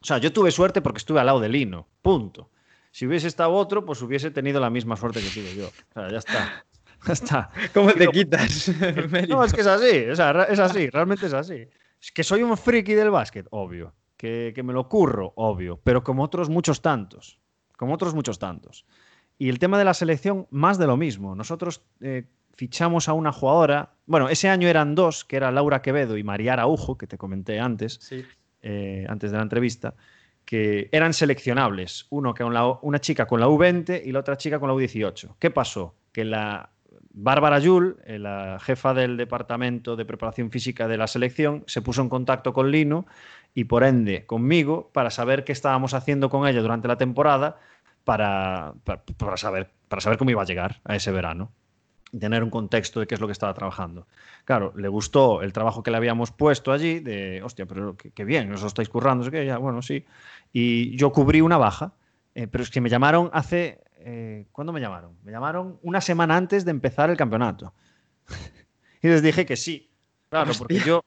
o 0.02 0.06
sea, 0.06 0.18
yo 0.18 0.32
tuve 0.32 0.52
suerte 0.52 0.82
porque 0.82 1.00
estuve 1.00 1.20
al 1.20 1.26
lado 1.26 1.40
de 1.40 1.50
Lino, 1.50 1.88
punto. 2.02 2.50
Si 2.92 3.06
hubiese 3.06 3.28
estado 3.28 3.52
otro, 3.52 3.86
pues 3.86 4.02
hubiese 4.02 4.32
tenido 4.32 4.60
la 4.60 4.70
misma 4.70 4.96
suerte 4.96 5.22
que 5.22 5.30
tuve 5.30 5.56
yo. 5.56 5.68
O 5.68 5.94
sea, 5.94 6.12
ya 6.12 6.18
está. 6.18 6.66
Ya 7.08 7.14
está. 7.14 7.50
¿Cómo 7.74 7.94
te 7.94 8.10
quitas? 8.10 8.70
No, 9.30 9.42
es 9.46 9.54
que 9.54 9.62
es 9.62 9.68
así, 9.68 10.10
o 10.10 10.16
sea, 10.18 10.44
es 10.50 10.60
así, 10.60 10.90
realmente 10.92 11.28
es 11.28 11.34
así. 11.34 11.66
Que 12.14 12.26
soy 12.26 12.44
un 12.44 12.58
friki 12.58 12.94
del 12.94 13.10
básquet, 13.10 13.48
obvio. 13.52 13.94
Que, 14.18 14.52
que 14.54 14.64
me 14.64 14.74
lo 14.74 14.90
curro, 14.90 15.32
obvio. 15.38 15.80
Pero 15.82 16.04
como 16.04 16.24
otros 16.24 16.50
muchos 16.50 16.82
tantos. 16.82 17.40
Como 17.78 17.94
otros 17.94 18.14
muchos 18.14 18.38
tantos. 18.38 18.86
Y 19.38 19.48
el 19.48 19.60
tema 19.60 19.78
de 19.78 19.86
la 19.86 19.94
selección, 19.94 20.46
más 20.52 20.78
de 20.78 20.88
lo 20.88 20.98
mismo. 20.98 21.36
Nosotros 21.36 21.82
eh, 22.02 22.26
fichamos 22.54 23.08
a 23.08 23.14
una 23.14 23.32
jugadora. 23.32 23.94
Bueno, 24.06 24.28
ese 24.28 24.50
año 24.50 24.68
eran 24.68 24.94
dos, 24.94 25.24
que 25.24 25.38
era 25.38 25.52
Laura 25.52 25.82
Quevedo 25.82 26.18
y 26.18 26.24
María 26.26 26.54
Araujo, 26.54 26.98
que 26.98 27.08
te 27.08 27.18
comenté 27.18 27.62
antes, 27.62 27.98
Sí. 28.02 28.26
Eh, 28.62 29.06
antes 29.10 29.32
de 29.32 29.38
la 29.38 29.44
entrevista, 29.44 29.96
que 30.46 30.90
eran 30.92 31.14
seleccionables. 31.14 32.08
Uno 32.10 32.34
con 32.34 32.54
la, 32.54 32.66
una 32.82 33.00
chica 33.00 33.26
con 33.28 33.40
la 33.40 33.48
U20 33.48 34.02
y 34.04 34.12
la 34.12 34.20
otra 34.20 34.38
chica 34.38 34.60
con 34.60 34.70
la 34.70 34.76
U18. 34.76 35.36
¿Qué 35.40 35.52
pasó? 35.52 35.96
Que 36.12 36.26
la 36.26 36.70
Bárbara 37.12 37.60
Yul, 37.60 37.98
eh, 38.06 38.20
la 38.20 38.60
jefa 38.62 38.94
del 38.94 39.18
departamento 39.18 39.96
de 39.96 40.06
preparación 40.06 40.52
física 40.52 40.88
de 40.88 40.98
la 40.98 41.08
selección, 41.08 41.64
se 41.68 41.82
puso 41.82 42.02
en 42.02 42.10
contacto 42.10 42.54
con 42.54 42.72
Lino 42.72 43.06
y 43.54 43.66
por 43.66 43.84
ende 43.84 44.26
conmigo 44.26 44.90
para 44.94 45.10
saber 45.10 45.44
qué 45.44 45.52
estábamos 45.52 45.94
haciendo 45.94 46.30
con 46.30 46.48
ella 46.48 46.62
durante 46.62 46.88
la 46.88 46.98
temporada 46.98 47.60
para, 48.04 48.74
para, 48.84 49.38
saber, 49.38 49.72
para 49.88 50.02
saber 50.02 50.18
cómo 50.18 50.32
iba 50.32 50.42
a 50.42 50.46
llegar 50.46 50.82
a 50.84 50.96
ese 50.96 51.12
verano 51.12 51.52
tener 52.18 52.44
un 52.44 52.50
contexto 52.50 53.00
de 53.00 53.08
qué 53.08 53.16
es 53.16 53.22
lo 53.22 53.28
que 53.28 53.34
estaba 53.34 53.54
trabajando. 53.54 54.08
Claro, 54.46 54.74
le 54.76 54.88
gustó 54.88 55.42
el 55.42 55.54
trabajo 55.54 55.84
que 55.84 55.92
le 55.92 55.98
habíamos 55.98 56.32
puesto 56.32 56.72
allí, 56.72 57.00
de, 57.00 57.42
hostia, 57.44 57.66
pero 57.66 57.96
qué, 57.98 58.26
bien, 58.26 58.52
os 58.52 58.64
estáis 58.64 58.90
currando, 58.90 59.30
qué, 59.30 59.46
ya, 59.46 59.58
bueno, 59.58 59.82
sí. 59.82 60.06
Y 60.52 60.96
yo 60.98 61.12
cubrí 61.12 61.42
una 61.42 61.58
baja, 61.58 61.94
eh, 62.36 62.48
pero 62.48 62.64
es 62.64 62.70
que 62.70 62.82
me 62.82 62.90
llamaron 62.90 63.30
hace, 63.34 63.82
eh, 63.98 64.46
¿cuándo 64.52 64.74
me 64.74 64.80
llamaron? 64.80 65.18
Me 65.24 65.32
llamaron 65.32 65.80
una 65.84 66.02
semana 66.02 66.36
antes 66.36 66.66
de 66.66 66.72
empezar 66.72 67.10
el 67.10 67.18
campeonato. 67.18 67.74
y 69.02 69.08
les 69.08 69.22
dije 69.22 69.46
que 69.46 69.56
sí. 69.56 69.90
Claro, 70.30 70.52
porque 70.58 70.80
yo, 70.80 71.04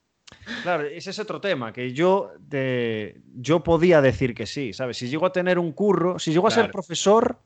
claro, 0.63 0.85
ese 0.85 1.11
es 1.11 1.19
otro 1.19 1.41
tema, 1.41 1.73
que 1.73 1.93
yo, 1.93 2.33
de, 2.41 3.21
yo 3.37 3.63
podía 3.63 4.01
decir 4.01 4.35
que 4.35 4.47
sí, 4.47 4.73
¿sabes? 4.73 4.97
Si 4.97 5.09
llego 5.09 5.27
a 5.27 5.33
tener 5.33 5.59
un 5.61 5.73
curro, 5.73 6.19
si 6.19 6.33
llego 6.33 6.49
a 6.49 6.51
ser 6.51 6.73
profesor, 6.73 7.39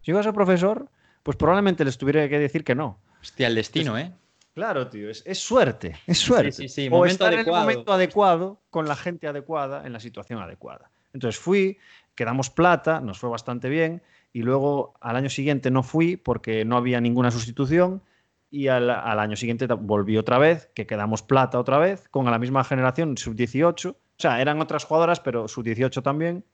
si 0.00 0.06
llego 0.06 0.18
a 0.18 0.24
ser 0.24 0.32
profesor, 0.32 0.90
pues 1.22 1.36
probablemente 1.36 1.84
les 1.84 1.98
tuviera 1.98 2.28
que 2.28 2.38
decir 2.38 2.64
que 2.64 2.74
no. 2.74 2.98
Hostia, 3.20 3.48
el 3.48 3.54
destino, 3.54 3.98
¿eh? 3.98 4.12
Claro, 4.54 4.88
tío, 4.88 5.10
es, 5.10 5.22
es 5.26 5.38
suerte, 5.38 5.96
es 6.06 6.18
suerte. 6.18 6.52
sí, 6.52 6.68
sí, 6.68 6.88
o 6.88 6.90
momento 6.90 7.12
estar 7.12 7.34
adecuado. 7.34 7.56
en 7.56 7.70
el 7.70 7.74
momento 7.74 7.92
adecuado, 7.92 8.60
con 8.70 8.88
la 8.88 8.96
gente 8.96 9.26
adecuada, 9.28 9.86
en 9.86 9.92
la 9.92 10.00
situación 10.00 10.40
adecuada. 10.40 10.90
Entonces 11.12 11.40
fui, 11.40 11.78
quedamos 12.14 12.50
plata, 12.50 13.00
nos 13.00 13.18
fue 13.18 13.30
bastante 13.30 13.68
bien, 13.68 14.02
y 14.32 14.42
luego 14.42 14.94
al 15.00 15.16
año 15.16 15.28
siguiente 15.28 15.70
no 15.70 15.82
fui 15.82 16.16
porque 16.16 16.64
no 16.64 16.76
había 16.76 17.00
ninguna 17.00 17.30
sustitución, 17.30 18.02
y 18.50 18.66
al, 18.66 18.90
al 18.90 19.18
año 19.20 19.36
siguiente 19.36 19.66
volví 19.66 20.16
otra 20.16 20.38
vez, 20.38 20.68
que 20.74 20.86
quedamos 20.86 21.22
plata 21.22 21.58
otra 21.58 21.78
vez, 21.78 22.08
con 22.08 22.24
la 22.24 22.38
misma 22.38 22.64
generación, 22.64 23.16
sub-18. 23.16 23.90
O 23.90 23.96
sea, 24.18 24.40
eran 24.40 24.60
otras 24.60 24.84
jugadoras, 24.84 25.20
pero 25.20 25.46
sub-18 25.46 26.02
también. 26.02 26.44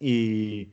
Y, 0.00 0.70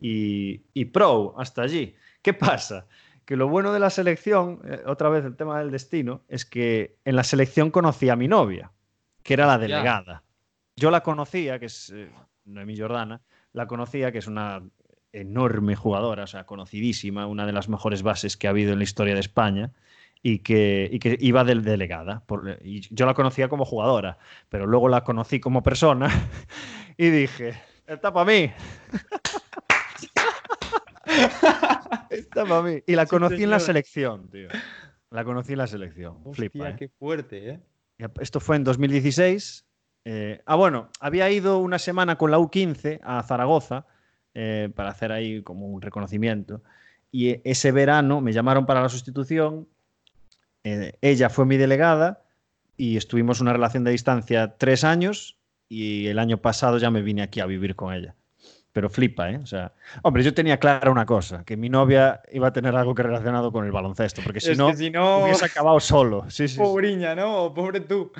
y, 0.00 0.62
y 0.72 0.84
pro, 0.86 1.34
hasta 1.38 1.62
allí. 1.62 1.96
¿Qué 2.22 2.34
pasa? 2.34 2.86
Que 3.24 3.36
lo 3.36 3.48
bueno 3.48 3.72
de 3.72 3.78
la 3.80 3.90
selección, 3.90 4.60
eh, 4.64 4.80
otra 4.86 5.08
vez 5.08 5.24
el 5.24 5.36
tema 5.36 5.58
del 5.60 5.70
destino, 5.70 6.22
es 6.28 6.44
que 6.44 6.96
en 7.04 7.16
la 7.16 7.24
selección 7.24 7.70
conocí 7.70 8.08
a 8.08 8.16
mi 8.16 8.28
novia, 8.28 8.72
que 9.22 9.34
era 9.34 9.46
la 9.46 9.58
delegada. 9.58 10.22
Yo 10.76 10.90
la 10.90 11.02
conocía, 11.02 11.58
que 11.58 11.66
es 11.66 11.90
eh, 11.94 12.10
Noemí 12.44 12.76
Jordana, 12.76 13.20
la 13.52 13.66
conocía, 13.66 14.10
que 14.12 14.18
es 14.18 14.26
una 14.26 14.62
enorme 15.12 15.76
jugadora, 15.76 16.24
o 16.24 16.26
sea, 16.26 16.44
conocidísima, 16.46 17.26
una 17.26 17.46
de 17.46 17.52
las 17.52 17.68
mejores 17.68 18.02
bases 18.02 18.36
que 18.36 18.46
ha 18.46 18.50
habido 18.50 18.72
en 18.72 18.78
la 18.78 18.84
historia 18.84 19.14
de 19.14 19.20
España. 19.20 19.72
Y 20.22 20.40
que, 20.40 20.86
y 20.92 20.98
que 20.98 21.16
iba 21.18 21.44
del 21.44 21.64
delegada. 21.64 22.22
Por- 22.26 22.58
y 22.62 22.82
yo 22.94 23.06
la 23.06 23.14
conocía 23.14 23.48
como 23.48 23.64
jugadora, 23.64 24.18
pero 24.50 24.66
luego 24.66 24.90
la 24.90 25.02
conocí 25.02 25.40
como 25.40 25.62
persona 25.62 26.10
y 26.98 27.08
dije, 27.08 27.54
está 27.86 28.12
para 28.12 28.30
mí. 28.30 28.52
para 32.34 32.62
mí. 32.62 32.82
Y 32.86 32.94
la 32.94 33.04
Sí, 33.04 33.10
conocí 33.10 33.42
en 33.42 33.50
la 33.50 33.60
selección, 33.60 34.28
tío. 34.30 34.48
La 35.10 35.24
conocí 35.24 35.52
en 35.52 35.58
la 35.58 35.66
selección. 35.66 36.18
Hostia, 36.24 36.34
Flipa, 36.50 36.70
¿eh? 36.70 36.76
qué 36.78 36.88
fuerte, 36.88 37.50
¿eh? 37.50 37.60
Esto 38.20 38.38
fue 38.38 38.54
en 38.54 38.62
2016. 38.62 39.66
Eh, 40.04 40.40
ah, 40.46 40.54
bueno, 40.54 40.88
había 41.00 41.28
ido 41.30 41.58
una 41.58 41.80
semana 41.80 42.16
con 42.16 42.30
la 42.30 42.38
U15 42.38 43.00
a 43.02 43.20
Zaragoza 43.24 43.86
eh, 44.34 44.70
para 44.72 44.90
hacer 44.90 45.10
ahí 45.10 45.42
como 45.42 45.66
un 45.66 45.82
reconocimiento. 45.82 46.62
Y 47.10 47.30
e- 47.30 47.42
ese 47.44 47.72
verano 47.72 48.20
me 48.20 48.32
llamaron 48.32 48.66
para 48.66 48.82
la 48.82 48.88
sustitución. 48.88 49.66
Eh, 50.62 50.92
ella 51.00 51.28
fue 51.28 51.44
mi 51.44 51.56
delegada 51.56 52.22
y 52.76 52.96
estuvimos 52.96 53.40
una 53.40 53.52
relación 53.52 53.82
de 53.82 53.90
distancia 53.90 54.56
tres 54.58 54.84
años. 54.84 55.38
Y 55.68 56.06
el 56.06 56.20
año 56.20 56.38
pasado 56.38 56.78
ya 56.78 56.92
me 56.92 57.02
vine 57.02 57.22
aquí 57.22 57.40
a 57.40 57.46
vivir 57.46 57.74
con 57.74 57.92
ella. 57.92 58.14
Pero 58.72 58.88
flipa, 58.88 59.30
¿eh? 59.30 59.40
O 59.42 59.46
sea, 59.46 59.72
hombre, 60.02 60.22
yo 60.22 60.32
tenía 60.32 60.58
clara 60.58 60.90
una 60.90 61.04
cosa: 61.04 61.44
que 61.44 61.56
mi 61.56 61.68
novia 61.68 62.22
iba 62.30 62.48
a 62.48 62.52
tener 62.52 62.76
algo 62.76 62.94
que 62.94 63.02
relacionado 63.02 63.50
con 63.50 63.64
el 63.64 63.72
baloncesto, 63.72 64.22
porque 64.22 64.40
si 64.40 64.52
Es 64.52 64.58
no, 64.58 64.72
si 64.74 64.90
no, 64.90 65.24
hubiese 65.24 65.44
acabado 65.46 65.80
solo. 65.80 66.30
Sí, 66.30 66.46
sí, 66.46 66.58
pobriña, 66.58 67.14
¿no? 67.14 67.44
O 67.44 67.54
pobre 67.54 67.80
tú. 67.80 68.12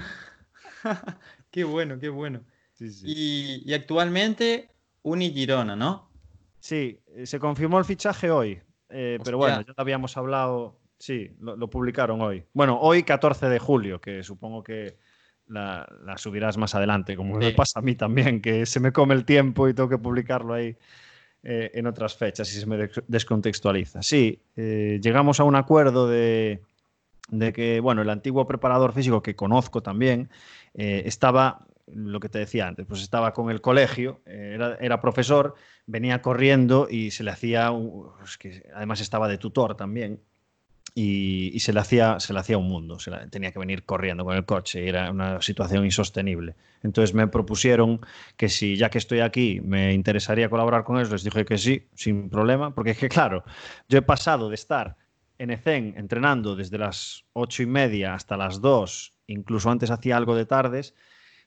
qué 1.50 1.62
bueno, 1.64 1.98
qué 2.00 2.08
bueno. 2.08 2.40
Sí, 2.72 2.90
sí. 2.90 3.06
Y, 3.06 3.70
y 3.70 3.74
actualmente 3.74 4.70
Uni 5.02 5.30
Girona, 5.30 5.76
¿no? 5.76 6.10
Sí, 6.58 7.00
eh, 7.14 7.26
se 7.26 7.38
confirmó 7.38 7.78
el 7.78 7.84
fichaje 7.84 8.30
hoy, 8.30 8.60
eh, 8.88 9.18
pero 9.24 9.38
bueno, 9.38 9.60
ya 9.60 9.68
lo 9.68 9.74
habíamos 9.76 10.16
hablado, 10.16 10.80
sí, 10.98 11.30
lo, 11.38 11.56
lo 11.56 11.70
publicaron 11.70 12.20
hoy. 12.20 12.44
Bueno, 12.52 12.78
hoy 12.80 13.02
14 13.02 13.48
de 13.48 13.58
julio, 13.58 14.00
que 14.00 14.22
supongo 14.22 14.62
que 14.62 14.98
la, 15.50 15.86
la 16.04 16.16
subirás 16.18 16.56
más 16.56 16.74
adelante, 16.74 17.16
como 17.16 17.38
me 17.38 17.50
Sí. 17.50 17.56
pasa 17.56 17.80
a 17.80 17.82
mí 17.82 17.94
también, 17.94 18.40
que 18.40 18.66
se 18.66 18.80
me 18.80 18.92
come 18.92 19.14
el 19.14 19.24
tiempo 19.24 19.68
y 19.68 19.74
tengo 19.74 19.88
que 19.88 19.98
publicarlo 19.98 20.54
ahí 20.54 20.76
eh, 21.42 21.70
en 21.74 21.86
otras 21.86 22.16
fechas 22.16 22.54
y 22.54 22.60
se 22.60 22.66
me 22.66 22.76
des- 22.76 23.02
descontextualiza. 23.08 24.02
Sí, 24.02 24.42
eh, 24.56 24.98
llegamos 25.02 25.40
a 25.40 25.44
un 25.44 25.56
acuerdo 25.56 26.08
de, 26.08 26.62
de 27.30 27.52
que, 27.52 27.80
bueno, 27.80 28.02
el 28.02 28.10
antiguo 28.10 28.46
preparador 28.46 28.92
físico 28.92 29.22
que 29.22 29.36
conozco 29.36 29.82
también 29.82 30.30
eh, 30.74 31.02
estaba, 31.06 31.66
lo 31.86 32.20
que 32.20 32.28
te 32.28 32.38
decía 32.40 32.68
antes, 32.68 32.86
pues 32.86 33.02
estaba 33.02 33.32
con 33.32 33.50
el 33.50 33.60
colegio, 33.60 34.20
era, 34.26 34.76
era 34.80 35.00
profesor, 35.00 35.54
venía 35.86 36.22
corriendo 36.22 36.88
y 36.90 37.10
se 37.10 37.24
le 37.24 37.30
hacía, 37.32 37.70
un- 37.70 38.10
es 38.24 38.38
que 38.38 38.62
además 38.74 39.00
estaba 39.00 39.28
de 39.28 39.38
tutor 39.38 39.76
también, 39.76 40.20
y, 40.94 41.58
se, 41.60 41.72
le 41.72 41.80
hacía, 41.80 42.20
se 42.20 42.32
le 42.32 42.40
hacía 42.40 42.58
un 42.58 42.68
mundo, 42.68 42.98
se 42.98 43.10
la- 43.10 43.26
tenía 43.28 43.52
que 43.52 43.58
venir 43.58 43.84
corriendo 43.84 44.24
con 44.24 44.36
el 44.36 44.44
coche, 44.44 44.88
era 44.88 45.10
una 45.10 45.40
situación 45.42 45.84
insostenible. 45.84 46.54
Entonces 46.82 47.14
me 47.14 47.28
propusieron 47.28 48.00
que 48.36 48.48
si 48.48 48.76
ya 48.76 48.90
que 48.90 48.98
estoy 48.98 49.20
aquí 49.20 49.60
me 49.62 49.92
interesaría 49.92 50.48
colaborar 50.48 50.84
con 50.84 50.96
ellos, 50.96 51.10
les 51.10 51.24
dije 51.24 51.44
que 51.44 51.58
sí, 51.58 51.88
sin 51.94 52.28
problema, 52.30 52.74
porque 52.74 52.90
es 52.92 52.98
que 52.98 53.08
claro, 53.08 53.44
yo 53.88 53.98
he 53.98 54.02
pasado 54.02 54.48
de 54.48 54.54
estar 54.54 54.96
en 55.38 55.50
ECEN 55.50 55.94
entrenando 55.96 56.56
desde 56.56 56.78
las 56.78 57.24
ocho 57.32 57.62
y 57.62 57.66
media 57.66 58.14
hasta 58.14 58.36
las 58.36 58.60
dos, 58.60 59.12
incluso 59.26 59.70
antes 59.70 59.90
hacía 59.90 60.16
algo 60.16 60.34
de 60.34 60.44
tardes, 60.46 60.94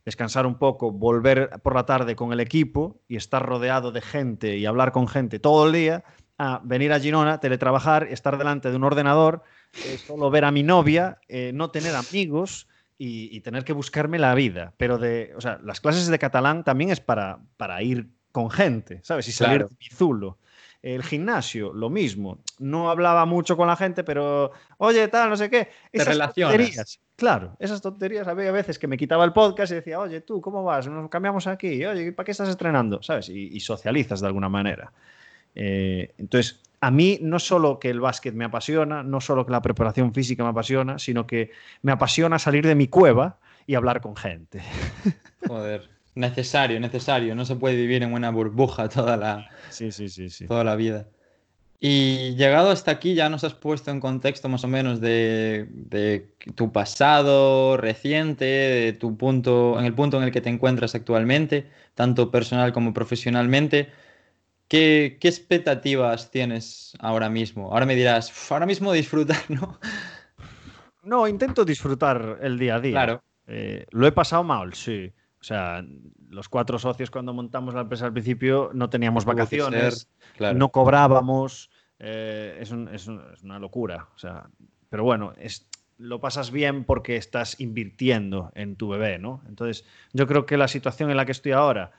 descansar 0.05 0.45
un 0.45 0.55
poco, 0.55 0.91
volver 0.91 1.49
por 1.63 1.75
la 1.75 1.85
tarde 1.85 2.15
con 2.15 2.33
el 2.33 2.39
equipo 2.39 3.01
y 3.07 3.15
estar 3.15 3.45
rodeado 3.45 3.91
de 3.91 4.01
gente 4.01 4.57
y 4.57 4.65
hablar 4.65 4.91
con 4.91 5.07
gente 5.07 5.39
todo 5.39 5.67
el 5.67 5.73
día, 5.73 6.03
a 6.37 6.59
venir 6.63 6.91
a 6.93 6.99
Girona, 6.99 7.39
teletrabajar, 7.39 8.07
estar 8.09 8.37
delante 8.37 8.69
de 8.71 8.75
un 8.75 8.83
ordenador, 8.83 9.43
eh, 9.85 9.97
solo 9.97 10.29
ver 10.29 10.45
a 10.45 10.51
mi 10.51 10.63
novia, 10.63 11.19
eh, 11.27 11.51
no 11.53 11.69
tener 11.71 11.95
amigos 11.95 12.67
y, 12.97 13.35
y 13.35 13.41
tener 13.41 13.63
que 13.63 13.73
buscarme 13.73 14.19
la 14.19 14.33
vida. 14.35 14.73
Pero 14.77 14.97
de, 14.97 15.33
o 15.35 15.41
sea, 15.41 15.59
las 15.63 15.79
clases 15.81 16.07
de 16.07 16.19
catalán 16.19 16.63
también 16.63 16.89
es 16.89 16.99
para, 16.99 17.39
para 17.57 17.81
ir 17.81 18.07
con 18.31 18.49
gente, 18.49 18.99
¿sabes? 19.03 19.27
Y 19.27 19.31
salir 19.31 19.59
Claro. 19.59 19.69
de 19.69 19.75
mi 19.79 19.95
zulo. 19.95 20.37
El 20.81 21.01
gimnasio, 21.03 21.71
lo 21.71 21.89
mismo. 21.89 22.39
No 22.59 22.89
hablaba 22.89 23.25
mucho 23.25 23.55
con 23.55 23.67
la 23.67 23.77
gente, 23.77 24.03
pero, 24.03 24.51
oye, 24.79 25.07
tal, 25.07 25.29
no 25.29 25.37
sé 25.37 25.49
qué. 25.49 25.69
Esas 25.93 26.09
relacionas. 26.09 26.55
tonterías. 26.57 26.99
Claro, 27.15 27.55
esas 27.59 27.81
tonterías. 27.81 28.27
Había 28.27 28.51
veces 28.51 28.77
que 28.77 28.87
me 28.87 28.97
quitaba 28.97 29.23
el 29.23 29.31
podcast 29.31 29.71
y 29.71 29.75
decía, 29.75 29.97
oye, 29.99 30.19
tú, 30.19 30.41
¿cómo 30.41 30.61
vas? 30.63 30.85
Nos 30.87 31.09
cambiamos 31.09 31.47
aquí. 31.47 31.85
Oye, 31.85 32.11
¿para 32.11 32.25
qué 32.25 32.31
estás 32.31 32.49
estrenando? 32.49 33.01
¿Sabes? 33.01 33.29
Y, 33.29 33.55
y 33.55 33.61
socializas 33.61 34.19
de 34.19 34.27
alguna 34.27 34.49
manera. 34.49 34.91
Eh, 35.55 36.13
entonces, 36.17 36.59
a 36.81 36.91
mí 36.91 37.19
no 37.21 37.39
solo 37.39 37.79
que 37.79 37.89
el 37.89 37.99
básquet 37.99 38.33
me 38.33 38.45
apasiona, 38.45 39.03
no 39.03 39.21
solo 39.21 39.45
que 39.45 39.51
la 39.51 39.61
preparación 39.61 40.13
física 40.13 40.43
me 40.43 40.49
apasiona, 40.49 40.99
sino 40.99 41.25
que 41.25 41.51
me 41.81 41.91
apasiona 41.91 42.39
salir 42.39 42.67
de 42.67 42.75
mi 42.75 42.87
cueva 42.87 43.37
y 43.65 43.75
hablar 43.75 44.01
con 44.01 44.15
gente. 44.15 44.61
Joder. 45.47 45.89
Necesario, 46.15 46.79
necesario. 46.79 47.35
No 47.35 47.45
se 47.45 47.55
puede 47.55 47.75
vivir 47.75 48.03
en 48.03 48.13
una 48.13 48.29
burbuja 48.29 48.89
toda 48.89 49.17
la, 49.17 49.49
Sí, 49.69 49.91
sí, 49.91 50.09
sí, 50.09 50.29
sí. 50.29 50.45
toda 50.45 50.63
la 50.63 50.75
vida. 50.75 51.07
Y 51.79 52.35
llegado 52.35 52.69
hasta 52.69 52.91
aquí 52.91 53.13
ya 53.13 53.27
nos 53.27 53.43
has 53.43 53.55
puesto 53.55 53.91
en 53.91 53.99
contexto 53.99 54.47
más 54.47 54.63
o 54.63 54.69
menos 54.69 55.01
de, 55.01 55.67
de 55.69 56.29
tu 56.55 56.71
pasado 56.71 57.75
reciente, 57.75 58.45
de 58.45 58.93
tu 58.93 59.17
punto, 59.17 59.77
en 59.77 59.85
el 59.85 59.93
punto 59.93 60.17
en 60.17 60.23
el 60.23 60.31
que 60.31 60.39
te 60.39 60.49
encuentras 60.49 60.95
actualmente, 60.95 61.67
tanto 61.93 62.31
personal 62.31 62.71
como 62.71 62.93
profesionalmente. 62.93 63.89
¿Qué, 64.73 65.19
qué 65.21 65.27
expectativas 65.27 66.31
tienes 66.31 66.97
ahora 66.97 67.29
mismo? 67.29 67.71
Ahora 67.71 67.85
me 67.85 67.93
dirás, 67.93 68.31
"Uf, 68.31 68.53
ahora 68.53 68.65
mismo 68.65 68.91
disfrutar, 68.91 69.37
¿no? 69.49 69.79
No, 71.03 71.27
intento 71.27 71.63
disfrutar 71.63 72.39
el 72.41 72.57
día 72.57 72.77
a 72.77 72.79
día. 72.79 72.91
Claro. 72.93 73.23
Eh, 73.45 73.85
¿Lo 73.91 74.07
he 74.07 74.11
pasado 74.11 74.43
mal? 74.43 74.73
Sí. 74.73 75.13
O 75.39 75.43
sea, 75.43 75.85
los 76.27 76.49
cuatro 76.49 76.79
socios 76.79 77.11
cuando 77.11 77.35
montamos 77.35 77.75
la 77.75 77.81
empresa 77.81 78.07
al 78.07 78.13
principio 78.13 78.71
no 78.73 78.89
teníamos 78.89 79.25
vacaciones, 79.25 80.09
no 80.39 80.69
cobrábamos, 80.69 81.69
eh, 81.99 82.57
es, 82.59 82.71
una 82.71 83.59
locura. 83.59 84.07
O 84.15 84.17
sea, 84.17 84.49
pero 84.89 85.03
bueno, 85.03 85.33
es, 85.37 85.67
lo 85.99 86.19
pasas 86.19 86.49
bien 86.49 86.83
porque 86.83 87.15
estás 87.17 87.59
invirtiendo 87.59 88.51
en 88.55 88.75
tu 88.75 88.89
bebé, 88.89 89.19
¿no? 89.19 89.43
Entonces, 89.47 89.85
yo 90.13 90.25
creo 90.25 90.47
que 90.47 90.57
la 90.57 90.67
situación 90.67 91.11
en 91.11 91.17
la 91.17 91.27
que 91.27 91.31
estoy 91.31 91.51
ahora 91.51 91.91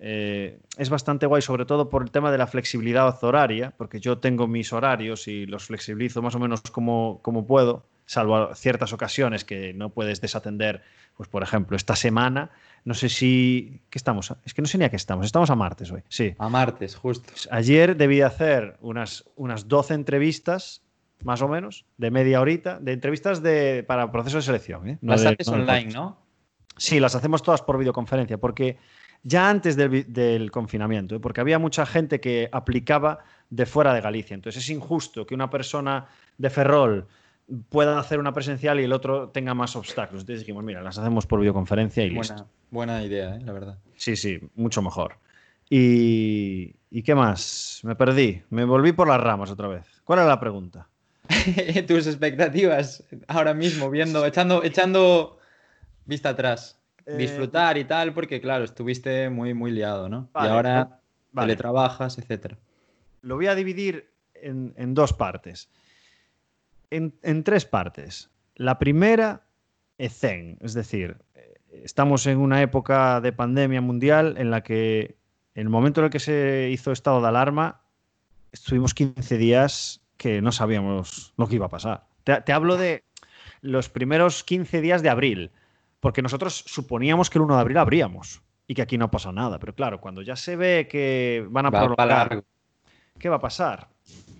eh, 0.00 0.58
es 0.78 0.88
bastante 0.88 1.26
guay, 1.26 1.42
sobre 1.42 1.66
todo 1.66 1.90
por 1.90 2.02
el 2.02 2.10
tema 2.10 2.32
de 2.32 2.38
la 2.38 2.46
flexibilidad 2.46 3.22
horaria, 3.22 3.74
porque 3.76 4.00
yo 4.00 4.18
tengo 4.18 4.46
mis 4.46 4.72
horarios 4.72 5.28
y 5.28 5.46
los 5.46 5.66
flexibilizo 5.66 6.22
más 6.22 6.34
o 6.34 6.38
menos 6.38 6.62
como, 6.62 7.20
como 7.22 7.46
puedo 7.46 7.84
salvo 8.10 8.52
ciertas 8.56 8.92
ocasiones 8.92 9.44
que 9.44 9.72
no 9.72 9.90
puedes 9.90 10.20
desatender, 10.20 10.82
pues 11.16 11.28
por 11.28 11.44
ejemplo, 11.44 11.76
esta 11.76 11.94
semana, 11.94 12.50
no 12.84 12.94
sé 12.94 13.08
si... 13.08 13.82
¿Qué 13.88 13.98
estamos? 13.98 14.34
Es 14.44 14.52
que 14.52 14.62
no 14.62 14.66
sé 14.66 14.78
ni 14.78 14.84
a 14.84 14.88
qué 14.88 14.96
estamos, 14.96 15.26
estamos 15.26 15.48
a 15.48 15.54
martes 15.54 15.92
hoy, 15.92 16.02
sí. 16.08 16.34
A 16.38 16.48
martes, 16.48 16.96
justo. 16.96 17.30
Pues 17.30 17.48
ayer 17.52 17.96
debí 17.96 18.20
hacer 18.22 18.76
unas, 18.80 19.26
unas 19.36 19.68
12 19.68 19.94
entrevistas, 19.94 20.82
más 21.22 21.40
o 21.40 21.46
menos, 21.46 21.84
de 21.98 22.10
media 22.10 22.40
horita, 22.40 22.80
de 22.80 22.94
entrevistas 22.94 23.44
de, 23.44 23.84
para 23.86 24.10
proceso 24.10 24.38
de 24.38 24.42
selección. 24.42 24.88
¿eh? 24.88 24.98
las 25.02 25.24
haces 25.24 25.46
online, 25.46 25.92
¿no? 25.92 26.18
Sí, 26.76 26.98
las 26.98 27.14
hacemos 27.14 27.44
todas 27.44 27.62
por 27.62 27.78
videoconferencia, 27.78 28.38
porque 28.38 28.76
ya 29.22 29.50
antes 29.50 29.76
del, 29.76 30.12
del 30.12 30.50
confinamiento, 30.50 31.16
¿eh? 31.16 31.20
porque 31.20 31.40
había 31.40 31.58
mucha 31.58 31.86
gente 31.86 32.20
que 32.20 32.48
aplicaba 32.52 33.20
de 33.50 33.66
fuera 33.66 33.92
de 33.92 34.00
Galicia. 34.00 34.34
Entonces 34.34 34.62
es 34.62 34.70
injusto 34.70 35.26
que 35.26 35.34
una 35.34 35.50
persona 35.50 36.06
de 36.38 36.50
Ferrol 36.50 37.06
pueda 37.68 37.98
hacer 37.98 38.18
una 38.18 38.32
presencial 38.32 38.80
y 38.80 38.84
el 38.84 38.92
otro 38.92 39.28
tenga 39.28 39.54
más 39.54 39.76
obstáculos. 39.76 40.22
Entonces 40.22 40.40
dijimos, 40.40 40.64
mira, 40.64 40.82
las 40.82 40.98
hacemos 40.98 41.26
por 41.26 41.40
videoconferencia 41.40 42.04
y 42.04 42.14
buena, 42.14 42.46
Buena 42.70 43.02
idea, 43.02 43.36
¿eh? 43.36 43.40
la 43.44 43.52
verdad. 43.52 43.78
Sí, 43.96 44.16
sí, 44.16 44.40
mucho 44.54 44.82
mejor. 44.82 45.16
Y, 45.68 46.74
¿Y 46.90 47.02
qué 47.02 47.14
más? 47.14 47.80
Me 47.84 47.94
perdí, 47.94 48.42
me 48.50 48.64
volví 48.64 48.92
por 48.92 49.08
las 49.08 49.20
ramas 49.20 49.50
otra 49.50 49.68
vez. 49.68 49.84
¿Cuál 50.04 50.20
era 50.20 50.28
la 50.28 50.40
pregunta? 50.40 50.88
Tus 51.86 52.06
expectativas 52.06 53.04
ahora 53.28 53.54
mismo, 53.54 53.90
viendo, 53.90 54.24
echando, 54.26 54.64
echando 54.64 55.38
vista 56.04 56.30
atrás. 56.30 56.79
Eh, 57.06 57.16
Disfrutar 57.16 57.78
y 57.78 57.84
tal, 57.84 58.12
porque 58.12 58.40
claro, 58.40 58.64
estuviste 58.64 59.30
muy, 59.30 59.54
muy 59.54 59.70
liado, 59.70 60.08
¿no? 60.08 60.28
y 60.34 60.46
ahora 60.46 61.00
teletrabajas, 61.34 62.18
etcétera. 62.18 62.56
Lo 63.22 63.36
voy 63.36 63.46
a 63.46 63.54
dividir 63.54 64.10
en, 64.34 64.74
en 64.76 64.94
dos 64.94 65.12
partes 65.12 65.68
en, 66.90 67.44
tres 67.44 67.64
partes. 67.64 68.30
La 68.56 68.78
primera 68.78 69.42
es 69.98 70.18
Zen, 70.18 70.58
es 70.60 70.74
decir, 70.74 71.16
estamos 71.70 72.26
en 72.26 72.38
una 72.38 72.62
época 72.62 73.20
de 73.20 73.32
pandemia 73.32 73.80
mundial 73.80 74.34
en 74.38 74.50
la 74.50 74.62
que 74.62 75.16
en 75.54 75.62
el 75.62 75.68
momento 75.68 76.00
en 76.00 76.06
el 76.06 76.10
que 76.10 76.20
se 76.20 76.68
hizo 76.70 76.92
estado 76.92 77.20
de 77.20 77.28
alarma, 77.28 77.82
estuvimos 78.52 78.94
15 78.94 79.36
días 79.38 80.00
que 80.16 80.42
no 80.42 80.52
sabíamos 80.52 81.32
lo 81.36 81.48
que 81.48 81.56
iba 81.56 81.66
a 81.66 81.70
pasar. 81.70 82.06
Te, 82.24 82.52
hablo 82.52 82.76
de 82.76 83.04
los 83.60 83.88
primeros 83.88 84.44
15 84.44 84.80
días 84.80 85.02
de 85.02 85.10
abril, 85.10 85.50
porque 86.00 86.22
nosotros 86.22 86.64
suponíamos 86.66 87.30
que 87.30 87.38
el 87.38 87.42
1 87.42 87.54
de 87.54 87.60
abril 87.60 87.76
abríamos 87.76 88.42
y 88.66 88.74
que 88.74 88.82
aquí 88.82 88.98
no 88.98 89.10
pasa 89.10 89.32
nada. 89.32 89.58
Pero 89.58 89.74
claro, 89.74 90.00
cuando 90.00 90.22
ya 90.22 90.36
se 90.36 90.56
ve 90.56 90.88
que 90.90 91.46
van 91.50 91.66
a 91.66 91.70
prolongar, 91.70 92.44
¿qué 93.18 93.28
va 93.28 93.36
a 93.36 93.40
pasar? 93.40 93.88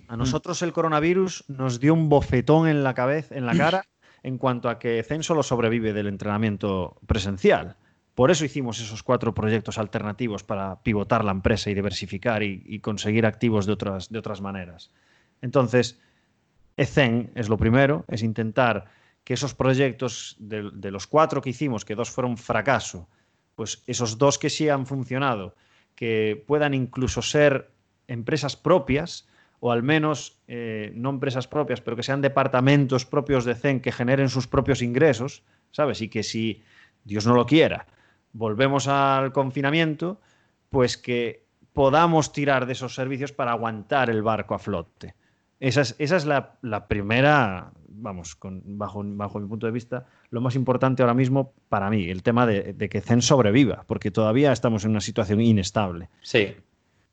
A 0.07 0.15
mm. 0.15 0.19
nosotros 0.19 0.61
el 0.61 0.73
coronavirus 0.73 1.45
nos 1.47 1.79
dio 1.79 1.93
un 1.93 2.09
bofetón 2.09 2.67
en 2.67 2.83
la 2.83 2.93
cabeza, 2.93 3.35
en 3.35 3.45
la 3.45 3.55
cara, 3.57 3.85
en 4.23 4.37
cuanto 4.37 4.69
a 4.69 4.79
que 4.79 5.03
Zen 5.03 5.23
solo 5.23 5.43
sobrevive 5.43 5.93
del 5.93 6.07
entrenamiento 6.07 6.97
presencial. 7.05 7.77
Por 8.15 8.29
eso 8.29 8.43
hicimos 8.43 8.79
esos 8.79 9.03
cuatro 9.03 9.33
proyectos 9.33 9.77
alternativos 9.77 10.43
para 10.43 10.81
pivotar 10.83 11.23
la 11.23 11.31
empresa 11.31 11.69
y 11.69 11.73
diversificar 11.73 12.43
y, 12.43 12.79
conseguir 12.79 13.25
activos 13.25 13.65
de 13.65 13.73
otras, 13.73 14.09
de 14.09 14.19
otras 14.19 14.41
maneras. 14.41 14.91
Entonces, 15.41 15.99
Zen 16.77 17.31
es 17.35 17.47
lo 17.47 17.57
primero, 17.57 18.03
es 18.09 18.21
intentar 18.21 18.85
que 19.23 19.33
esos 19.33 19.53
proyectos 19.53 20.35
de, 20.39 20.91
los 20.91 21.07
cuatro 21.07 21.41
que 21.41 21.51
hicimos, 21.51 21.85
que 21.85 21.95
dos 21.95 22.09
fueron 22.09 22.37
fracaso, 22.37 23.07
pues 23.55 23.83
esos 23.87 24.17
dos 24.17 24.39
que 24.39 24.49
sí 24.49 24.69
han 24.69 24.85
funcionado, 24.85 25.55
que 25.95 26.43
puedan 26.47 26.73
incluso 26.73 27.21
ser 27.21 27.71
empresas 28.07 28.55
propias, 28.55 29.27
o 29.59 29.71
al 29.71 29.83
menos 29.83 30.39
eh, 30.47 30.91
no 30.95 31.11
empresas 31.11 31.47
propias, 31.47 31.81
pero 31.81 31.95
que 31.95 32.03
sean 32.03 32.21
departamentos 32.21 33.05
propios 33.05 33.45
de 33.45 33.53
CEN 33.53 33.79
que 33.79 33.91
generen 33.91 34.29
sus 34.29 34.47
propios 34.47 34.81
ingresos, 34.81 35.43
¿sabes? 35.71 36.01
Y 36.01 36.09
que 36.09 36.23
si 36.23 36.63
Dios 37.03 37.27
no 37.27 37.35
lo 37.35 37.45
quiera, 37.45 37.85
volvemos 38.33 38.87
al 38.87 39.31
confinamiento, 39.31 40.19
pues 40.69 40.97
que 40.97 41.45
podamos 41.73 42.33
tirar 42.33 42.65
de 42.65 42.73
esos 42.73 42.95
servicios 42.95 43.31
para 43.31 43.51
aguantar 43.51 44.09
el 44.09 44.23
barco 44.23 44.55
a 44.55 44.59
flote. 44.59 45.15
Esa 45.59 45.81
es, 45.81 45.95
esa 45.99 46.17
es 46.17 46.25
la, 46.25 46.87
primera, 46.87 47.71
vamos, 47.93 48.37
bajo, 48.41 49.01
bajo 49.03 49.39
mi 49.39 49.47
punto 49.47 49.65
de 49.65 49.71
vista, 49.71 50.05
lo 50.29 50.41
más 50.41 50.55
importante 50.55 51.03
ahora 51.03 51.13
mismo 51.13 51.53
para 51.69 51.89
mí, 51.89 52.09
el 52.09 52.23
tema 52.23 52.45
de, 52.45 52.73
de 52.73 52.89
que 52.89 53.01
CEN 53.01 53.21
sobreviva, 53.21 53.83
porque 53.87 54.11
todavía 54.11 54.51
estamos 54.51 54.85
en 54.85 54.91
una 54.91 55.01
situación 55.01 55.41
inestable. 55.41 56.09
Sí. 56.21 56.55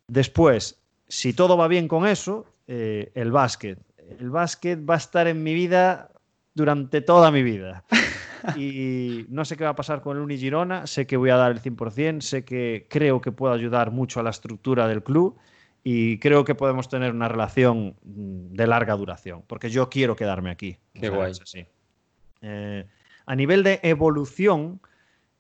Después, 0.09 0.81
si 1.09 1.33
todo 1.33 1.57
va 1.57 1.69
bien 1.69 1.89
con 1.89 2.07
eso, 2.07 2.47
eh, 2.67 3.11
el 3.15 3.33
básquet. 3.33 3.79
El 4.19 4.31
básquet 4.31 4.79
va 4.89 4.95
a 4.95 4.99
estar 4.99 5.27
en 5.27 5.43
mi 5.43 5.55
vida 5.55 6.11
durante 6.55 7.01
toda 7.01 7.31
mi 7.31 7.43
vida. 7.43 7.85
Y 8.57 9.27
no 9.31 9.45
sé 9.45 9.57
qué 9.57 9.65
va 9.65 9.71
a 9.71 9.77
pasar 9.77 10.01
con 10.01 10.17
el 10.17 10.23
Uni 10.23 10.39
Girona, 10.39 10.87
sé 10.87 11.09
que 11.09 11.17
voy 11.17 11.31
a 11.31 11.37
dar 11.37 11.51
el 11.51 11.61
100%, 11.61 12.21
sé 12.21 12.45
que 12.45 12.87
creo 12.89 13.21
que 13.21 13.33
puedo 13.33 13.53
ayudar 13.53 13.91
mucho 13.91 14.21
a 14.21 14.23
la 14.23 14.31
estructura 14.31 14.87
del 14.87 15.03
club 15.03 15.37
y 15.91 16.19
creo 16.19 16.45
que 16.45 16.55
podemos 16.55 16.91
tener 16.91 17.13
una 17.13 17.29
relación 17.29 17.97
mm, 18.05 18.53
de 18.53 18.67
larga 18.67 18.95
duración, 18.95 19.43
porque 19.47 19.71
yo 19.71 19.89
quiero 19.89 20.17
quedarme 20.17 20.51
aquí. 20.51 20.77
Qué 20.93 21.09
guay. 21.09 21.33
Eh, 22.43 22.87
a 23.25 23.35
nivel 23.35 23.63
de 23.63 23.81
evolución, 23.83 24.83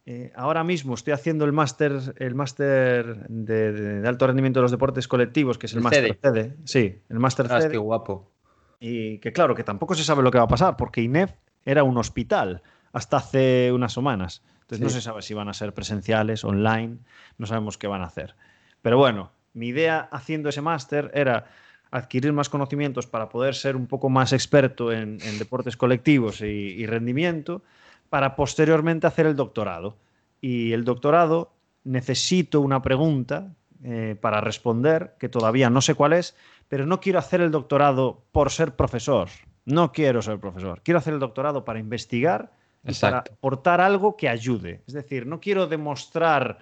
eh, 0.06 0.32
ahora 0.34 0.64
mismo 0.64 0.94
estoy 0.94 1.12
haciendo 1.12 1.44
el 1.44 1.52
máster 1.52 2.14
el 2.16 2.34
máster 2.34 3.28
de, 3.28 4.02
alto 4.08 4.26
rendimiento 4.26 4.60
de 4.60 4.62
los 4.62 4.70
deportes 4.70 5.06
colectivos, 5.06 5.58
que 5.58 5.66
es 5.66 5.74
el, 5.74 5.82
máster 5.82 6.18
CD. 6.22 6.56
Sí, 6.64 7.02
el 7.10 7.18
máster 7.18 7.46
ah, 7.50 7.60
CD. 7.60 7.72
qué 7.72 7.76
guapo. 7.76 8.32
Y 8.80 9.18
que 9.18 9.34
claro, 9.34 9.54
que 9.54 9.64
tampoco 9.64 9.94
se 9.94 10.02
sabe 10.02 10.22
lo 10.22 10.30
que 10.30 10.38
va 10.38 10.44
a 10.44 10.48
pasar, 10.48 10.78
porque 10.78 11.02
INEF 11.02 11.30
era 11.66 11.82
un 11.82 11.98
hospital 11.98 12.62
hasta 12.94 13.18
hace 13.18 13.70
unas 13.70 13.92
semanas. 13.92 14.42
Entonces 14.62 14.80
no 14.80 14.88
se 14.88 15.02
sabe 15.02 15.20
si 15.20 15.34
van 15.34 15.50
a 15.50 15.52
ser 15.52 15.74
presenciales, 15.74 16.42
online, 16.42 17.00
no 17.36 17.44
sabemos 17.44 17.76
qué 17.76 17.86
van 17.86 18.00
a 18.00 18.06
hacer. 18.06 18.34
Pero 18.80 18.96
bueno, 18.96 19.30
mi 19.54 19.68
idea 19.68 20.08
haciendo 20.10 20.48
ese 20.48 20.60
máster 20.60 21.10
era 21.14 21.46
adquirir 21.90 22.32
más 22.32 22.48
conocimientos 22.48 23.06
para 23.06 23.28
poder 23.28 23.54
ser 23.54 23.76
un 23.76 23.86
poco 23.86 24.10
más 24.10 24.32
experto 24.32 24.92
en, 24.92 25.18
deportes 25.38 25.76
colectivos 25.76 26.40
y 26.42 26.84
rendimiento 26.86 27.62
para 28.10 28.36
posteriormente 28.36 29.06
hacer 29.06 29.26
el 29.26 29.36
doctorado. 29.36 29.96
Y 30.40 30.72
el 30.72 30.84
doctorado 30.84 31.52
necesito 31.84 32.60
una 32.60 32.82
pregunta 32.82 33.54
eh, 33.84 34.16
para 34.20 34.40
responder, 34.40 35.14
que 35.18 35.28
todavía 35.28 35.70
no 35.70 35.80
sé 35.80 35.94
cuál 35.94 36.12
es, 36.12 36.36
pero 36.68 36.86
no 36.86 37.00
quiero 37.00 37.18
hacer 37.18 37.40
el 37.40 37.50
doctorado 37.50 38.24
por 38.32 38.50
ser 38.50 38.76
profesor. 38.76 39.28
No 39.64 39.92
quiero 39.92 40.22
ser 40.22 40.38
profesor. 40.38 40.80
Quiero 40.82 40.98
hacer 40.98 41.14
el 41.14 41.20
doctorado 41.20 41.64
para 41.64 41.78
investigar 41.78 42.52
y 42.84 42.94
para 42.94 43.18
aportar 43.18 43.80
algo 43.80 44.16
que 44.16 44.28
ayude. 44.28 44.82
Es 44.86 44.94
decir, 44.94 45.26
no 45.26 45.40
quiero 45.40 45.66
demostrar 45.66 46.58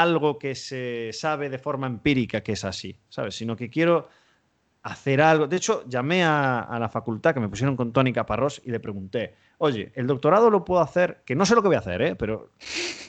algo 0.00 0.38
que 0.38 0.54
se 0.54 1.10
sabe 1.12 1.48
de 1.48 1.58
forma 1.58 1.86
empírica 1.86 2.42
que 2.42 2.52
es 2.52 2.64
así, 2.64 2.98
¿sabes? 3.08 3.34
Sino 3.34 3.56
que 3.56 3.70
quiero 3.70 4.08
hacer 4.82 5.20
algo. 5.20 5.46
De 5.46 5.56
hecho, 5.56 5.84
llamé 5.86 6.24
a, 6.24 6.76
la 6.78 6.88
facultad 6.88 7.34
que 7.34 7.40
me 7.40 7.48
pusieron 7.48 7.76
con 7.76 7.92
Tony 7.92 8.12
Caparrós 8.12 8.62
y 8.64 8.70
le 8.70 8.80
pregunté, 8.80 9.34
oye, 9.58 9.92
el 9.94 10.06
doctorado 10.06 10.50
lo 10.50 10.64
puedo 10.64 10.80
hacer, 10.80 11.22
que 11.24 11.34
no 11.34 11.44
sé 11.44 11.54
lo 11.54 11.62
que 11.62 11.68
voy 11.68 11.76
a 11.76 11.80
hacer, 11.80 12.02
¿eh? 12.02 12.16
pero 12.16 12.50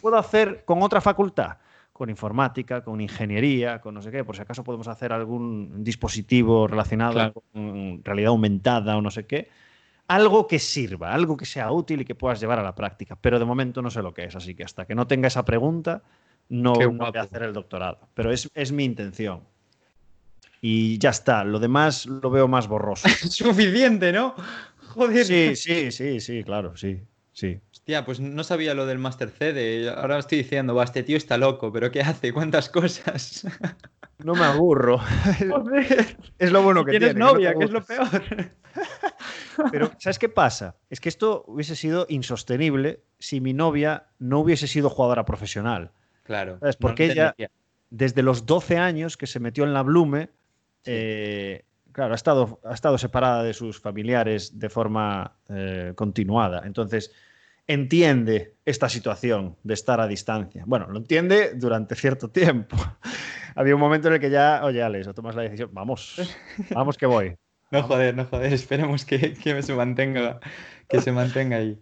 puedo 0.02 0.18
hacer 0.18 0.66
con 0.66 0.82
otra 0.82 1.02
facultad, 1.02 1.58
con 1.94 2.10
informática, 2.10 2.84
con 2.84 3.02
ingeniería, 3.02 3.80
con 3.80 3.94
no 3.94 4.02
sé 4.02 4.12
qué, 4.12 4.24
por 4.24 4.36
si 4.36 4.42
acaso 4.42 4.64
podemos 4.64 4.88
hacer 4.88 5.14
algún 5.14 5.84
dispositivo 5.84 6.68
relacionado 6.68 7.34
con 7.34 8.02
realidad 8.04 8.30
aumentada 8.30 8.98
o 8.98 9.02
no 9.02 9.12
sé 9.12 9.26
qué. 9.26 9.50
Algo 10.08 10.48
que 10.48 10.58
sirva, 10.58 11.14
algo 11.14 11.38
que 11.38 11.46
sea 11.46 11.72
útil 11.72 12.02
y 12.02 12.06
que 12.06 12.16
puedas 12.16 12.40
llevar 12.40 12.58
a 12.58 12.64
la 12.64 12.74
práctica. 12.74 13.16
Pero 13.16 13.38
de 13.38 13.46
momento 13.46 13.84
no 13.84 13.92
sé 13.92 14.02
lo 14.02 14.12
que 14.12 14.24
es, 14.24 14.36
así 14.36 14.56
que 14.56 14.64
hasta 14.64 14.86
que 14.86 14.96
no 14.96 15.06
tenga 15.06 15.28
esa 15.28 15.46
pregunta, 15.46 16.02
no, 16.50 16.74
no 16.74 16.92
voy 16.92 17.18
a 17.18 17.22
hacer 17.22 17.44
el 17.44 17.54
doctorado. 17.54 18.00
Pero 18.14 18.32
es, 18.32 18.50
es 18.54 18.72
mi 18.72 18.84
intención 18.84 19.44
y 20.62 20.98
ya 20.98 21.10
está. 21.12 21.44
Lo 21.44 21.60
demás 21.60 22.06
lo 22.06 22.30
veo 22.30 22.48
más 22.48 22.68
borroso. 22.68 23.08
Suficiente, 23.30 24.12
¿no? 24.12 24.36
Joder. 24.90 25.26
Sí, 25.26 25.56
sí, 25.56 25.92
sí, 25.92 26.20
sí, 26.20 26.44
claro, 26.44 26.76
sí, 26.76 27.02
sí. 27.32 27.60
Hostia, 27.72 28.06
pues 28.06 28.20
no 28.20 28.44
sabía 28.44 28.74
lo 28.74 28.86
del 28.86 28.98
Master 28.98 29.30
CD. 29.30 29.90
Ahora 29.90 30.20
estoy 30.20 30.40
diciendo, 30.40 30.76
va, 30.76 30.84
este 30.84 31.04
tío 31.04 31.18
está 31.18 31.38
loco, 31.38 31.72
pero 31.72 31.92
¿qué 31.92 32.02
hace? 32.02 32.34
¿Cuántas 32.34 32.70
cosas? 32.70 33.46
No 34.22 34.36
me 34.36 34.44
aburro. 34.44 35.00
Es 36.40 36.52
lo 36.52 36.62
bueno 36.62 36.84
que 36.84 36.92
Tienes 36.92 37.12
tiene. 37.12 37.20
no 37.22 37.32
novia, 37.32 37.54
te 37.54 37.60
que 37.60 37.64
es 37.64 37.72
lo 37.72 37.82
peor. 37.82 38.08
Pero, 39.72 39.92
¿sabes 39.98 40.20
qué 40.20 40.28
pasa? 40.28 40.76
Es 40.90 41.00
que 41.00 41.08
esto 41.08 41.46
hubiese 41.48 41.74
sido 41.78 42.06
insostenible 42.10 43.06
si 43.18 43.40
mi 43.40 43.54
novia 43.54 44.08
no 44.20 44.40
hubiese 44.42 44.68
sido 44.68 44.90
jugadora 44.90 45.24
profesional. 45.24 45.94
Claro. 46.30 46.60
¿Sabes? 46.60 46.76
no 46.76 46.80
Porque 46.82 47.08
lo 47.08 47.14
ella-. 47.14 47.36
Desde 47.90 48.22
los 48.22 48.46
12 48.46 48.78
años 48.78 49.18
que 49.18 49.26
se 49.26 49.40
metió 49.40 49.64
en 49.64 49.74
la 49.74 49.82
Blume, 49.82 50.30
Sí. 50.86 50.92
eh, 50.94 51.66
claro, 51.92 52.14
ha 52.14 52.16
estado, 52.16 52.60
ha 52.64 52.76
estado 52.76 53.00
separada 53.00 53.42
de 53.44 53.56
sus 53.56 53.80
familiares 53.82 54.60
de 54.60 54.70
forma 54.70 55.34
eh, 55.50 55.94
continuada. 55.96 56.62
Entonces, 56.66 57.12
entiende 57.66 58.54
esta 58.64 58.90
situación 58.90 59.56
de 59.64 59.74
estar 59.74 60.00
a 60.00 60.08
distancia. 60.08 60.64
Bueno, 60.68 60.86
lo 60.88 61.00
entiende 61.00 61.54
durante 61.56 61.96
cierto 61.96 62.30
tiempo. 62.30 62.78
Había 63.56 63.74
un 63.74 63.82
momento 63.82 64.08
en 64.08 64.14
el 64.14 64.20
que 64.20 64.30
ya, 64.30 64.62
oye, 64.64 64.84
Alex, 64.84 65.08
o 65.08 65.14
tomas 65.16 65.36
la 65.36 65.42
decisión, 65.42 65.72
vamos, 65.74 66.22
vamos 66.70 66.96
que 66.96 67.08
voy. 67.08 67.36
No 67.72 67.84
joder, 67.84 68.16
no 68.16 68.26
joder, 68.26 68.52
esperemos 68.54 69.06
que, 69.06 69.34
que 69.34 69.62
se 69.62 69.74
mantenga, 69.76 70.40
que 70.88 71.02
se 71.02 71.12
mantenga 71.12 71.58
ahí. 71.58 71.80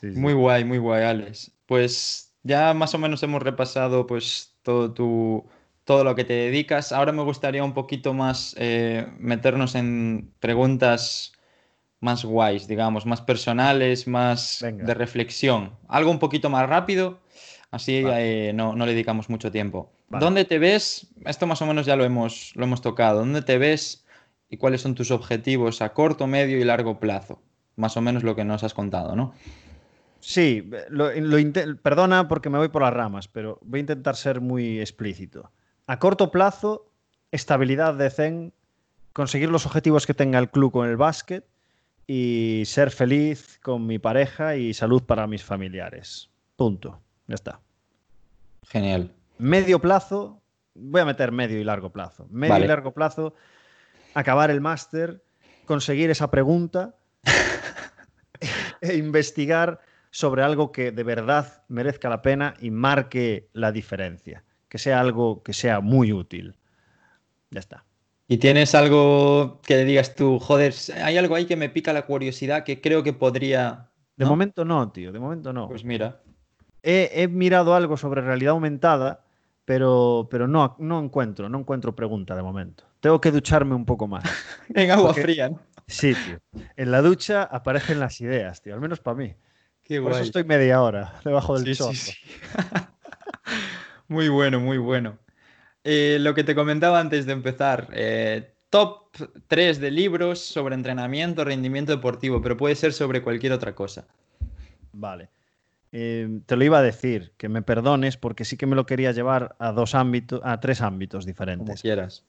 Sí, 0.00 0.12
sí. 0.12 0.18
Muy 0.18 0.32
guay, 0.32 0.64
muy 0.64 0.78
guay, 0.78 1.04
Alex. 1.04 1.52
Pues 1.66 2.27
ya 2.48 2.72
más 2.74 2.94
o 2.94 2.98
menos 2.98 3.22
hemos 3.22 3.42
repasado 3.42 4.06
pues 4.06 4.54
todo 4.62 4.92
tu, 4.92 5.44
todo 5.84 6.02
lo 6.02 6.14
que 6.14 6.24
te 6.24 6.32
dedicas. 6.32 6.92
Ahora 6.92 7.12
me 7.12 7.22
gustaría 7.22 7.62
un 7.62 7.74
poquito 7.74 8.14
más 8.14 8.56
eh, 8.58 9.06
meternos 9.18 9.74
en 9.74 10.32
preguntas 10.40 11.32
más 12.00 12.24
guays, 12.24 12.66
digamos, 12.66 13.06
más 13.06 13.20
personales, 13.20 14.06
más 14.08 14.60
Venga. 14.62 14.86
de 14.86 14.94
reflexión. 14.94 15.76
Algo 15.88 16.10
un 16.10 16.18
poquito 16.18 16.48
más 16.48 16.68
rápido, 16.68 17.18
así 17.70 18.02
Vale. 18.02 18.48
eh, 18.48 18.52
no, 18.52 18.74
no 18.74 18.86
le 18.86 18.92
dedicamos 18.92 19.28
mucho 19.28 19.52
tiempo. 19.52 19.92
Vale. 20.08 20.24
¿Dónde 20.24 20.44
te 20.44 20.58
ves? 20.58 21.08
Esto 21.26 21.46
más 21.46 21.60
o 21.60 21.66
menos 21.66 21.84
ya 21.86 21.96
lo 21.96 22.04
hemos, 22.04 22.52
lo 22.54 22.64
hemos 22.64 22.80
tocado. 22.80 23.18
¿Dónde 23.18 23.42
te 23.42 23.58
ves 23.58 24.06
y 24.48 24.56
cuáles 24.56 24.80
son 24.80 24.94
tus 24.94 25.10
objetivos 25.10 25.82
a 25.82 25.92
corto, 25.92 26.26
medio 26.26 26.58
y 26.58 26.64
largo 26.64 26.98
plazo? 26.98 27.42
Más 27.76 27.96
o 27.96 28.00
menos 28.00 28.22
lo 28.22 28.34
que 28.34 28.44
nos 28.44 28.64
has 28.64 28.74
contado, 28.74 29.14
¿no? 29.16 29.34
Sí, 30.20 30.68
lo- 30.90 31.12
lo 31.12 31.38
inte- 31.38 31.74
perdona 31.76 32.28
porque 32.28 32.50
me 32.50 32.58
voy 32.58 32.68
por 32.68 32.82
las 32.82 32.92
ramas, 32.92 33.28
pero 33.28 33.58
voy 33.62 33.78
a 33.78 33.80
intentar 33.80 34.16
ser 34.16 34.40
muy 34.40 34.80
explícito. 34.80 35.50
A 35.86 35.98
corto 35.98 36.30
plazo, 36.30 36.90
estabilidad 37.30 37.94
de 37.94 38.10
Zen, 38.10 38.52
conseguir 39.12 39.48
los 39.48 39.64
objetivos 39.66 40.06
que 40.06 40.14
tenga 40.14 40.38
el 40.38 40.50
club 40.50 40.72
con 40.72 40.88
el 40.88 40.96
básquet 40.96 41.44
y 42.06 42.62
ser 42.66 42.90
feliz 42.90 43.58
con 43.62 43.86
mi 43.86 43.98
pareja 43.98 44.56
y 44.56 44.74
salud 44.74 45.02
para 45.02 45.26
mis 45.26 45.44
familiares. 45.44 46.30
Punto. 46.56 47.00
Ya 47.26 47.34
está. 47.34 47.60
Genial. 48.66 49.12
Medio 49.38 49.78
plazo, 49.80 50.40
voy 50.74 51.00
a 51.00 51.04
meter 51.04 51.32
medio 51.32 51.60
y 51.60 51.64
largo 51.64 51.90
plazo. 51.90 52.26
Medio 52.30 52.54
Vale. 52.54 52.64
y 52.64 52.68
largo 52.68 52.92
plazo, 52.92 53.34
acabar 54.14 54.50
el 54.50 54.60
máster, 54.60 55.22
conseguir 55.64 56.10
esa 56.10 56.30
pregunta 56.30 56.94
e 58.80 58.96
investigar 58.96 59.80
sobre 60.18 60.42
algo 60.42 60.72
que 60.72 60.90
de 60.90 61.04
verdad 61.04 61.62
merezca 61.68 62.08
la 62.08 62.22
pena 62.22 62.54
y 62.60 62.72
marque 62.72 63.50
la 63.52 63.70
diferencia. 63.70 64.42
Que 64.68 64.76
sea 64.76 64.98
algo 64.98 65.44
que 65.44 65.52
sea 65.52 65.78
muy 65.78 66.12
útil. 66.12 66.56
Ya 67.52 67.60
está. 67.60 67.84
¿Y 68.26 68.38
tienes 68.38 68.74
algo 68.74 69.60
que 69.64 69.84
digas 69.84 70.16
tú, 70.16 70.40
joder, 70.40 70.74
hay 71.04 71.16
algo 71.18 71.36
ahí 71.36 71.46
que 71.46 71.54
me 71.54 71.68
pica 71.68 71.92
la 71.92 72.04
curiosidad 72.04 72.64
que 72.64 72.80
creo 72.80 73.04
que 73.04 73.12
podría... 73.12 73.90
De 74.16 74.24
momento 74.24 74.64
no, 74.64 74.90
tío, 74.90 75.12
de 75.12 75.20
momento 75.20 75.52
no. 75.52 75.68
Pues 75.68 75.84
mira, 75.84 76.20
He, 76.82 77.10
he 77.14 77.28
mirado 77.28 77.76
algo 77.76 77.96
sobre 77.96 78.20
realidad 78.20 78.54
aumentada, 78.54 79.24
pero, 79.64 80.26
pero 80.32 80.48
no, 80.48 80.74
no 80.80 80.98
encuentro, 80.98 81.48
no 81.48 81.60
encuentro 81.60 81.94
pregunta 81.94 82.34
de 82.34 82.42
momento. 82.42 82.82
Tengo 82.98 83.20
que 83.20 83.30
ducharme 83.30 83.76
un 83.76 83.84
poco 83.84 84.08
más. 84.08 84.24
en 84.74 84.90
agua 84.90 85.10
Porque- 85.10 85.22
fría, 85.22 85.48
¿no? 85.50 85.60
Sí, 85.86 86.12
tío. 86.12 86.38
En 86.76 86.90
la 86.90 87.02
ducha 87.02 87.44
aparecen 87.44 88.00
las 88.00 88.20
ideas, 88.20 88.60
tío, 88.62 88.74
al 88.74 88.80
menos 88.80 88.98
para 88.98 89.16
mí. 89.16 89.34
Qué 89.88 90.02
Por 90.02 90.12
eso 90.12 90.22
estoy 90.22 90.44
media 90.44 90.82
hora 90.82 91.14
debajo 91.24 91.58
del 91.58 91.74
Sí, 91.74 91.82
sí, 91.82 91.94
sí. 91.94 92.12
Muy 94.08 94.28
bueno, 94.28 94.58
muy 94.60 94.78
bueno. 94.78 95.18
Eh, 95.84 96.16
lo 96.20 96.34
que 96.34 96.42
te 96.44 96.54
comentaba 96.54 96.98
antes 96.98 97.26
de 97.26 97.32
empezar, 97.32 97.88
eh, 97.92 98.54
top 98.70 99.10
3 99.48 99.80
de 99.80 99.90
libros 99.90 100.40
sobre 100.40 100.74
entrenamiento, 100.74 101.44
rendimiento 101.44 101.92
deportivo, 101.92 102.40
pero 102.40 102.56
puede 102.56 102.74
ser 102.74 102.92
sobre 102.94 103.22
cualquier 103.22 103.52
otra 103.52 103.74
cosa. 103.74 104.06
Vale. 104.92 105.28
Eh, 105.92 106.40
te 106.46 106.56
lo 106.56 106.64
iba 106.64 106.78
a 106.78 106.82
decir, 106.82 107.32
que 107.36 107.48
me 107.48 107.62
perdones 107.62 108.16
porque 108.16 108.44
sí 108.44 108.56
que 108.56 108.66
me 108.66 108.76
lo 108.76 108.86
quería 108.86 109.12
llevar 109.12 109.56
a 109.58 109.72
dos 109.72 109.94
ámbitos, 109.94 110.40
a 110.44 110.60
tres 110.60 110.80
ámbitos 110.80 111.24
Como 111.24 111.28
diferentes. 111.28 111.82
quieras. 111.82 112.24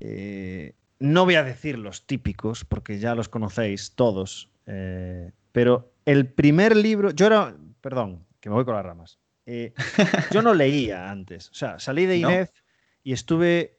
Eh, 0.00 0.74
no 1.00 1.24
voy 1.24 1.36
a 1.36 1.44
decir 1.44 1.78
los 1.78 2.06
típicos 2.06 2.64
porque 2.64 2.98
ya 2.98 3.14
los 3.14 3.28
conocéis 3.28 3.92
todos, 3.92 4.50
eh, 4.66 5.32
pero 5.52 5.92
el 6.08 6.26
primer 6.26 6.74
libro, 6.74 7.10
yo 7.10 7.26
era, 7.26 7.54
perdón, 7.82 8.24
que 8.40 8.48
me 8.48 8.54
voy 8.54 8.64
con 8.64 8.74
las 8.74 8.84
ramas. 8.84 9.18
Eh, 9.44 9.74
yo 10.32 10.40
no 10.40 10.54
leía 10.54 11.10
antes, 11.10 11.50
o 11.50 11.54
sea, 11.54 11.78
salí 11.78 12.06
de 12.06 12.18
¿No? 12.18 12.30
INEF 12.30 12.50
y 13.02 13.12
estuve 13.12 13.76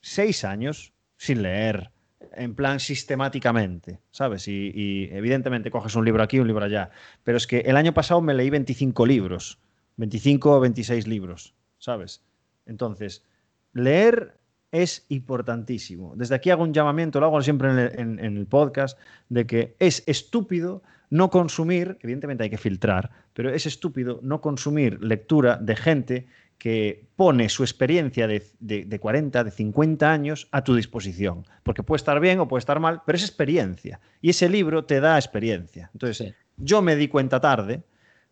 seis 0.00 0.44
años 0.44 0.92
sin 1.16 1.42
leer, 1.42 1.90
en 2.34 2.54
plan 2.54 2.78
sistemáticamente, 2.78 3.98
¿sabes? 4.12 4.46
Y, 4.46 4.70
y 4.72 5.08
evidentemente 5.10 5.72
coges 5.72 5.96
un 5.96 6.04
libro 6.04 6.22
aquí, 6.22 6.38
un 6.38 6.46
libro 6.46 6.64
allá, 6.64 6.90
pero 7.24 7.36
es 7.36 7.48
que 7.48 7.58
el 7.60 7.76
año 7.76 7.92
pasado 7.92 8.20
me 8.20 8.32
leí 8.32 8.48
25 8.48 9.06
libros, 9.06 9.58
25 9.96 10.52
o 10.52 10.60
26 10.60 11.08
libros, 11.08 11.52
¿sabes? 11.78 12.22
Entonces, 12.64 13.24
leer 13.72 14.38
es 14.74 15.06
importantísimo. 15.08 16.14
Desde 16.16 16.34
aquí 16.34 16.50
hago 16.50 16.62
un 16.64 16.74
llamamiento, 16.74 17.20
lo 17.20 17.26
hago 17.26 17.40
siempre 17.42 17.70
en 17.70 17.78
el, 17.78 17.98
en- 18.00 18.18
en 18.18 18.36
el 18.36 18.46
podcast, 18.46 18.98
de 19.28 19.46
que 19.46 19.76
es 19.78 20.02
estúpido 20.06 20.82
no 21.10 21.30
consumir, 21.30 21.96
evidentemente 22.02 22.42
hay 22.44 22.50
que 22.50 22.58
filtrar, 22.58 23.10
pero 23.34 23.50
es 23.50 23.66
estúpido 23.66 24.18
no 24.22 24.40
consumir 24.40 25.02
lectura 25.02 25.56
de 25.56 25.76
gente 25.76 26.26
que 26.58 27.06
pone 27.16 27.48
su 27.48 27.62
experiencia 27.62 28.26
de, 28.26 28.42
de- 28.58 28.84
de 28.84 28.98
40, 28.98 29.44
de 29.44 29.50
50 29.50 30.10
años 30.12 30.48
a 30.50 30.64
tu 30.64 30.74
disposición. 30.74 31.44
Porque 31.62 31.82
puede 31.82 31.98
estar 31.98 32.18
bien 32.20 32.40
o 32.40 32.48
puede 32.48 32.60
estar 32.60 32.80
mal, 32.80 33.02
pero 33.06 33.16
es 33.16 33.22
experiencia. 33.24 34.00
Y 34.20 34.30
ese 34.30 34.48
libro 34.48 34.84
te 34.84 35.00
da 35.00 35.16
experiencia. 35.18 35.90
Entonces, 35.92 36.16
Sí. 36.28 36.34
yo 36.56 36.80
me 36.82 36.96
di 36.96 37.08
cuenta 37.08 37.40
tarde, 37.40 37.82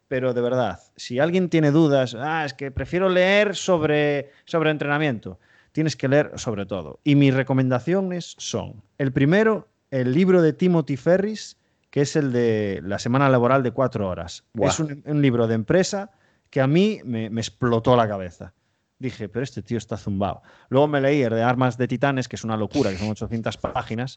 pero 0.09 0.35
de 0.35 0.41
verdad, 0.41 0.81
si 0.97 1.19
alguien 1.19 1.49
tiene 1.49 1.71
dudas, 1.71 2.15
ah, 2.19 2.45
es 2.45 2.55
que 2.55 2.71
prefiero 2.71 3.09
leer 3.09 3.55
sobre, 3.57 4.31
sobre 4.45 4.71
entrenamiento, 4.71 5.39
tienes 5.73 5.97
que 5.97 6.09
leer 6.09 6.33
sobre 6.37 6.67
todo. 6.67 7.01
Y 7.05 7.15
mis 7.15 7.35
recomendaciones 7.35 8.35
son, 8.39 8.83
el 8.99 9.13
primero, 9.13 9.69
el 9.91 10.13
libro 10.13 10.43
de 10.43 10.53
Timothy 10.53 10.97
Ferris, 10.97 11.59
que 11.91 12.03
es 12.03 12.17
el 12.17 12.33
de 12.33 12.81
la 12.85 12.99
semana 12.99 13.29
laboral 13.29 13.63
de 13.63 13.73
cuatro 13.73 14.09
horas. 14.09 14.45
Es 14.55 14.81
un, 14.81 15.03
un 15.05 15.21
libro 15.23 15.47
de 15.47 15.55
empresa 15.55 16.11
que 16.51 16.61
a 16.61 16.67
mí 16.67 17.01
me, 17.05 17.29
me 17.31 17.41
explotó 17.41 17.97
la 17.97 18.09
cabeza. 18.09 18.55
Dije, 18.99 19.29
pero 19.29 19.43
este 19.43 19.63
tío 19.63 19.79
está 19.79 19.97
zumbado. 19.97 20.43
Luego 20.69 20.87
me 20.87 21.01
leí 21.01 21.23
el 21.23 21.31
de 21.35 21.43
Armas 21.43 21.77
de 21.77 21.89
Titanes, 21.89 22.29
que 22.29 22.37
es 22.37 22.45
una 22.45 22.57
locura, 22.57 22.91
que 22.91 22.99
son 22.99 23.09
800 23.11 23.57
páginas. 23.57 24.17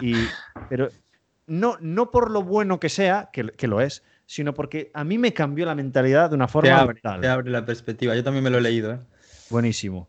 Y, 0.00 0.14
pero 0.70 0.88
no, 1.46 1.76
no 1.80 2.10
por 2.10 2.30
lo 2.30 2.42
bueno 2.42 2.80
que 2.80 2.88
sea, 2.88 3.28
que, 3.32 3.44
que 3.50 3.66
lo 3.68 3.80
es, 3.82 4.02
sino 4.24 4.54
porque 4.54 4.90
a 4.94 5.04
mí 5.04 5.18
me 5.18 5.34
cambió 5.34 5.66
la 5.66 5.74
mentalidad 5.74 6.30
de 6.30 6.36
una 6.36 6.46
Te 6.46 6.52
forma 6.52 6.78
abre, 6.78 6.94
brutal. 6.94 7.20
te 7.20 7.28
abre 7.28 7.50
la 7.50 7.66
perspectiva. 7.66 8.14
Yo 8.16 8.24
también 8.24 8.42
me 8.42 8.50
lo 8.50 8.58
he 8.58 8.62
leído, 8.62 8.92
¿eh? 8.92 9.00
Buenísimo. 9.50 10.08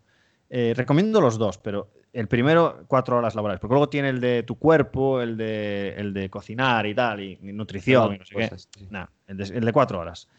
Eh, 0.56 0.76
recomiendo 0.76 1.20
los 1.20 1.40
dos, 1.40 1.58
pero 1.58 1.90
el 2.14 2.28
primero, 2.28 2.84
cuatro 2.88 3.18
horas 3.18 3.34
laborales, 3.34 3.60
porque 3.60 3.74
luego 3.74 3.90
tiene 3.90 4.10
el 4.10 4.22
de 4.22 4.44
tu 4.44 4.60
cuerpo, 4.60 5.20
el 5.20 5.36
de, 5.36 5.96
el 5.98 6.14
de 6.14 6.30
cocinar 6.30 6.86
y 6.86 6.94
tal, 6.94 7.22
y, 7.22 7.40
nutrición, 7.42 8.14
y 8.14 8.18
no 8.20 8.26
sé 8.26 8.36
qué. 8.36 8.52
Sí. 8.60 8.88
Nah, 8.92 9.08
el, 9.26 9.38
de, 9.38 9.46
el 9.46 9.66
de 9.66 9.74
cuatro 9.74 9.98
horas. 9.98 10.30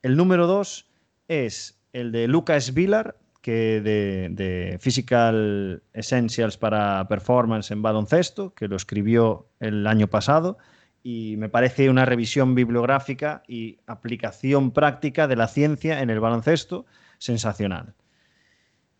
El 0.00 0.16
número 0.16 0.46
dos 0.46 0.88
es 1.28 1.78
el 1.92 2.10
de 2.10 2.26
Lucas 2.26 2.72
Vilar, 2.72 3.18
que 3.42 3.82
de, 3.82 4.28
de 4.30 4.78
Physical 4.80 5.82
Essentials 5.92 6.56
para 6.56 7.06
Performance 7.06 7.70
en 7.70 7.82
baloncesto, 7.82 8.54
que 8.54 8.66
lo 8.66 8.76
escribió 8.76 9.46
el 9.60 9.86
año 9.86 10.06
pasado, 10.06 10.56
y 11.02 11.34
me 11.36 11.50
parece 11.50 11.90
una 11.90 12.06
revisión 12.06 12.54
bibliográfica 12.54 13.42
y 13.46 13.76
aplicación 13.86 14.70
práctica 14.70 15.28
de 15.28 15.36
la 15.36 15.48
ciencia 15.48 16.00
en 16.00 16.08
el 16.08 16.18
baloncesto 16.18 16.86
sensacional. 17.18 17.92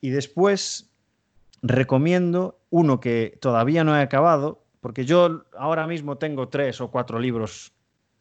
Y 0.00 0.10
después 0.10 0.90
recomiendo 1.62 2.58
uno 2.70 3.00
que 3.00 3.38
todavía 3.40 3.84
no 3.84 3.96
he 3.96 4.00
acabado, 4.00 4.64
porque 4.80 5.04
yo 5.04 5.44
ahora 5.56 5.86
mismo 5.86 6.16
tengo 6.16 6.48
tres 6.48 6.80
o 6.80 6.90
cuatro 6.90 7.18
libros 7.18 7.72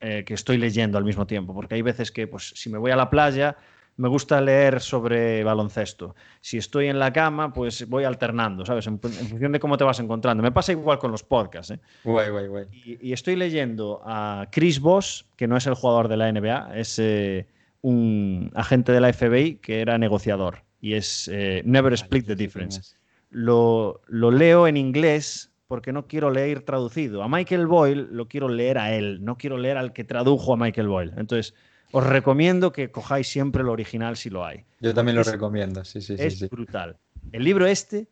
eh, 0.02 0.24
que 0.26 0.34
estoy 0.34 0.58
leyendo 0.58 0.98
al 0.98 1.06
mismo 1.06 1.26
tiempo, 1.26 1.54
porque 1.54 1.76
hay 1.76 1.82
veces 1.82 2.12
que, 2.12 2.28
pues, 2.28 2.54
si 2.56 2.70
me 2.70 2.78
voy 2.78 2.92
a 2.92 2.96
la 2.96 3.10
playa, 3.10 3.58
me 3.98 4.08
gusta 4.08 4.40
leer 4.40 4.80
sobre 4.80 5.44
baloncesto. 5.44 6.16
Si 6.40 6.58
estoy 6.58 6.88
en 6.88 7.00
la 7.00 7.12
cama, 7.12 7.52
pues 7.52 7.88
voy 7.88 8.06
alternando, 8.06 8.66
¿sabes? 8.66 8.88
En, 8.88 8.94
en 8.94 9.28
función 9.28 9.52
de 9.52 9.60
cómo 9.60 9.78
te 9.78 9.84
vas 9.84 10.00
encontrando. 10.00 10.42
Me 10.42 10.54
pasa 10.54 10.72
igual 10.72 11.00
con 11.00 11.12
los 11.12 11.24
podcasts, 11.24 11.72
¿eh? 11.72 11.80
Guay, 12.06 12.30
guay, 12.30 12.48
guay. 12.48 12.66
Y, 12.72 13.10
y 13.10 13.14
estoy 13.14 13.36
leyendo 13.36 14.02
a 14.06 14.48
Chris 14.52 14.80
Voss, 14.80 15.26
que 15.36 15.48
no 15.48 15.58
es 15.58 15.68
el 15.68 15.74
jugador 15.74 16.08
de 16.08 16.16
la 16.16 16.32
NBA, 16.32 16.80
es 16.80 16.98
eh, 16.98 17.46
un 17.82 18.52
agente 18.56 18.94
de 18.94 19.02
la 19.02 19.12
FBI 19.12 19.56
que 19.56 19.82
era 19.82 19.98
negociador. 19.98 20.64
Y 20.82 20.94
es 20.94 21.30
eh, 21.32 21.62
Never 21.66 21.94
Split 21.94 22.26
the 22.26 22.36
Difference. 22.36 22.96
Lo, 23.32 24.02
lo 24.08 24.32
leo 24.32 24.68
en 24.68 24.78
inglés 24.78 25.52
porque 25.68 25.94
no 25.94 26.08
quiero 26.08 26.32
leer 26.32 26.64
traducido. 26.64 27.22
A 27.22 27.30
Michael 27.30 27.68
Boyle 27.68 28.08
lo 28.12 28.28
quiero 28.28 28.50
leer 28.50 28.80
a 28.80 28.96
él, 28.96 29.24
no 29.24 29.38
quiero 29.38 29.58
leer 29.58 29.78
al 29.78 29.94
que 29.94 30.04
tradujo 30.04 30.54
a 30.54 30.58
Michael 30.58 30.88
Boyle. 30.88 31.14
Entonces, 31.16 31.54
os 31.92 32.06
recomiendo 32.06 32.72
que 32.72 32.92
cojáis 32.92 33.28
siempre 33.28 33.62
el 33.62 33.70
original 33.70 34.18
si 34.18 34.32
lo 34.32 34.44
hay. 34.44 34.66
Yo 34.80 34.94
también 34.94 35.16
lo 35.16 35.24
recomiendo, 35.24 35.86
sí, 35.86 36.02
sí, 36.02 36.16
es 36.18 36.40
sí. 36.40 36.48
brutal. 36.48 36.98
El 37.32 37.44
libro 37.44 37.68
este 37.68 38.08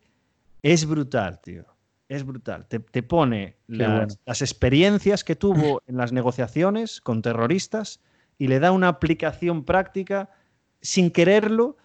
es 0.62 0.86
brutal, 0.86 1.40
tío. 1.40 1.64
Es 2.08 2.24
brutal. 2.24 2.66
Te, 2.68 2.78
te 2.78 3.02
pone 3.02 3.56
las, 3.66 3.90
bueno. 3.90 4.14
las 4.24 4.40
experiencias 4.40 5.24
que 5.24 5.34
tuvo 5.34 5.82
en 5.88 5.96
las 5.96 6.12
negociaciones 6.12 7.00
con 7.00 7.22
terroristas 7.22 8.00
y 8.38 8.46
le 8.46 8.60
da 8.60 8.70
una 8.70 8.88
aplicación 8.88 9.64
práctica 9.64 10.30
sin 10.80 11.10
quererlo 11.10 11.76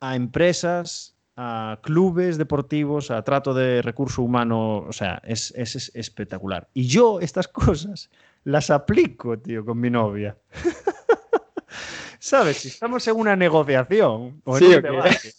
a 0.00 0.16
empresas, 0.16 1.14
a 1.36 1.78
clubes 1.82 2.36
deportivos, 2.38 3.10
a 3.10 3.22
trato 3.22 3.54
de 3.54 3.82
recurso 3.82 4.22
humano. 4.22 4.78
O 4.78 4.92
sea, 4.92 5.20
es, 5.24 5.52
es- 5.56 5.74
es 5.74 5.92
espectacular. 5.94 6.68
Y 6.74 6.86
yo 6.86 7.20
estas 7.20 7.48
cosas 7.48 8.10
las 8.44 8.70
aplico, 8.70 9.38
tío, 9.38 9.64
con 9.64 9.78
mi 9.78 9.90
novia. 9.90 10.36
¿Sabes? 12.18 12.58
Si 12.58 12.68
estamos 12.68 13.06
en 13.08 13.16
una 13.16 13.34
negociación 13.36 14.42
o 14.44 14.58
en 14.58 14.64
Sí, 14.64 14.74
un 14.74 14.82
debate, 14.82 15.32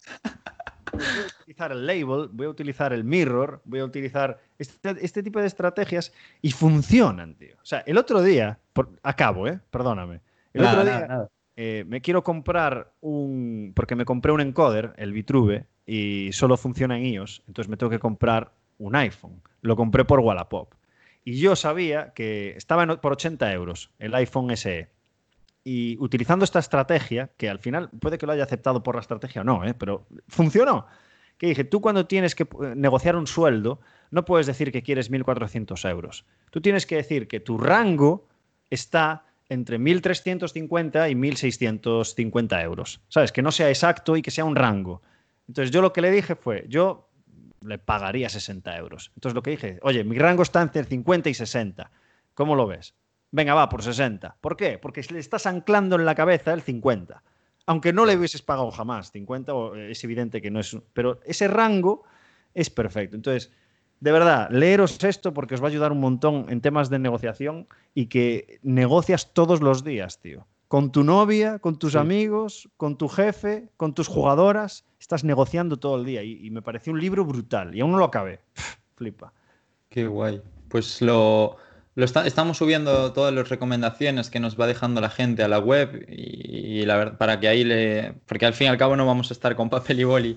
voy 0.92 1.02
a 1.04 1.26
utilizar 1.40 1.72
el 1.72 1.86
label, 1.86 2.28
voy 2.32 2.46
a 2.46 2.50
utilizar 2.50 2.92
el 2.92 3.04
mirror, 3.04 3.60
voy 3.64 3.80
a 3.80 3.84
utilizar 3.84 4.40
este, 4.58 4.96
este 5.00 5.22
tipo 5.22 5.40
de 5.40 5.46
estrategias 5.46 6.12
y 6.40 6.50
funcionan, 6.50 7.34
tío. 7.36 7.54
O 7.62 7.64
sea, 7.64 7.80
el 7.86 7.96
otro 7.98 8.20
día, 8.22 8.58
por- 8.72 8.90
acabo, 9.04 9.46
¿eh? 9.46 9.60
Perdóname. 9.70 10.20
El 10.52 10.62
Nada, 10.62 10.72
otro 10.80 10.84
nada, 10.84 10.98
día 10.98 11.08
nada. 11.08 11.28
Eh, 11.64 11.84
me 11.84 12.00
quiero 12.00 12.24
comprar 12.24 12.92
un. 13.00 13.72
Porque 13.76 13.94
me 13.94 14.04
compré 14.04 14.32
un 14.32 14.40
encoder, 14.40 14.94
el 14.96 15.12
Vitruve, 15.12 15.66
y 15.86 16.32
solo 16.32 16.56
funciona 16.56 16.98
en 16.98 17.06
iOS. 17.06 17.44
Entonces 17.46 17.68
me 17.68 17.76
tengo 17.76 17.88
que 17.88 18.00
comprar 18.00 18.52
un 18.78 18.96
iPhone. 18.96 19.40
Lo 19.60 19.76
compré 19.76 20.04
por 20.04 20.18
Wallapop. 20.18 20.74
Y 21.24 21.38
yo 21.38 21.54
sabía 21.54 22.14
que 22.14 22.56
estaba 22.56 22.84
por 23.00 23.12
80 23.12 23.52
euros 23.52 23.92
el 24.00 24.12
iPhone 24.16 24.56
SE. 24.56 24.88
Y 25.62 25.96
utilizando 26.00 26.44
esta 26.44 26.58
estrategia, 26.58 27.30
que 27.36 27.48
al 27.48 27.60
final 27.60 27.90
puede 27.90 28.18
que 28.18 28.26
lo 28.26 28.32
haya 28.32 28.42
aceptado 28.42 28.82
por 28.82 28.96
la 28.96 29.00
estrategia 29.00 29.42
o 29.42 29.44
no, 29.44 29.64
¿eh? 29.64 29.72
pero 29.72 30.08
funcionó. 30.26 30.88
Que 31.38 31.46
dije, 31.46 31.62
tú 31.62 31.80
cuando 31.80 32.06
tienes 32.06 32.34
que 32.34 32.42
eh, 32.42 32.74
negociar 32.74 33.14
un 33.14 33.28
sueldo, 33.28 33.80
no 34.10 34.24
puedes 34.24 34.48
decir 34.48 34.72
que 34.72 34.82
quieres 34.82 35.12
1.400 35.12 35.88
euros. 35.88 36.24
Tú 36.50 36.60
tienes 36.60 36.86
que 36.86 36.96
decir 36.96 37.28
que 37.28 37.38
tu 37.38 37.56
rango 37.56 38.26
está 38.68 39.26
entre 39.52 39.78
1.350 39.78 41.10
y 41.10 41.14
1.650 41.14 42.62
euros. 42.62 43.00
¿Sabes? 43.08 43.32
Que 43.32 43.42
no 43.42 43.52
sea 43.52 43.68
exacto 43.68 44.16
y 44.16 44.22
que 44.22 44.30
sea 44.30 44.44
un 44.44 44.56
rango. 44.56 45.02
Entonces 45.48 45.70
yo 45.70 45.82
lo 45.82 45.92
que 45.92 46.00
le 46.00 46.10
dije 46.10 46.34
fue, 46.36 46.64
yo 46.68 47.08
le 47.62 47.78
pagaría 47.78 48.28
60 48.28 48.76
euros. 48.76 49.12
Entonces 49.14 49.34
lo 49.34 49.42
que 49.42 49.50
dije, 49.52 49.78
oye, 49.82 50.04
mi 50.04 50.18
rango 50.18 50.42
está 50.42 50.62
entre 50.62 50.84
50 50.84 51.28
y 51.30 51.34
60. 51.34 51.90
¿Cómo 52.34 52.56
lo 52.56 52.66
ves? 52.66 52.94
Venga, 53.30 53.54
va, 53.54 53.68
por 53.68 53.82
60. 53.82 54.36
¿Por 54.40 54.56
qué? 54.56 54.78
Porque 54.78 55.02
le 55.10 55.18
estás 55.18 55.46
anclando 55.46 55.96
en 55.96 56.04
la 56.04 56.14
cabeza 56.14 56.52
el 56.52 56.62
50. 56.62 57.22
Aunque 57.66 57.92
no 57.92 58.04
le 58.04 58.16
hubieses 58.16 58.42
pagado 58.42 58.70
jamás 58.70 59.10
50, 59.12 59.54
o- 59.54 59.76
eh, 59.76 59.92
es 59.92 60.02
evidente 60.04 60.42
que 60.42 60.50
no 60.50 60.60
es... 60.60 60.76
Pero 60.92 61.20
ese 61.24 61.46
rango 61.48 62.02
es 62.54 62.68
perfecto. 62.70 63.16
Entonces, 63.16 63.52
de 64.02 64.10
verdad, 64.10 64.48
leeros 64.50 65.02
esto 65.04 65.32
porque 65.32 65.54
os 65.54 65.62
va 65.62 65.66
a 65.66 65.70
ayudar 65.70 65.92
un 65.92 66.00
montón 66.00 66.46
en 66.48 66.60
temas 66.60 66.90
de 66.90 66.98
negociación 66.98 67.68
y 67.94 68.06
que 68.06 68.58
negocias 68.62 69.32
todos 69.32 69.60
los 69.60 69.84
días, 69.84 70.18
tío. 70.18 70.44
Con 70.66 70.90
tu 70.90 71.04
novia, 71.04 71.60
con 71.60 71.78
tus 71.78 71.92
Sí. 71.92 71.98
amigos, 71.98 72.68
con 72.76 72.96
tu 72.98 73.06
jefe, 73.06 73.68
con 73.76 73.94
tus 73.94 74.08
jugadoras, 74.08 74.84
estás 74.98 75.22
negociando 75.22 75.76
todo 75.76 75.96
el 75.96 76.04
día 76.04 76.24
y, 76.24 76.44
y 76.44 76.50
me 76.50 76.62
pareció 76.62 76.92
un 76.92 76.98
libro 77.00 77.24
brutal 77.24 77.76
y 77.76 77.80
aún 77.80 77.92
no 77.92 77.98
lo 77.98 78.04
acabé. 78.06 78.40
Flipa. 78.96 79.32
Qué 79.88 80.08
guay. 80.08 80.42
Pues 80.68 81.00
lo, 81.00 81.56
lo 81.94 82.04
está- 82.04 82.26
estamos 82.26 82.56
subiendo 82.58 83.12
todas 83.12 83.34
las 83.34 83.48
recomendaciones 83.48 84.30
que 84.30 84.40
nos 84.40 84.58
va 84.58 84.66
dejando 84.66 85.00
la 85.00 85.10
gente 85.10 85.42
a 85.42 85.48
la 85.48 85.58
web 85.58 86.06
y, 86.08 86.80
y 86.80 86.86
la 86.86 86.96
verdad, 86.96 87.18
para 87.18 87.38
que 87.40 87.48
ahí 87.48 87.64
le... 87.64 88.14
Porque 88.26 88.46
al 88.46 88.54
fin 88.54 88.66
y 88.66 88.70
al 88.70 88.78
cabo 88.78 88.96
no 88.96 89.04
vamos 89.06 89.30
a 89.30 89.34
estar 89.34 89.54
con 89.56 89.68
papel 89.70 90.00
y 90.00 90.04
boli. 90.04 90.36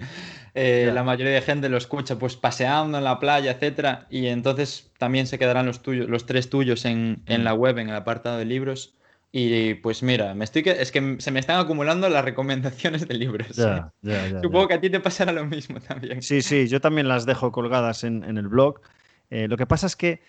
Eh, 0.54 0.86
Ya. 0.88 0.94
La 0.94 1.04
mayoría 1.04 1.34
de 1.34 1.42
gente 1.42 1.70
lo 1.70 1.78
escucha 1.78 2.18
pues 2.18 2.36
paseando 2.36 2.98
en 2.98 3.04
la 3.04 3.20
playa, 3.20 3.52
etcétera, 3.52 4.08
y 4.10 4.28
entonces 4.28 4.92
también 4.98 5.28
se 5.28 5.38
quedarán 5.38 5.66
los 5.66 5.82
tuyos, 5.82 6.10
los 6.10 6.26
tres 6.26 6.50
tuyos 6.50 6.86
en, 6.86 7.22
en 7.26 7.44
la 7.44 7.54
web, 7.54 7.78
en 7.78 7.90
el 7.90 7.96
apartado 7.96 8.38
de 8.38 8.46
libros. 8.46 8.94
Y 9.38 9.74
pues 9.76 10.02
mira, 10.02 10.34
me 10.34 10.46
estoy 10.46 10.64
que, 10.64 10.72
es 10.72 10.94
que 10.94 11.18
se 11.20 11.30
me 11.32 11.42
están 11.42 11.60
acumulando 11.60 12.08
las 12.08 12.24
recomendaciones 12.24 13.06
de 13.06 13.16
libros. 13.16 13.50
¿eh? 13.60 13.82
ya, 14.02 14.28
ya, 14.30 14.42
Supongo 14.42 14.70
que 14.70 14.74
a 14.76 14.80
ti 14.82 14.90
te 14.90 15.02
pasará 15.02 15.34
lo 15.34 15.46
mismo 15.46 15.82
también. 15.82 16.22
Sí, 16.22 16.42
sí, 16.42 16.70
yo 16.70 16.80
también 16.80 17.10
las 17.10 17.26
dejo 17.26 17.52
colgadas 17.52 18.06
en, 18.06 18.24
en 18.24 18.38
el 18.38 18.48
blog. 18.48 18.80
Eh, 19.30 19.50
lo 19.50 19.58
que 19.58 19.66
pasa 19.66 19.88
es 19.88 19.98
que 19.98 20.22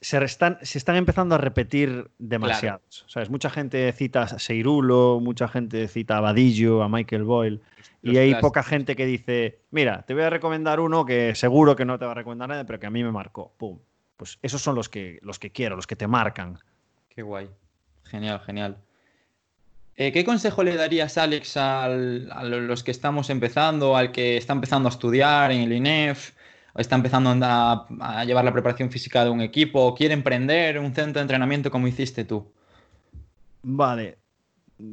se 0.00 0.24
están, 0.24 0.58
se 0.62 0.78
están 0.78 0.96
empezando 0.96 1.34
a 1.34 1.38
repetir 1.38 2.10
demasiados. 2.18 3.04
¿sabes? 3.06 3.28
Mucha 3.30 3.50
gente 3.50 3.92
cita 3.92 4.22
a 4.22 4.38
Seirulo, 4.38 5.20
mucha 5.20 5.46
gente 5.48 5.88
cita 5.88 6.16
a 6.16 6.20
Vadillo, 6.20 6.82
a 6.82 6.88
Michael 6.88 7.24
Boyle, 7.24 7.60
y 8.02 8.16
hay 8.16 8.30
clásicos. 8.30 8.40
poca 8.48 8.62
gente 8.62 8.96
que 8.96 9.04
dice, 9.04 9.58
mira, 9.70 10.02
te 10.06 10.14
voy 10.14 10.22
a 10.22 10.30
recomendar 10.30 10.80
uno 10.80 11.04
que 11.04 11.34
seguro 11.34 11.76
que 11.76 11.84
no 11.84 11.98
te 11.98 12.06
va 12.06 12.12
a 12.12 12.14
recomendar 12.14 12.48
nadie, 12.48 12.64
pero 12.64 12.80
que 12.80 12.86
a 12.86 12.90
mí 12.90 13.04
me 13.04 13.12
marcó. 13.12 13.52
Pum. 13.58 13.78
Pues 14.16 14.38
esos 14.42 14.62
son 14.62 14.74
los 14.74 14.88
que, 14.88 15.18
los 15.22 15.38
que 15.38 15.50
quiero, 15.50 15.76
los 15.76 15.86
que 15.86 15.96
te 15.96 16.06
marcan. 16.06 16.58
Qué 17.10 17.22
guay. 17.22 17.48
Genial, 18.04 18.40
genial. 18.40 18.76
Eh, 19.96 20.12
¿qué 20.12 20.24
consejo 20.24 20.62
le 20.62 20.76
darías, 20.76 21.18
Alex, 21.18 21.58
al- 21.58 22.30
a 22.32 22.42
los 22.44 22.82
que 22.82 22.90
estamos 22.90 23.28
empezando, 23.28 23.96
al 23.96 24.12
que 24.12 24.38
está 24.38 24.54
empezando 24.54 24.88
a 24.88 24.92
estudiar 24.92 25.52
en 25.52 25.60
el 25.60 25.72
INEF, 25.74 26.32
está 26.76 26.96
empezando 26.96 27.30
a, 27.44 27.86
a 28.00 28.24
llevar 28.24 28.44
la 28.44 28.52
preparación 28.52 28.90
física 28.90 29.24
de 29.24 29.30
un 29.30 29.40
equipo, 29.40 29.80
o 29.84 29.94
quiere 29.94 30.14
emprender 30.14 30.78
un 30.78 30.94
centro 30.94 31.14
de 31.20 31.22
entrenamiento 31.22 31.70
como 31.70 31.86
hiciste 31.88 32.24
tú? 32.24 32.52
Vale. 33.62 34.18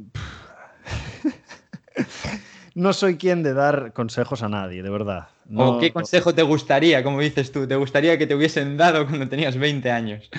No 2.74 2.92
soy 2.92 3.16
quien 3.16 3.42
de 3.42 3.54
dar 3.54 3.92
consejos 3.92 4.42
a 4.44 4.48
nadie, 4.48 4.84
de 4.84 4.90
verdad. 4.90 5.28
No- 5.46 5.70
¿O 5.70 5.78
qué 5.78 5.92
consejo 5.92 6.32
te 6.32 6.42
gustaría, 6.42 7.02
como 7.02 7.18
dices 7.20 7.50
tú, 7.50 7.66
te 7.66 7.74
gustaría 7.74 8.16
que 8.18 8.26
te 8.28 8.36
hubiesen 8.36 8.76
dado 8.76 9.04
cuando 9.06 9.28
tenías 9.28 9.56
20 9.56 9.90
años? 9.90 10.30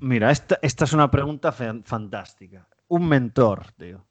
Mira, 0.00 0.30
esta, 0.30 0.58
esta 0.60 0.84
es 0.84 0.92
una 0.92 1.10
pregunta 1.10 1.50
fantástica. 1.52 2.66
Un 2.88 3.08
mentor, 3.08 3.72
tío. 3.72 4.04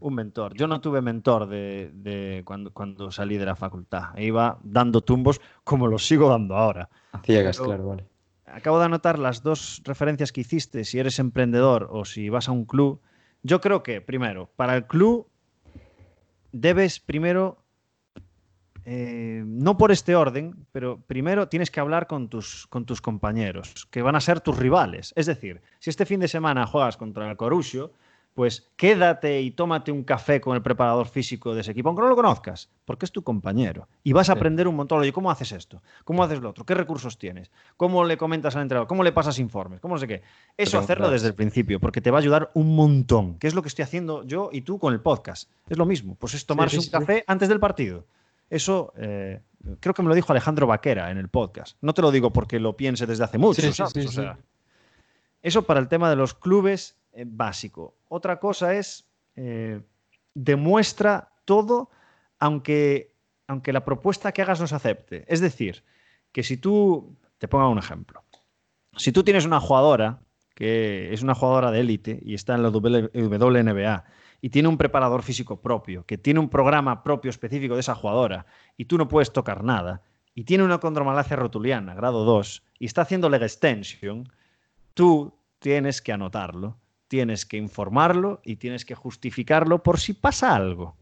Un 0.00 0.14
mentor. 0.14 0.54
Yo 0.54 0.66
no 0.66 0.80
tuve 0.80 1.00
mentor 1.02 1.46
de, 1.48 1.90
de 1.94 2.42
cuando, 2.44 2.72
cuando 2.72 3.10
salí 3.10 3.36
de 3.36 3.46
la 3.46 3.56
facultad. 3.56 4.16
E 4.16 4.24
iba 4.26 4.58
dando 4.62 5.00
tumbos 5.00 5.40
como 5.64 5.86
los 5.86 6.06
sigo 6.06 6.28
dando 6.28 6.56
ahora. 6.56 6.88
A 7.12 7.20
ciegas, 7.20 7.56
Pero- 7.56 7.68
claro, 7.68 7.86
vale. 7.88 8.06
Acabo 8.46 8.78
de 8.78 8.86
anotar 8.86 9.18
las 9.18 9.42
dos 9.42 9.82
referencias 9.84 10.32
que 10.32 10.40
hiciste, 10.40 10.84
si 10.84 10.98
eres 10.98 11.18
emprendedor 11.18 11.88
o 11.92 12.06
si 12.06 12.30
vas 12.30 12.48
a 12.48 12.52
un 12.52 12.64
club. 12.64 13.00
Yo 13.42 13.60
creo 13.60 13.82
que, 13.82 14.00
primero, 14.00 14.50
para 14.56 14.74
el 14.74 14.86
club 14.86 15.28
debes 16.52 16.98
primero, 16.98 17.58
eh, 18.84 19.42
no 19.46 19.76
por 19.76 19.92
este 19.92 20.16
orden, 20.16 20.66
pero 20.72 20.98
primero 21.02 21.48
tienes 21.48 21.70
que 21.70 21.80
hablar 21.80 22.06
con 22.06 22.28
tus, 22.28 22.66
con 22.68 22.86
tus 22.86 23.02
compañeros, 23.02 23.86
que 23.90 24.00
van 24.00 24.16
a 24.16 24.20
ser 24.20 24.40
tus 24.40 24.56
rivales. 24.56 25.12
Es 25.14 25.26
decir, 25.26 25.60
si 25.78 25.90
este 25.90 26.06
fin 26.06 26.20
de 26.20 26.28
semana 26.28 26.66
juegas 26.66 26.96
contra 26.96 27.30
el 27.30 27.36
Corusio, 27.36 27.92
pues 28.38 28.70
quédate 28.76 29.40
y 29.40 29.50
tómate 29.50 29.90
un 29.90 30.04
café 30.04 30.40
con 30.40 30.54
el 30.54 30.62
preparador 30.62 31.08
físico 31.08 31.56
de 31.56 31.62
ese 31.62 31.72
equipo, 31.72 31.88
aunque 31.88 32.02
no 32.02 32.08
lo 32.08 32.14
conozcas, 32.14 32.70
porque 32.84 33.04
es 33.04 33.10
tu 33.10 33.24
compañero. 33.24 33.88
Y 34.04 34.12
vas 34.12 34.30
a 34.30 34.34
Sí. 34.34 34.38
aprender 34.38 34.68
un 34.68 34.76
montón. 34.76 35.00
Oye, 35.00 35.12
¿cómo 35.12 35.28
haces 35.28 35.50
esto? 35.50 35.82
¿Cómo 36.04 36.22
haces 36.22 36.38
lo 36.38 36.50
otro? 36.50 36.64
¿Qué 36.64 36.74
recursos 36.74 37.18
tienes? 37.18 37.50
¿Cómo 37.76 38.04
le 38.04 38.16
comentas 38.16 38.54
al 38.54 38.62
entrenador? 38.62 38.86
¿Cómo 38.86 39.02
le 39.02 39.10
pasas 39.10 39.40
informes? 39.40 39.80
¿Cómo 39.80 39.96
no 39.96 39.98
sé 39.98 40.06
qué? 40.06 40.22
Eso 40.56 40.70
Pero, 40.70 40.84
hacerlo 40.84 41.00
claro. 41.06 41.12
desde 41.14 41.26
el 41.26 41.34
principio, 41.34 41.80
porque 41.80 42.00
te 42.00 42.12
va 42.12 42.18
a 42.18 42.20
ayudar 42.20 42.52
un 42.54 42.76
montón. 42.76 43.40
Que 43.40 43.48
es 43.48 43.56
lo 43.56 43.62
que 43.62 43.68
estoy 43.70 43.82
haciendo 43.82 44.22
yo 44.22 44.50
y 44.52 44.60
tú 44.60 44.78
con 44.78 44.92
el 44.92 45.00
podcast. 45.00 45.50
Es 45.68 45.76
lo 45.76 45.84
mismo. 45.84 46.14
Pues 46.14 46.34
es 46.34 46.46
tomarse 46.46 46.80
sí, 46.80 46.86
un 46.86 47.00
café 47.00 47.24
antes 47.26 47.48
del 47.48 47.58
partido. 47.58 48.06
Eso 48.50 48.92
eh, 48.96 49.40
creo 49.80 49.94
que 49.94 50.02
me 50.04 50.10
lo 50.10 50.14
dijo 50.14 50.32
Alejandro 50.32 50.68
Vaquera 50.68 51.10
en 51.10 51.18
el 51.18 51.28
podcast. 51.28 51.76
No 51.80 51.92
te 51.92 52.02
lo 52.02 52.12
digo 52.12 52.32
porque 52.32 52.60
lo 52.60 52.76
piense 52.76 53.04
desde 53.04 53.24
hace 53.24 53.36
mucho, 53.36 53.62
eso 55.42 55.62
para 55.62 55.80
el 55.80 55.88
tema 55.88 56.10
de 56.10 56.16
los 56.16 56.34
clubes, 56.34 56.96
básico. 57.26 57.96
Otra 58.08 58.38
cosa 58.38 58.74
es, 58.74 59.08
eh, 59.36 59.80
demuestra 60.34 61.32
todo, 61.44 61.90
aunque, 62.38 63.14
aunque 63.46 63.72
la 63.72 63.84
propuesta 63.84 64.32
que 64.32 64.42
hagas 64.42 64.60
no 64.60 64.66
se 64.66 64.74
acepte. 64.74 65.24
Es 65.28 65.40
decir, 65.40 65.84
que 66.32 66.42
si 66.42 66.56
tú, 66.56 67.16
te 67.38 67.48
pongo 67.48 67.70
un 67.70 67.78
ejemplo, 67.78 68.22
si 68.96 69.12
tú 69.12 69.22
tienes 69.22 69.44
una 69.44 69.60
jugadora 69.60 70.20
que 70.58 71.12
es 71.12 71.22
una 71.22 71.36
jugadora 71.36 71.70
de 71.70 71.78
élite 71.78 72.18
y 72.20 72.34
está 72.34 72.56
en 72.56 72.64
la 72.64 72.70
WNBA 72.70 74.04
y 74.40 74.50
tiene 74.50 74.68
un 74.68 74.76
preparador 74.76 75.22
físico 75.22 75.60
propio, 75.60 76.04
que 76.04 76.18
tiene 76.18 76.40
un 76.40 76.48
programa 76.48 77.04
propio 77.04 77.30
específico 77.30 77.74
de 77.74 77.80
esa 77.80 77.94
jugadora 77.94 78.44
y 78.76 78.86
tú 78.86 78.98
no 78.98 79.06
puedes 79.06 79.32
tocar 79.32 79.62
nada, 79.62 80.02
y 80.34 80.42
tiene 80.42 80.64
una 80.64 80.78
condromalacia 80.78 81.36
rotuliana, 81.36 81.94
grado 81.94 82.24
2, 82.24 82.64
y 82.80 82.86
está 82.86 83.02
haciendo 83.02 83.28
leg 83.28 83.42
extension, 83.42 84.28
tú 84.94 85.32
tienes 85.60 86.02
que 86.02 86.12
anotarlo, 86.12 86.76
tienes 87.08 87.46
que 87.46 87.56
informarlo 87.56 88.40
y 88.44 88.56
tienes 88.56 88.84
que 88.84 88.94
justificarlo 88.94 89.82
por 89.82 89.98
si 89.98 90.12
pasa 90.12 90.54
algo. 90.54 90.96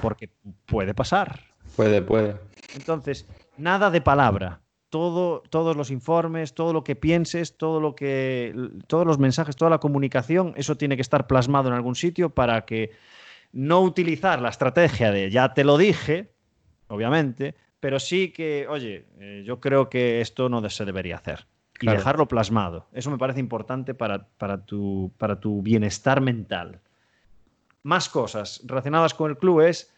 porque 0.00 0.30
puede 0.64 0.94
pasar. 0.94 1.40
Puede, 1.76 2.00
puede. 2.00 2.36
Entonces, 2.74 3.28
nada 3.58 3.90
de 3.90 4.00
palabra. 4.00 4.60
Todo, 4.88 5.42
todos 5.50 5.76
los 5.76 5.90
informes, 5.90 6.54
todo 6.54 6.72
lo 6.72 6.82
que 6.82 6.96
pienses, 6.96 7.56
todo 7.56 7.80
lo 7.80 7.94
que, 7.94 8.54
todos 8.86 9.06
los 9.06 9.18
mensajes, 9.18 9.56
toda 9.56 9.70
la 9.70 9.78
comunicación, 9.78 10.54
eso 10.56 10.76
tiene 10.76 10.96
que 10.96 11.02
estar 11.02 11.26
plasmado 11.26 11.68
en 11.68 11.74
algún 11.74 11.94
sitio 11.94 12.30
para 12.30 12.64
que 12.64 12.90
no 13.52 13.80
utilizar 13.80 14.40
la 14.40 14.48
estrategia 14.48 15.12
de 15.12 15.30
ya 15.30 15.54
te 15.54 15.64
lo 15.64 15.78
dije, 15.78 16.32
obviamente, 16.88 17.54
pero 17.80 17.98
sí 18.00 18.32
que, 18.32 18.66
oye, 18.68 19.06
eh, 19.18 19.42
yo 19.46 19.60
creo 19.60 19.88
que 19.88 20.20
esto 20.20 20.48
no 20.48 20.68
se 20.68 20.84
debería 20.84 21.16
hacer. 21.16 21.46
Y 21.82 21.86
dejarlo 21.86 22.28
plasmado. 22.28 22.86
Eso 22.92 23.10
me 23.10 23.18
parece 23.18 23.40
importante 23.40 23.94
para, 23.94 24.28
para 24.38 24.64
tu, 24.64 25.12
para 25.18 25.40
tu 25.40 25.62
bienestar 25.62 26.20
mental. 26.20 26.80
Más 27.82 28.08
cosas 28.08 28.62
relacionadas 28.64 29.14
con 29.14 29.30
el 29.30 29.36
club 29.36 29.62
es 29.62 29.92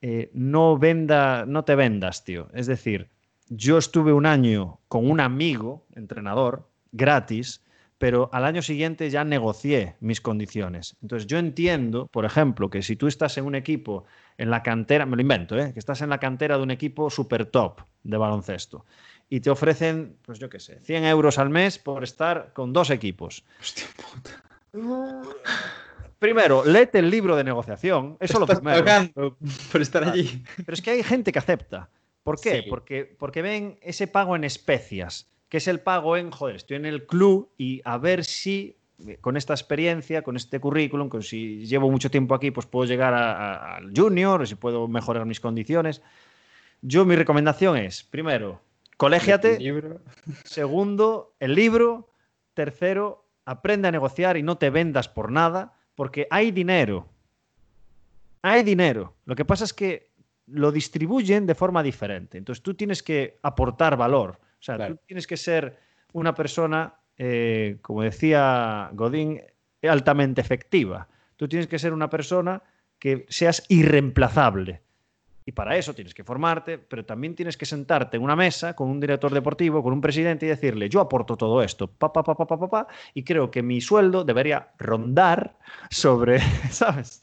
eh, 0.00 0.30
no, 0.34 0.78
venda, 0.78 1.44
no 1.46 1.64
te 1.64 1.74
vendas, 1.74 2.24
tío. 2.24 2.48
Es 2.54 2.66
decir, 2.66 3.10
yo 3.48 3.78
estuve 3.78 4.12
un 4.12 4.26
año 4.26 4.80
con 4.88 5.10
un 5.10 5.20
amigo, 5.20 5.86
entrenador, 5.94 6.68
gratis, 6.92 7.62
pero 7.98 8.28
al 8.32 8.44
año 8.44 8.62
siguiente 8.62 9.08
ya 9.10 9.24
negocié 9.24 9.96
mis 10.00 10.20
condiciones. 10.20 10.96
Entonces 11.00 11.26
yo 11.26 11.38
entiendo, 11.38 12.08
por 12.08 12.24
ejemplo, 12.24 12.68
que 12.68 12.82
si 12.82 12.96
tú 12.96 13.06
estás 13.06 13.38
en 13.38 13.46
un 13.46 13.54
equipo 13.54 14.04
en 14.36 14.50
la 14.50 14.62
cantera, 14.62 15.06
me 15.06 15.16
lo 15.16 15.22
invento, 15.22 15.58
¿eh? 15.58 15.72
que 15.72 15.78
estás 15.78 16.02
en 16.02 16.10
la 16.10 16.18
cantera 16.18 16.56
de 16.56 16.62
un 16.62 16.70
equipo 16.70 17.08
super 17.08 17.46
top 17.46 17.80
de 18.02 18.16
baloncesto 18.16 18.84
y 19.28 19.40
te 19.40 19.50
ofrecen, 19.50 20.16
pues 20.22 20.38
yo 20.38 20.48
qué 20.48 20.60
sé, 20.60 20.80
100 20.80 21.04
euros 21.04 21.38
al 21.38 21.50
mes 21.50 21.78
por 21.78 22.04
estar 22.04 22.52
con 22.52 22.72
dos 22.72 22.90
equipos. 22.90 23.44
Hostia 23.60 23.86
puta. 23.96 24.42
Primero, 26.18 26.64
léete 26.64 26.98
el 26.98 27.10
libro 27.10 27.36
de 27.36 27.44
negociación, 27.44 28.16
eso 28.20 28.38
lo 28.38 28.46
Estás 28.46 28.60
primero. 28.60 28.82
pagando 28.82 29.36
por 29.70 29.82
estar 29.82 30.02
allí. 30.02 30.42
Pero 30.56 30.72
es 30.72 30.80
que 30.80 30.90
hay 30.90 31.02
gente 31.02 31.30
que 31.30 31.38
acepta. 31.38 31.90
¿Por 32.22 32.40
qué? 32.40 32.62
Sí. 32.62 32.70
Porque, 32.70 33.04
porque 33.04 33.42
ven 33.42 33.78
ese 33.82 34.06
pago 34.06 34.34
en 34.34 34.44
especias, 34.44 35.30
que 35.50 35.58
es 35.58 35.68
el 35.68 35.80
pago 35.80 36.16
en, 36.16 36.30
joder, 36.30 36.56
estoy 36.56 36.78
en 36.78 36.86
el 36.86 37.06
club 37.06 37.50
y 37.58 37.82
a 37.84 37.98
ver 37.98 38.24
si 38.24 38.76
con 39.20 39.36
esta 39.36 39.52
experiencia, 39.52 40.22
con 40.22 40.36
este 40.36 40.58
currículum, 40.58 41.08
con 41.08 41.22
si 41.22 41.66
llevo 41.66 41.90
mucho 41.90 42.10
tiempo 42.10 42.34
aquí, 42.34 42.50
pues 42.50 42.66
puedo 42.66 42.86
llegar 42.86 43.12
al 43.14 43.92
junior, 43.94 44.40
o 44.40 44.46
si 44.46 44.54
puedo 44.54 44.88
mejorar 44.88 45.26
mis 45.26 45.40
condiciones. 45.40 46.02
Yo 46.80 47.04
mi 47.04 47.14
recomendación 47.14 47.76
es, 47.76 48.02
primero, 48.02 48.60
colégiate, 48.96 49.58
Libro. 49.58 50.00
Segundo, 50.44 51.34
el 51.40 51.54
libro. 51.54 52.10
Tercero, 52.54 53.28
aprende 53.44 53.88
a 53.88 53.92
negociar 53.92 54.36
y 54.38 54.42
no 54.42 54.56
te 54.56 54.70
vendas 54.70 55.08
por 55.08 55.30
nada, 55.30 55.74
porque 55.94 56.26
hay 56.30 56.50
dinero. 56.52 57.06
Hay 58.42 58.62
dinero. 58.62 59.14
Lo 59.26 59.34
que 59.36 59.44
pasa 59.44 59.64
es 59.64 59.74
que 59.74 60.10
lo 60.46 60.72
distribuyen 60.72 61.46
de 61.46 61.54
forma 61.54 61.82
diferente. 61.82 62.38
Entonces 62.38 62.62
tú 62.62 62.74
tienes 62.74 63.02
que 63.02 63.38
aportar 63.42 63.96
valor. 63.96 64.38
O 64.40 64.62
sea, 64.62 64.76
Claro. 64.76 64.94
tú 64.94 65.02
tienes 65.06 65.26
que 65.26 65.36
ser 65.36 65.78
una 66.12 66.34
persona, 66.34 66.94
eh, 67.18 67.78
como 67.82 68.02
decía 68.02 68.88
Godín, 68.94 69.42
altamente 69.82 70.40
efectiva. 70.40 71.08
Tú 71.36 71.46
tienes 71.48 71.66
que 71.66 71.78
ser 71.78 71.92
una 71.92 72.08
persona 72.08 72.62
que 72.98 73.26
seas 73.28 73.64
irreemplazable. 73.68 74.80
Y 75.48 75.52
para 75.52 75.76
eso 75.76 75.94
tienes 75.94 76.12
que 76.12 76.24
formarte, 76.24 76.76
pero 76.76 77.04
también 77.04 77.36
tienes 77.36 77.56
que 77.56 77.64
sentarte 77.66 78.16
en 78.16 78.24
una 78.24 78.34
mesa 78.34 78.74
con 78.74 78.90
un 78.90 78.98
director 78.98 79.32
deportivo, 79.32 79.80
con 79.80 79.92
un 79.92 80.00
presidente 80.00 80.44
y 80.44 80.48
decirle, 80.48 80.88
yo 80.88 81.00
aporto 81.00 81.36
todo 81.36 81.62
esto, 81.62 81.86
pa, 81.86 82.12
pa, 82.12 82.24
pa, 82.24 82.34
pa, 82.34 82.46
pa, 82.46 82.68
pa, 82.68 82.86
y 83.14 83.22
creo 83.22 83.48
que 83.50 83.62
mi 83.62 83.80
sueldo 83.80 84.24
debería 84.24 84.70
rondar 84.78 85.56
sobre, 85.88 86.40
¿sabes? 86.70 87.22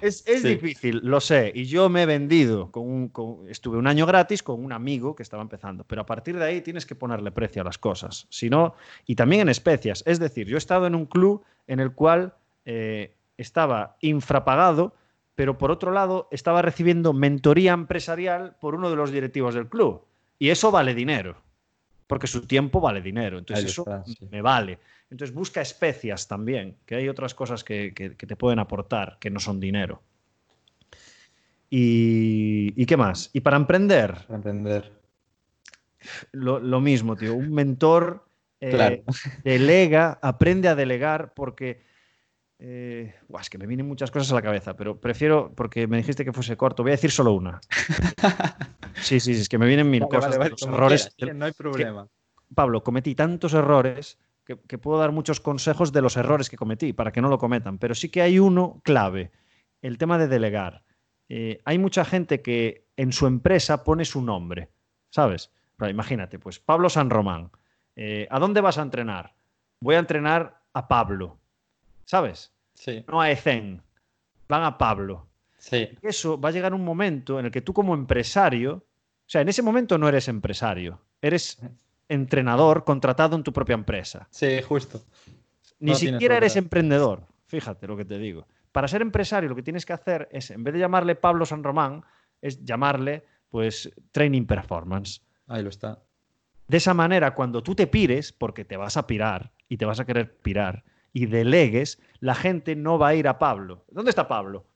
Es, 0.00 0.26
es 0.26 0.42
Sí. 0.42 0.48
difícil, 0.48 1.00
lo 1.02 1.20
sé, 1.20 1.52
y 1.54 1.64
yo 1.64 1.88
me 1.90 2.02
he 2.04 2.06
vendido, 2.06 2.70
con 2.70 2.88
un, 2.88 3.08
con- 3.08 3.48
estuve 3.50 3.76
un 3.78 3.86
año 3.86 4.06
gratis 4.06 4.42
con 4.42 4.64
un 4.64 4.72
amigo 4.72 5.14
que 5.14 5.22
estaba 5.22 5.42
empezando, 5.42 5.84
pero 5.84 6.02
a 6.02 6.06
partir 6.06 6.38
de 6.38 6.44
ahí 6.44 6.60
tienes 6.62 6.86
que 6.86 6.94
ponerle 6.94 7.32
precio 7.32 7.60
a 7.62 7.64
las 7.66 7.76
cosas, 7.76 8.26
si 8.30 8.48
no, 8.48 8.74
y 9.06 9.14
también 9.14 9.42
en 9.42 9.48
especias, 9.50 10.02
es 10.06 10.18
decir, 10.18 10.46
yo 10.46 10.56
he 10.56 10.58
estado 10.58 10.86
en 10.86 10.94
un 10.94 11.04
club 11.06 11.42
en 11.66 11.80
el 11.80 11.92
cual 11.92 12.34
eh, 12.64 13.14
estaba 13.36 13.96
infrapagado, 14.00 14.94
pero 15.36 15.56
por 15.58 15.70
otro 15.70 15.92
lado 15.92 16.26
estaba 16.32 16.62
recibiendo 16.62 17.12
mentoría 17.12 17.72
empresarial 17.72 18.56
por 18.60 18.74
uno 18.74 18.90
de 18.90 18.96
los 18.96 19.12
directivos 19.12 19.54
del 19.54 19.68
club, 19.68 20.02
y 20.38 20.48
eso 20.48 20.70
vale 20.72 20.94
dinero, 20.94 21.36
porque 22.08 22.26
su 22.26 22.46
tiempo 22.46 22.80
vale 22.80 23.00
dinero, 23.02 23.38
entonces 23.38 23.66
eso 23.66 23.84
sí. 24.04 24.16
me 24.30 24.42
vale. 24.42 24.78
Entonces 25.10 25.32
busca 25.34 25.60
especias 25.60 26.26
también, 26.26 26.76
que 26.84 26.96
hay 26.96 27.08
otras 27.08 27.34
cosas 27.34 27.62
que, 27.62 27.92
que- 27.94 28.16
que 28.16 28.26
te 28.26 28.34
pueden 28.34 28.58
aportar, 28.58 29.18
que 29.20 29.30
no 29.30 29.38
son 29.38 29.60
dinero. 29.60 30.02
Y, 31.70 32.72
¿y 32.80 32.86
qué 32.86 32.96
más? 32.96 33.30
Y 33.32 33.40
para 33.40 33.56
emprender, 33.56 34.14
Para 34.26 34.38
aprender. 34.38 34.92
lo, 36.32 36.58
lo 36.60 36.80
mismo, 36.80 37.16
tío. 37.16 37.34
Un 37.34 37.52
mentor 37.52 38.24
eh, 38.60 38.70
Claro. 38.70 39.02
delega, 39.44 40.18
aprende 40.22 40.68
a 40.68 40.74
delegar 40.74 41.34
porque... 41.34 41.84
eh, 42.58 43.14
es 43.40 43.50
que 43.50 43.58
me 43.58 43.66
vienen 43.66 43.86
muchas 43.86 44.10
cosas 44.10 44.32
a 44.32 44.34
la 44.34 44.42
cabeza, 44.42 44.76
pero 44.76 44.98
prefiero, 45.00 45.52
porque 45.54 45.86
me 45.86 45.98
dijiste 45.98 46.24
que 46.24 46.32
fuese 46.32 46.56
corto, 46.56 46.82
voy 46.82 46.92
a 46.92 46.96
decir 46.96 47.10
solo 47.10 47.32
una. 47.32 47.60
Sí, 49.02 49.20
sí, 49.20 49.34
sí, 49.34 49.42
es 49.42 49.48
que 49.50 49.58
me 49.58 49.66
vienen 49.66 49.90
mil 49.90 50.00
Vale, 50.00 50.10
cosas. 50.10 50.22
vale, 50.22 50.34
de 50.34 50.38
vale, 50.38 50.50
los 50.52 50.60
como 50.60 50.74
errores. 50.74 51.14
quieras, 51.18 51.34
sí, 51.34 51.38
no 51.38 51.44
hay 51.44 51.52
problema. 51.52 52.08
Pablo, 52.54 52.82
cometí 52.82 53.14
tantos 53.14 53.52
errores 53.52 54.18
que, 54.44 54.58
que 54.66 54.78
puedo 54.78 54.98
dar 54.98 55.12
muchos 55.12 55.38
consejos 55.38 55.92
de 55.92 56.00
los 56.00 56.16
errores 56.16 56.48
que 56.48 56.56
cometí 56.56 56.94
para 56.94 57.12
que 57.12 57.20
no 57.20 57.28
lo 57.28 57.36
cometan, 57.36 57.76
pero 57.78 57.94
sí 57.94 58.08
que 58.08 58.22
hay 58.22 58.38
uno 58.38 58.80
clave, 58.84 59.32
el 59.82 59.98
tema 59.98 60.16
de 60.16 60.28
delegar. 60.28 60.82
Eh, 61.28 61.60
hay 61.64 61.78
mucha 61.78 62.04
gente 62.04 62.40
que 62.40 62.86
en 62.96 63.12
su 63.12 63.26
empresa 63.26 63.84
pone 63.84 64.04
su 64.04 64.22
nombre, 64.22 64.70
¿sabes? 65.10 65.50
Pero 65.76 65.90
imagínate, 65.90 66.38
pues 66.38 66.58
Pablo 66.58 66.88
San 66.88 67.10
Román, 67.10 67.50
eh, 67.96 68.26
¿a 68.30 68.38
dónde 68.38 68.60
vas 68.60 68.78
a 68.78 68.82
entrenar? 68.82 69.34
Voy 69.80 69.96
a 69.96 69.98
entrenar 70.00 70.62
a 70.72 70.88
Pablo, 70.88 71.38
¿sabes? 72.06 72.54
Sí, 72.72 73.04
No 73.08 73.20
a 73.20 73.30
Ecen, 73.30 73.82
van 74.48 74.62
a 74.64 74.78
Pablo 74.78 75.28
sí. 75.58 75.88
eso 76.02 76.40
va 76.40 76.48
a 76.48 76.52
llegar 76.52 76.72
un 76.72 76.84
momento 76.84 77.38
en 77.38 77.46
el 77.46 77.50
que 77.52 77.60
tú 77.60 77.74
como 77.74 77.92
empresario, 77.94 78.74
o 78.76 78.84
sea, 79.28 79.42
en 79.42 79.48
ese 79.50 79.62
momento 79.62 79.98
no 79.98 80.08
eres 80.08 80.28
empresario, 80.28 81.00
eres 81.20 81.60
entrenador 82.08 82.84
contratado 82.84 83.36
en 83.36 83.42
tu 83.42 83.52
propia 83.52 83.74
empresa. 83.74 84.28
Sí, 84.30 84.62
justo. 84.62 85.02
Ni 85.80 85.90
No 85.92 85.96
siquiera 85.98 86.36
eres 86.38 86.56
emprendedor, 86.56 87.26
fíjate 87.46 87.86
lo 87.86 87.96
que 87.96 88.04
te 88.04 88.18
digo. 88.18 88.46
Para 88.72 88.88
ser 88.88 89.02
empresario 89.02 89.48
lo 89.48 89.56
que 89.56 89.62
tienes 89.62 89.84
que 89.86 89.92
hacer 89.92 90.28
es, 90.30 90.50
en 90.50 90.62
vez 90.62 90.74
de 90.74 90.80
llamarle 90.80 91.14
Pablo 91.16 91.44
San 91.46 91.64
Román, 91.64 92.04
es 92.40 92.62
llamarle 92.64 93.24
pues 93.48 93.90
Training 94.12 94.44
Performance. 94.46 95.22
Ahí 95.46 95.62
lo 95.62 95.70
está. 95.70 96.02
De 96.68 96.76
esa 96.76 96.94
manera, 96.94 97.34
cuando 97.34 97.62
tú 97.62 97.74
te 97.74 97.86
pires, 97.86 98.32
porque 98.32 98.64
te 98.64 98.76
vas 98.76 98.96
a 98.96 99.06
pirar 99.06 99.52
y 99.68 99.76
te 99.76 99.84
vas 99.86 100.00
a 100.00 100.04
querer 100.04 100.36
pirar, 100.38 100.84
y 101.16 101.24
delegues, 101.24 101.98
la 102.20 102.34
gente 102.34 102.76
no 102.76 102.98
va 102.98 103.08
a 103.08 103.14
ir 103.14 103.26
a 103.26 103.38
Pablo. 103.38 103.84
¿Dónde 103.90 104.10
está 104.10 104.28
Pablo? 104.28 104.66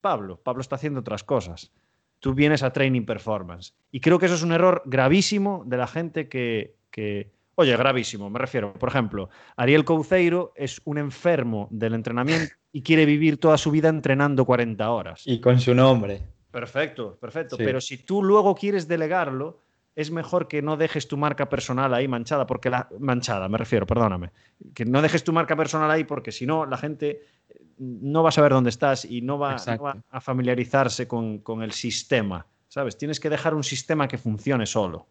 Pablo, 0.00 0.40
Pablo 0.42 0.62
está 0.62 0.76
haciendo 0.76 1.00
otras 1.00 1.24
cosas. 1.24 1.72
Tú 2.20 2.32
vienes 2.32 2.62
a 2.62 2.72
Training 2.72 3.04
Performance. 3.04 3.74
Y 3.92 4.00
creo 4.00 4.18
que 4.18 4.24
eso 4.24 4.34
es 4.34 4.42
un 4.42 4.52
error 4.52 4.80
gravísimo 4.86 5.62
de 5.66 5.76
la 5.76 5.86
gente 5.86 6.26
que, 6.26 6.76
que- 6.90 7.30
Oye, 7.56 7.76
gravísimo, 7.76 8.30
me 8.30 8.38
refiero. 8.38 8.72
Por 8.72 8.88
ejemplo, 8.88 9.28
Ariel 9.56 9.84
Couceiro 9.84 10.54
es 10.56 10.80
un 10.86 10.96
enfermo 10.96 11.68
del 11.70 11.92
entrenamiento 11.92 12.54
y 12.72 12.80
quiere 12.80 13.04
vivir 13.04 13.36
toda 13.36 13.58
su 13.58 13.70
vida 13.70 13.90
entrenando 13.90 14.46
40 14.46 14.90
horas. 14.90 15.22
Y 15.26 15.38
con 15.38 15.60
su 15.60 15.74
nombre. 15.74 16.22
Perfecto, 16.50 17.18
perfecto. 17.20 17.56
Sí. 17.56 17.62
Pero 17.62 17.78
si 17.82 17.98
tú 17.98 18.22
luego 18.24 18.54
quieres 18.54 18.88
delegarlo, 18.88 19.60
es 20.00 20.10
mejor 20.10 20.48
que 20.48 20.62
no 20.62 20.76
dejes 20.76 21.08
tu 21.08 21.16
marca 21.16 21.48
personal 21.48 21.92
ahí 21.92 22.08
manchada, 22.08 22.46
porque 22.46 22.70
la 22.70 22.88
manchada, 22.98 23.48
me 23.48 23.58
refiero, 23.58 23.86
perdóname. 23.86 24.30
Que 24.74 24.84
no 24.84 25.02
dejes 25.02 25.24
tu 25.24 25.32
marca 25.32 25.56
personal 25.56 25.90
ahí 25.90 26.04
porque 26.04 26.32
si 26.32 26.46
no, 26.46 26.64
la 26.64 26.78
gente 26.78 27.22
eh, 27.48 27.62
no 27.78 28.22
va 28.22 28.30
a 28.30 28.32
saber 28.32 28.52
dónde 28.52 28.70
estás 28.70 29.04
y 29.04 29.20
no 29.20 29.38
va, 29.38 29.50
no 29.50 29.56
Exacto. 29.56 29.84
va 29.84 29.96
a 30.10 30.20
familiarizarse 30.20 31.06
con, 31.06 31.40
con 31.40 31.62
el 31.62 31.72
sistema. 31.72 32.46
¿Sabes? 32.68 32.96
Tienes 32.96 33.20
que 33.20 33.28
dejar 33.28 33.54
un 33.54 33.64
sistema 33.64 34.08
que 34.08 34.16
funcione 34.16 34.64
solo. 34.64 35.06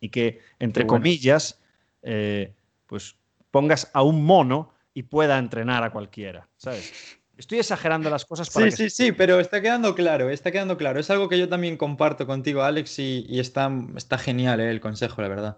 Y 0.00 0.08
que, 0.08 0.40
entre 0.58 0.84
bueno. 0.84 0.98
comillas, 0.98 1.60
eh, 2.02 2.54
pues 2.86 3.16
pongas 3.50 3.90
a 3.92 4.02
un 4.02 4.24
mono 4.24 4.72
y 4.92 5.04
pueda 5.04 5.38
entrenar 5.38 5.84
a 5.84 5.90
cualquiera. 5.90 6.48
¿Sabes? 6.56 7.18
Estoy 7.38 7.58
exagerando 7.58 8.08
las 8.08 8.24
cosas 8.24 8.48
para 8.48 8.70
Sí, 8.70 8.70
que 8.70 8.90
sí, 8.90 8.90
sí, 8.90 9.12
pero 9.12 9.38
está 9.40 9.60
quedando 9.60 9.94
claro, 9.94 10.30
está 10.30 10.50
quedando 10.50 10.78
claro. 10.78 10.98
Es 10.98 11.10
algo 11.10 11.28
que 11.28 11.38
yo 11.38 11.48
también 11.48 11.76
comparto 11.76 12.26
contigo, 12.26 12.62
Alex, 12.62 12.98
y, 12.98 13.26
y 13.28 13.40
está, 13.40 13.70
está 13.94 14.16
genial 14.16 14.60
eh, 14.60 14.70
el 14.70 14.80
consejo, 14.80 15.20
la 15.20 15.28
verdad. 15.28 15.56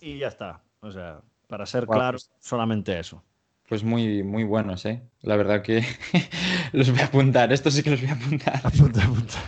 Y 0.00 0.18
ya 0.18 0.28
está. 0.28 0.62
O 0.80 0.90
sea, 0.90 1.20
para 1.48 1.66
ser 1.66 1.84
Guau, 1.84 1.98
claro, 1.98 2.18
pues- 2.18 2.30
solamente 2.40 2.98
eso. 2.98 3.22
Pues 3.68 3.84
muy, 3.84 4.22
muy 4.22 4.44
buenos, 4.44 4.84
¿eh? 4.84 5.02
La 5.22 5.36
verdad 5.36 5.62
que 5.62 5.82
los 6.72 6.90
voy 6.90 7.00
a 7.00 7.06
apuntar, 7.06 7.52
estos 7.52 7.74
sí 7.74 7.82
que 7.82 7.90
los 7.90 8.00
voy 8.00 8.10
a 8.10 8.14
apuntar. 8.14 8.60
Apunta, 8.64 9.02
apunta. 9.02 9.38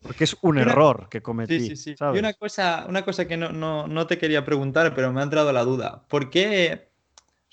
Porque 0.00 0.24
es 0.24 0.36
un 0.42 0.58
error 0.58 1.08
que 1.10 1.22
cometí. 1.22 1.60
Sí, 1.60 1.68
sí, 1.68 1.76
sí. 1.76 1.96
¿sabes? 1.96 2.16
Y 2.16 2.18
una 2.20 2.32
cosa, 2.34 2.86
una 2.88 3.04
cosa 3.04 3.26
que 3.26 3.36
no, 3.36 3.50
no, 3.52 3.86
no 3.86 4.06
te 4.06 4.18
quería 4.18 4.44
preguntar, 4.44 4.94
pero 4.94 5.12
me 5.12 5.20
ha 5.20 5.24
entrado 5.24 5.52
la 5.52 5.64
duda. 5.64 6.04
¿Por 6.08 6.30
qué? 6.30 6.93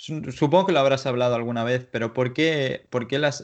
Supongo 0.01 0.65
que 0.65 0.71
lo 0.71 0.79
habrás 0.79 1.05
hablado 1.05 1.35
alguna 1.35 1.63
vez, 1.63 1.87
pero 1.91 2.11
¿por 2.11 2.33
qué, 2.33 2.87
por 2.89 3.07
qué 3.07 3.19
las, 3.19 3.43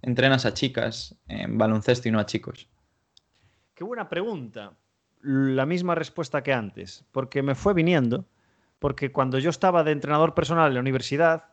entrenas 0.00 0.46
a 0.46 0.54
chicas 0.54 1.14
en 1.28 1.58
baloncesto 1.58 2.08
y 2.08 2.10
no 2.10 2.18
a 2.18 2.24
chicos? 2.24 2.68
Qué 3.74 3.84
buena 3.84 4.08
pregunta. 4.08 4.72
La 5.20 5.66
misma 5.66 5.94
respuesta 5.94 6.42
que 6.42 6.54
antes, 6.54 7.04
porque 7.12 7.42
me 7.42 7.54
fue 7.54 7.74
viniendo, 7.74 8.24
porque 8.78 9.12
cuando 9.12 9.38
yo 9.38 9.50
estaba 9.50 9.84
de 9.84 9.92
entrenador 9.92 10.32
personal 10.32 10.68
en 10.68 10.74
la 10.74 10.80
universidad, 10.80 11.44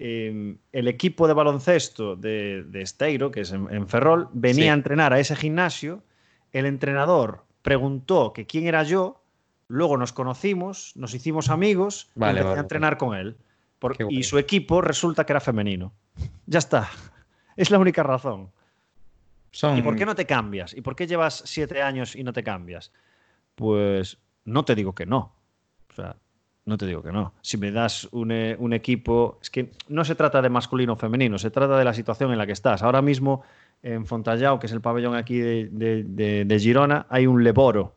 em, 0.00 0.58
el 0.72 0.88
equipo 0.88 1.28
de 1.28 1.34
baloncesto 1.34 2.16
de, 2.16 2.66
Esteiro, 2.74 3.30
que 3.30 3.42
es 3.42 3.52
en, 3.52 3.86
Ferrol, 3.86 4.28
venía 4.32 4.72
a 4.72 4.74
entrenar 4.74 5.12
a 5.12 5.20
ese 5.20 5.36
gimnasio, 5.36 6.02
el 6.50 6.66
entrenador 6.66 7.44
preguntó 7.62 8.32
que 8.32 8.46
quién 8.46 8.66
era 8.66 8.82
yo, 8.82 9.22
luego 9.68 9.96
nos 9.96 10.12
conocimos, 10.12 10.92
nos 10.96 11.14
hicimos 11.14 11.50
amigos 11.50 12.10
y 12.16 12.24
empecé 12.24 12.48
a 12.48 12.60
entrenar 12.60 12.98
con 12.98 13.14
él 13.14 13.36
y 14.08 14.22
su 14.22 14.38
equipo 14.38 14.80
resulta 14.80 15.24
que 15.24 15.32
era 15.32 15.40
femenino. 15.40 15.92
Ya 16.46 16.58
está. 16.58 16.90
Es 17.56 17.70
la 17.70 17.78
única 17.78 18.02
razón. 18.02 18.50
¿Y 19.76 19.82
por 19.82 19.96
qué 19.96 20.06
no 20.06 20.14
te 20.14 20.24
cambias? 20.24 20.74
¿Y 20.74 20.80
por 20.80 20.96
qué 20.96 21.06
llevas 21.06 21.42
siete 21.44 21.82
años 21.82 22.16
y 22.16 22.24
no 22.24 22.32
te 22.32 22.42
cambias? 22.42 22.92
Pues 23.54 24.18
no 24.44 24.64
te 24.64 24.74
digo 24.74 24.94
que 24.94 25.04
no. 25.04 25.34
O 25.90 25.94
sea, 25.94 26.16
no 26.64 26.78
te 26.78 26.86
digo 26.86 27.02
que 27.02 27.12
no. 27.12 27.34
Si 27.42 27.58
me 27.58 27.70
das 27.70 28.08
un, 28.12 28.30
eh, 28.32 28.56
equipo. 28.72 29.38
Es 29.42 29.50
que 29.50 29.72
no 29.88 30.04
se 30.04 30.14
trata 30.14 30.40
de 30.40 30.48
masculino 30.48 30.94
o 30.94 30.96
femenino, 30.96 31.38
se 31.38 31.50
trata 31.50 31.76
de 31.76 31.84
la 31.84 31.92
situación 31.92 32.32
en 32.32 32.38
la 32.38 32.46
que 32.46 32.52
estás. 32.52 32.82
Ahora 32.82 33.02
mismo 33.02 33.42
en 33.82 34.06
Fontallao, 34.06 34.58
que 34.58 34.66
es 34.66 34.72
el 34.72 34.80
pabellón 34.80 35.16
aquí 35.16 35.38
de, 35.38 36.58
Girona, 36.58 37.06
hay 37.10 37.26
un 37.26 37.44
Leboro. 37.44 37.96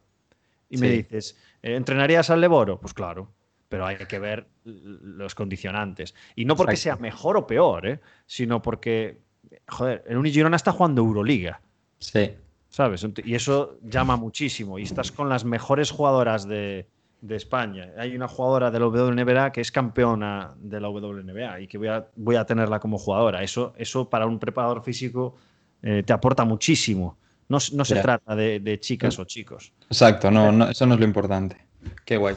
Y 0.70 0.78
me 0.78 0.90
dices, 0.90 1.38
¿entrenarías 1.62 2.30
al 2.32 2.42
Leboro? 2.42 2.80
Pues 2.80 2.94
claro 2.94 3.35
pero 3.70 3.86
hay 3.86 3.98
que 3.98 4.20
ver 4.20 4.48
los 4.64 5.36
condicionantes. 5.36 6.16
Y 6.36 6.46
no 6.46 6.56
porque 6.56 6.76
sea 6.76 6.96
mejor 6.98 7.38
o 7.38 7.48
peor, 7.48 7.88
¿eh? 7.88 8.00
sino 8.26 8.62
porque, 8.62 9.20
joder, 9.68 10.04
el 10.08 10.18
Unigirona 10.18 10.56
está 10.56 10.72
jugando 10.72 11.02
Euroliga. 11.02 11.62
Sí. 12.00 12.32
¿Sabes? 12.70 13.06
Y 13.24 13.36
eso 13.36 13.78
llama 13.84 14.18
muchísimo. 14.18 14.78
Y 14.78 14.84
estás 14.84 15.12
con 15.12 15.30
las 15.30 15.46
mejores 15.46 15.92
jugadoras 15.92 16.48
de, 16.48 16.88
España. 17.30 17.90
Hay 17.98 18.16
una 18.16 18.28
jugadora 18.28 18.70
de 18.70 18.80
la 18.80 18.86
WNBA 18.86 19.52
que 19.52 19.62
es 19.62 19.72
campeona 19.72 20.54
de 20.60 20.80
la 20.80 20.90
WNBA 20.90 21.62
y 21.62 21.68
que 21.68 21.80
voy 21.80 21.88
a, 21.88 22.06
voy 22.16 22.36
a 22.36 22.46
tenerla 22.46 22.80
como 22.80 23.00
jugadora. 23.00 23.42
Eso, 23.42 23.74
eso 23.78 24.08
para 24.12 24.28
un 24.28 24.38
preparador 24.38 24.84
físico 24.84 25.36
eh, 25.82 26.04
te 26.06 26.14
aporta 26.14 26.46
muchísimo. 26.46 27.18
No, 27.48 27.60
se 27.60 28.02
trata 28.02 28.36
de, 28.36 28.80
chicas 28.80 29.18
o 29.18 29.26
chicos. 29.26 29.72
Exacto, 29.90 30.30
no, 30.30 30.52
no, 30.52 30.70
eso 30.70 30.86
no 30.86 30.96
es 30.96 31.00
lo 31.00 31.06
importante. 31.06 31.58
Qué 32.04 32.18
guay. 32.18 32.36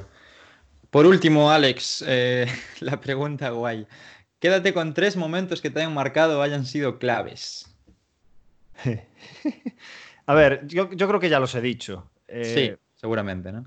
Por 0.91 1.05
último, 1.05 1.51
Alex, 1.51 2.03
eh, 2.07 2.47
la 2.81 3.01
pregunta 3.01 3.51
guay. 3.51 3.87
Quédate 4.39 4.73
con 4.73 4.95
tres 4.95 5.17
momentos 5.17 5.61
que 5.61 5.71
te 5.71 5.81
hayan 5.81 5.95
marcado 5.95 6.39
o 6.39 6.43
hayan 6.43 6.65
sido 6.65 6.99
claves. 6.99 7.75
A 10.27 10.35
ver, 10.35 10.67
yo, 10.67 10.89
creo 10.89 11.21
que 11.21 11.29
ya 11.29 11.41
los 11.41 11.55
he 11.55 11.61
dicho. 11.61 12.09
Eh, 12.29 12.45
sí, 12.45 12.71
seguramente, 12.95 13.51
¿no? 13.51 13.65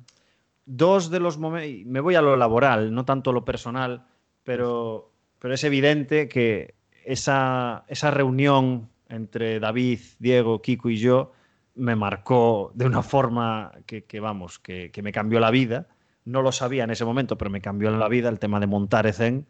Dos 0.65 1.09
de 1.09 1.19
los 1.19 1.37
momentos, 1.37 1.85
me 1.87 1.99
voy 1.99 2.15
a 2.15 2.21
lo 2.21 2.37
laboral, 2.37 2.93
no 2.93 3.03
tanto 3.03 3.33
lo 3.33 3.43
personal, 3.43 4.05
pero, 4.43 5.11
pero 5.39 5.55
es 5.55 5.63
evidente 5.63 6.29
que 6.29 6.75
esa, 7.03 7.83
esa 7.87 8.11
reunión 8.11 8.87
entre 9.09 9.59
David, 9.59 9.99
Diego, 10.19 10.61
Kiko 10.61 10.89
y 10.89 10.97
yo 10.97 11.33
me 11.73 11.95
marcó 11.95 12.71
de 12.75 12.85
una 12.85 13.01
forma 13.01 13.71
que, 13.85 14.19
vamos, 14.19 14.59
que, 14.59 14.91
que 14.91 15.01
me 15.01 15.11
cambió 15.11 15.39
la 15.39 15.49
vida 15.49 15.87
no 16.25 16.41
lo 16.41 16.51
sabía 16.51 16.83
en 16.83 16.91
ese 16.91 17.05
momento, 17.05 17.37
pero 17.37 17.51
me 17.51 17.61
cambió 17.61 17.91
la 17.91 18.07
vida 18.07 18.29
el 18.29 18.39
tema 18.39 18.59
de 18.59 18.67
montar 18.67 19.07
Ezen. 19.07 19.47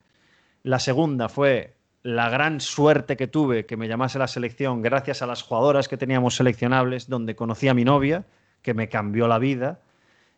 La 0.64 0.80
segunda 0.80 1.30
fue 1.30 1.76
la 2.04 2.30
gran 2.30 2.62
suerte 2.62 3.18
que 3.18 3.28
tuve 3.28 3.66
que 3.66 3.78
me 3.78 3.88
llamase 3.88 4.18
la 4.18 4.28
selección 4.28 4.82
gracias 4.82 5.22
a 5.22 5.28
las 5.28 5.44
jugadoras 5.44 5.88
que 5.88 5.98
teníamos 5.98 6.36
seleccionables, 6.36 7.10
donde 7.10 7.36
conocí 7.36 7.68
a 7.68 7.74
mi 7.74 7.84
novia, 7.84 8.26
que 8.62 8.74
me 8.74 8.90
cambió 8.90 9.28
la 9.28 9.40
vida. 9.40 9.82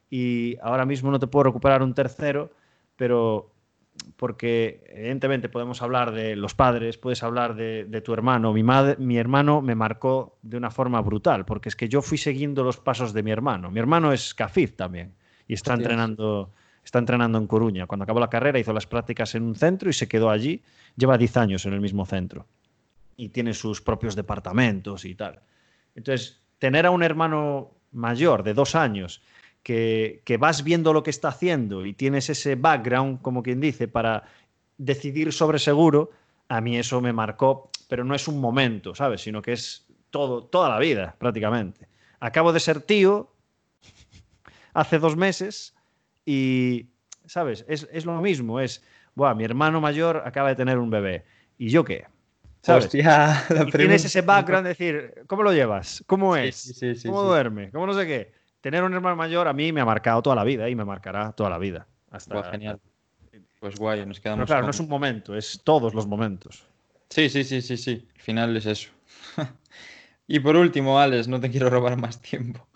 Y 0.10 0.58
ahora 0.62 0.86
mismo 0.86 1.12
no 1.12 1.20
te 1.20 1.28
puedo 1.28 1.44
recuperar 1.44 1.84
un 1.84 1.94
tercero, 1.94 2.52
pero 2.96 3.52
porque 4.18 4.84
evidentemente 4.90 5.50
podemos 5.50 5.84
hablar 5.84 6.14
de 6.14 6.36
los 6.36 6.56
padres, 6.56 6.98
puedes 6.98 7.22
hablar 7.22 7.56
de, 7.56 8.02
tu 8.04 8.14
hermano. 8.14 8.52
Mi, 8.52 8.64
madre, 8.64 8.96
mi 8.98 9.18
hermano 9.18 9.62
me 9.62 9.76
marcó 9.76 10.38
de 10.42 10.58
una 10.58 10.72
forma 10.72 11.00
brutal, 11.02 11.46
porque 11.46 11.70
es 11.70 11.76
que 11.76 11.90
yo 11.90 12.02
fui 12.02 12.18
siguiendo 12.18 12.64
los 12.64 12.78
pasos 12.78 13.14
de 13.14 13.22
mi 13.22 13.32
hermano. 13.32 13.70
Mi 13.70 13.80
hermano 13.80 14.12
es 14.12 14.34
Cafid 14.34 14.72
también 14.72 15.14
y 15.54 15.56
está 15.56 15.76
entrenando, 15.76 16.50
está 16.84 16.98
entrenando 16.98 17.38
en 17.38 17.46
Coruña. 17.46 17.86
Cuando 17.86 18.06
acabó 18.06 18.20
la 18.20 18.30
carrera 18.30 18.58
hizo 18.58 18.74
las 18.74 18.88
prácticas 18.88 19.36
en 19.36 19.44
un 19.44 19.54
centro 19.54 19.88
y 19.88 19.94
se 19.94 20.08
quedó 20.08 20.32
allí. 20.32 20.64
Lleva 20.98 21.16
10 21.16 21.38
años 21.38 21.66
en 21.68 21.74
el 21.74 21.80
mismo 21.80 22.08
centro 22.08 22.48
y 23.16 23.30
tiene 23.30 23.54
sus 23.54 23.80
propios 23.80 24.16
departamentos 24.16 25.06
y 25.06 25.14
tal. 25.14 25.42
Entonces, 25.94 26.42
tener 26.58 26.88
a 26.88 26.90
un 26.90 27.04
hermano 27.04 27.70
mayor 27.92 28.42
de 28.42 28.56
dos 28.56 28.74
años 28.74 29.22
que, 29.62 30.24
que, 30.26 30.38
vas 30.38 30.64
viendo 30.64 30.92
lo 30.92 31.04
que 31.04 31.12
está 31.12 31.28
haciendo 31.28 31.86
y 31.86 31.94
tienes 31.94 32.32
ese 32.32 32.56
background, 32.56 33.22
como 33.22 33.44
quien 33.44 33.62
dice, 33.62 33.88
para 33.88 34.24
decidir 34.80 35.32
sobre 35.34 35.60
seguro, 35.60 36.10
a 36.50 36.62
mí 36.62 36.80
eso 36.80 37.00
me 37.00 37.14
marcó, 37.14 37.70
pero 37.88 38.04
no 38.04 38.16
es 38.16 38.28
un 38.28 38.42
momento, 38.42 38.96
¿sabes? 38.96 39.22
Sino 39.22 39.44
que 39.44 39.54
es 39.54 39.86
todo, 40.10 40.46
toda 40.46 40.68
la 40.70 40.80
vida, 40.80 41.16
prácticamente. 41.20 41.88
Acabo 42.20 42.52
de 42.54 42.60
ser 42.60 42.82
tío, 42.82 43.33
hace 44.74 45.00
dos 45.00 45.16
meses 45.16 45.76
y, 46.26 46.90
¿sabes? 47.26 47.66
Es, 47.68 48.06
lo 48.06 48.22
mismo, 48.22 48.60
es, 48.60 48.84
Buah, 49.16 49.36
mi 49.36 49.44
hermano 49.44 49.80
mayor 49.80 50.24
acaba 50.26 50.50
de 50.50 50.56
tener 50.56 50.78
un 50.78 50.90
bebé. 50.90 51.26
¿Y 51.58 51.70
yo 51.70 51.84
qué? 51.84 52.06
¿Sabes? 52.62 52.86
Hostia, 52.86 53.44
y 53.68 53.72
tienes 53.72 54.06
ese 54.06 54.22
background 54.22 54.64
de 54.64 54.70
decir, 54.70 55.24
¿cómo 55.28 55.44
lo 55.44 55.54
llevas? 55.54 56.04
¿Cómo 56.08 56.36
es? 56.36 56.80
¿Cómo 57.06 57.24
duerme? 57.24 57.70
¿Cómo 57.72 57.86
no 57.86 57.94
sé 57.94 58.08
qué? 58.08 58.32
Tener 58.62 58.84
un 58.84 58.94
hermano 58.94 59.16
mayor 59.16 59.48
a 59.48 59.54
mí 59.54 59.74
me 59.74 59.82
ha 59.82 59.86
marcado 59.86 60.22
toda 60.22 60.36
la 60.36 60.44
vida 60.44 60.70
y 60.70 60.76
me 60.76 60.86
marcará 60.86 61.34
toda 61.34 61.50
la 61.50 61.58
vida. 61.58 61.88
Hasta... 62.10 62.44
genial. 62.52 62.80
Pues 63.60 63.76
guay, 63.76 64.06
nos 64.06 64.20
quedamos. 64.20 64.46
claro, 64.46 64.64
no 64.64 64.72
es 64.72 64.80
un 64.80 64.90
momento, 64.90 65.36
es 65.36 65.62
todos 65.64 65.94
los 65.94 66.06
momentos. 66.06 66.68
Sí, 67.10 67.30
sí, 67.30 67.44
sí, 67.44 67.62
sí, 67.62 67.78
sí. 67.78 68.08
Al 68.16 68.22
final 68.22 68.58
es 68.58 68.66
eso. 68.66 68.90
y 70.28 70.40
por 70.40 70.56
último, 70.56 71.00
Alex, 71.00 71.28
no 71.28 71.40
te 71.40 71.50
quiero 71.50 71.70
robar 71.70 71.96
más 71.96 72.22
tiempo. 72.22 72.68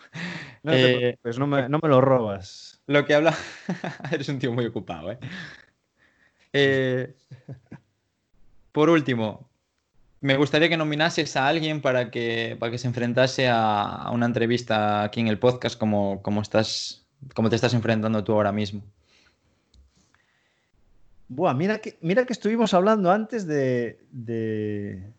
Eh, 0.63 1.17
pues 1.21 1.39
no 1.39 1.47
me, 1.47 1.67
lo 1.69 2.01
robas. 2.01 2.81
Lo 2.87 3.05
que 3.05 3.13
habla. 3.13 3.35
Eres 4.11 4.29
un 4.29 4.39
tío 4.39 4.51
muy 4.51 4.65
ocupado, 4.65 5.11
¿eh? 5.11 5.19
¿eh? 6.53 7.15
Por 8.71 8.89
último, 8.89 9.49
me 10.21 10.37
gustaría 10.37 10.69
que 10.69 10.77
nominases 10.77 11.35
a 11.35 11.47
alguien 11.47 11.81
para 11.81 12.11
que, 12.11 12.55
para 12.59 12.71
que 12.71 12.77
se 12.77 12.87
enfrentase 12.87 13.47
a, 13.49 14.09
una 14.11 14.25
entrevista 14.25 15.03
aquí 15.03 15.19
en 15.19 15.27
el 15.27 15.39
podcast 15.39 15.77
como, 15.77 16.21
como, 16.21 16.41
estás, 16.41 17.05
como 17.33 17.49
te 17.49 17.55
estás 17.55 17.73
enfrentando 17.73 18.23
tú 18.23 18.33
ahora 18.33 18.51
mismo. 18.51 18.83
Buah, 21.29 21.53
mira 21.53 21.79
que, 21.79 21.97
mira 22.01 22.25
que 22.25 22.33
estuvimos 22.33 22.73
hablando 22.73 23.11
antes 23.11 23.45
de, 23.45 23.99
de, 24.11 25.11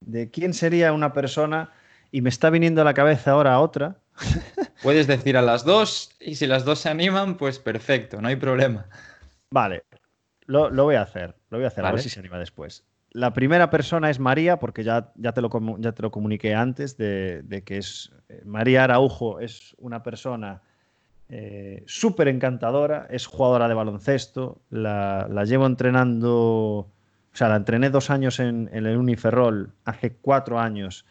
de 0.00 0.30
quién 0.30 0.54
sería 0.54 0.92
una 0.92 1.12
persona 1.12 1.72
y 2.10 2.20
me 2.20 2.30
está 2.30 2.50
viniendo 2.50 2.82
a 2.82 2.84
la 2.84 2.94
cabeza 2.94 3.32
ahora 3.32 3.60
otra 3.60 3.98
Puedes 4.82 5.06
decir 5.06 5.36
a 5.36 5.42
las 5.42 5.64
dos 5.64 6.10
y 6.20 6.36
si 6.36 6.46
las 6.46 6.64
dos 6.64 6.80
se 6.80 6.88
animan, 6.88 7.36
pues 7.36 7.58
perfecto, 7.58 8.20
no 8.20 8.28
hay 8.28 8.36
problema. 8.36 8.86
Vale, 9.50 9.84
lo, 10.46 10.70
voy 10.70 10.96
a 10.96 11.02
hacer, 11.02 11.34
lo 11.50 11.58
voy 11.58 11.64
a 11.64 11.68
hacer, 11.68 11.84
a 11.84 11.92
ver 11.92 12.00
si 12.00 12.08
se 12.08 12.20
anima 12.20 12.38
después. 12.38 12.84
La 13.10 13.32
primera 13.32 13.70
persona 13.70 14.10
es 14.10 14.18
María, 14.18 14.58
porque 14.58 14.84
ya, 14.84 15.12
ya, 15.16 15.32
te, 15.32 15.40
lo, 15.40 15.50
ya 15.78 15.92
te 15.92 16.02
lo 16.02 16.10
comuniqué 16.10 16.54
antes, 16.54 16.96
de, 16.96 17.62
que 17.64 17.78
es 17.78 18.12
eh, 18.28 18.42
María 18.44 18.84
Araujo 18.84 19.40
es 19.40 19.74
una 19.78 20.02
persona 20.02 20.60
eh, 21.28 21.82
súper 21.86 22.28
encantadora, 22.28 23.06
es 23.10 23.26
jugadora 23.26 23.68
de 23.68 23.74
baloncesto, 23.74 24.60
la, 24.70 25.28
llevo 25.46 25.66
entrenando, 25.66 26.32
o 26.32 26.92
sea, 27.32 27.48
la 27.48 27.56
entrené 27.56 27.90
dos 27.90 28.10
años 28.10 28.38
en, 28.38 28.68
en 28.72 28.86
el 28.86 28.96
Uniferrol, 28.96 29.72
hace 29.84 30.16
cuatro 30.16 30.60
años 30.60 31.06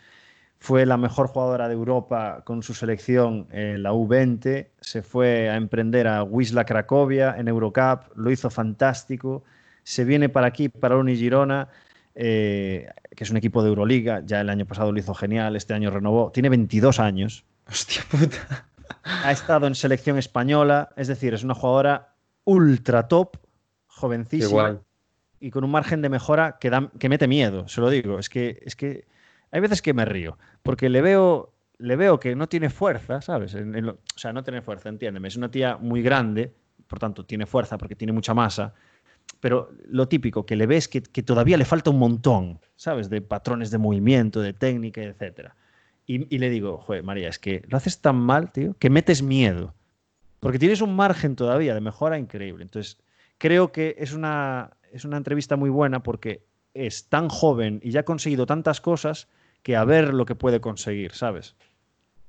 fue 0.65 0.87
la 0.87 0.97
mejor 0.97 1.27
jugadora 1.27 1.67
de 1.67 1.75
Europa 1.75 2.41
con 2.43 2.63
su 2.63 2.73
selección 2.73 3.45
en 3.51 3.83
la 3.83 3.93
U20, 3.93 4.69
se 4.81 5.03
fue 5.03 5.47
a 5.47 5.57
emprender 5.57 6.07
a 6.07 6.23
Wisla 6.23 6.65
Cracovia 6.65 7.35
en 7.37 7.47
Eurocup, 7.47 8.11
lo 8.15 8.31
hizo 8.31 8.49
fantástico, 8.49 9.43
se 9.83 10.05
viene 10.05 10.27
para 10.27 10.47
aquí, 10.47 10.67
para 10.69 10.97
Uni 10.97 11.15
Girona, 11.17 11.67
eh, 12.15 12.89
que 13.15 13.23
es 13.23 13.29
un 13.29 13.37
equipo 13.37 13.61
de 13.61 13.69
Euroliga, 13.69 14.23
ya 14.25 14.41
el 14.41 14.49
año 14.49 14.65
pasado 14.65 14.91
lo 14.91 14.97
hizo 14.97 15.13
genial, 15.13 15.55
este 15.55 15.75
año 15.75 15.91
renovó, 15.91 16.31
tiene 16.31 16.49
22 16.49 16.99
años. 16.99 17.45
Hostia 17.69 18.01
puta. 18.09 18.67
Ha 19.03 19.31
estado 19.31 19.67
en 19.67 19.75
selección 19.75 20.17
española, 20.17 20.89
es 20.97 21.07
decir, 21.07 21.35
es 21.35 21.43
una 21.43 21.53
jugadora 21.53 22.15
ultra 22.43 23.07
top, 23.07 23.37
jovencísima. 23.85 24.81
Y 25.39 25.51
con 25.51 25.63
un 25.63 25.69
margen 25.69 26.01
de 26.01 26.09
mejora 26.09 26.57
que, 26.59 26.71
da, 26.71 26.89
que 26.97 27.07
mete 27.07 27.27
miedo, 27.27 27.67
se 27.67 27.81
lo 27.81 27.91
digo. 27.91 28.17
Es 28.17 28.29
que, 28.29 28.63
es 28.65 28.75
que 28.75 29.05
hay 29.55 29.61
veces 29.61 29.81
que 29.81 29.93
me 29.93 30.03
río, 30.03 30.37
porque 30.63 30.89
le 30.89 31.01
veo, 31.01 31.53
le 31.77 31.95
veo 31.95 32.19
que 32.19 32.35
no 32.35 32.49
tiene 32.49 32.69
fuerza, 32.69 33.21
¿sabes? 33.21 33.55
o 33.55 33.97
sea, 34.17 34.33
no 34.33 34.43
tiene 34.43 34.61
fuerza, 34.61 34.89
entiéndeme. 34.89 35.29
Es 35.29 35.37
una 35.37 35.49
tía 35.49 35.77
muy 35.77 36.01
grande, 36.01 36.53
por 36.87 36.99
tanto, 36.99 37.25
tiene 37.25 37.45
fuerza 37.45 37.77
porque 37.77 37.95
tiene 37.95 38.11
mucha 38.11 38.33
masa, 38.33 38.73
pero 39.39 39.71
lo 39.87 40.09
típico, 40.09 40.45
que 40.45 40.57
le 40.57 40.67
ves 40.67 40.89
que, 40.89 41.01
que 41.01 41.23
todavía 41.23 41.55
le 41.55 41.63
falta 41.63 41.89
un 41.89 41.99
montón, 41.99 42.59
¿sabes? 42.75 43.09
De 43.09 43.21
patrones 43.21 43.71
de 43.71 43.77
movimiento, 43.77 44.41
de 44.41 44.51
técnica, 44.51 45.01
etc. 45.01 45.51
Y, 46.05 46.35
y 46.35 46.37
le 46.37 46.49
digo, 46.49 46.79
joder, 46.79 47.03
María, 47.03 47.29
es 47.29 47.39
que 47.39 47.63
lo 47.69 47.77
haces 47.77 48.01
tan 48.01 48.17
mal, 48.17 48.51
tío, 48.51 48.75
que 48.77 48.89
metes 48.89 49.23
miedo. 49.23 49.73
Porque 50.41 50.59
tienes 50.59 50.81
un 50.81 50.97
margen 50.97 51.37
todavía 51.37 51.73
de 51.73 51.79
mejora 51.79 52.19
increíble. 52.19 52.63
Entonces, 52.63 52.97
creo 53.37 53.71
que 53.71 53.95
es 53.99 54.11
una, 54.11 54.75
es 54.91 55.05
una 55.05 55.15
entrevista 55.15 55.55
muy 55.55 55.69
buena 55.69 56.03
porque 56.03 56.43
es 56.73 57.07
tan 57.07 57.29
joven 57.29 57.79
y 57.81 57.91
ya 57.91 58.01
ha 58.01 58.03
conseguido 58.03 58.45
tantas 58.45 58.81
cosas 58.81 59.29
que 59.65 59.75
a 59.75 59.83
ver 59.83 60.13
lo 60.13 60.25
que 60.27 60.35
puede 60.35 60.61
conseguir, 60.61 61.13
¿sabes? 61.13 61.55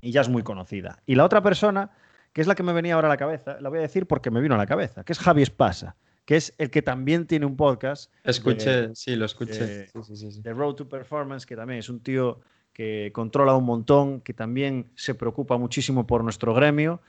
Y 0.01 0.09
ya 0.11 0.21
es 0.21 0.27
muy 0.29 0.41
conocida. 0.41 1.03
Y 1.05 1.13
la 1.13 1.23
otra 1.23 1.43
persona, 1.43 1.91
que 2.33 2.41
es 2.41 2.47
la 2.47 2.55
que 2.55 2.63
me 2.63 2.73
venía 2.73 2.95
ahora 2.95 3.09
a 3.09 3.11
la 3.11 3.17
cabeza, 3.17 3.57
la 3.61 3.69
voy 3.69 3.77
a 3.77 3.83
decir 3.83 4.07
porque 4.07 4.31
me 4.31 4.41
vino 4.41 4.55
a 4.55 4.57
la 4.57 4.65
cabeza, 4.65 5.03
que 5.03 5.13
es 5.13 5.19
Javi 5.19 5.43
Espasa, 5.43 5.95
que 6.25 6.35
es 6.35 6.55
el 6.57 6.71
que 6.71 6.81
también 6.81 7.27
tiene 7.27 7.45
un 7.45 7.55
podcast. 7.55 8.11
Escuché, 8.23 8.95
sí, 8.95 9.15
lo 9.15 9.25
escuché. 9.25 9.67
de- 9.67 9.85
Sí, 10.03 10.15
sí, 10.15 10.31
sí. 10.31 10.41
The 10.41 10.51
Road 10.51 10.73
to 10.77 10.89
Performance, 10.89 11.45
que 11.45 11.55
también 11.55 11.77
es 11.77 11.89
un 11.89 11.99
tío 11.99 12.39
que 12.73 13.11
controla 13.13 13.55
un 13.55 13.65
montón, 13.65 14.21
que 14.21 14.33
también 14.33 14.87
se 14.95 15.13
preocupa 15.13 15.57
muchísimo 15.59 16.07
por 16.07 16.23
nuestro 16.23 16.55
gremio 16.55 17.01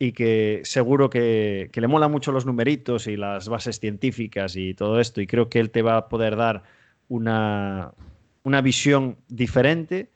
y 0.00 0.10
que 0.10 0.62
seguro 0.64 1.10
que, 1.10 1.70
que 1.72 1.80
le 1.80 1.86
mola 1.86 2.08
mucho 2.08 2.32
los 2.32 2.44
numeritos 2.44 3.06
y 3.06 3.16
las 3.16 3.48
bases 3.48 3.78
científicas 3.78 4.56
y 4.56 4.74
todo 4.74 4.98
esto. 4.98 5.20
Y 5.20 5.28
creo 5.28 5.48
que 5.48 5.60
él 5.60 5.70
te 5.70 5.82
va 5.82 5.96
a 5.96 6.08
poder 6.08 6.34
dar 6.34 6.64
una, 7.08 7.92
una 8.46 8.60
visión 8.60 9.16
diferente 9.28 10.08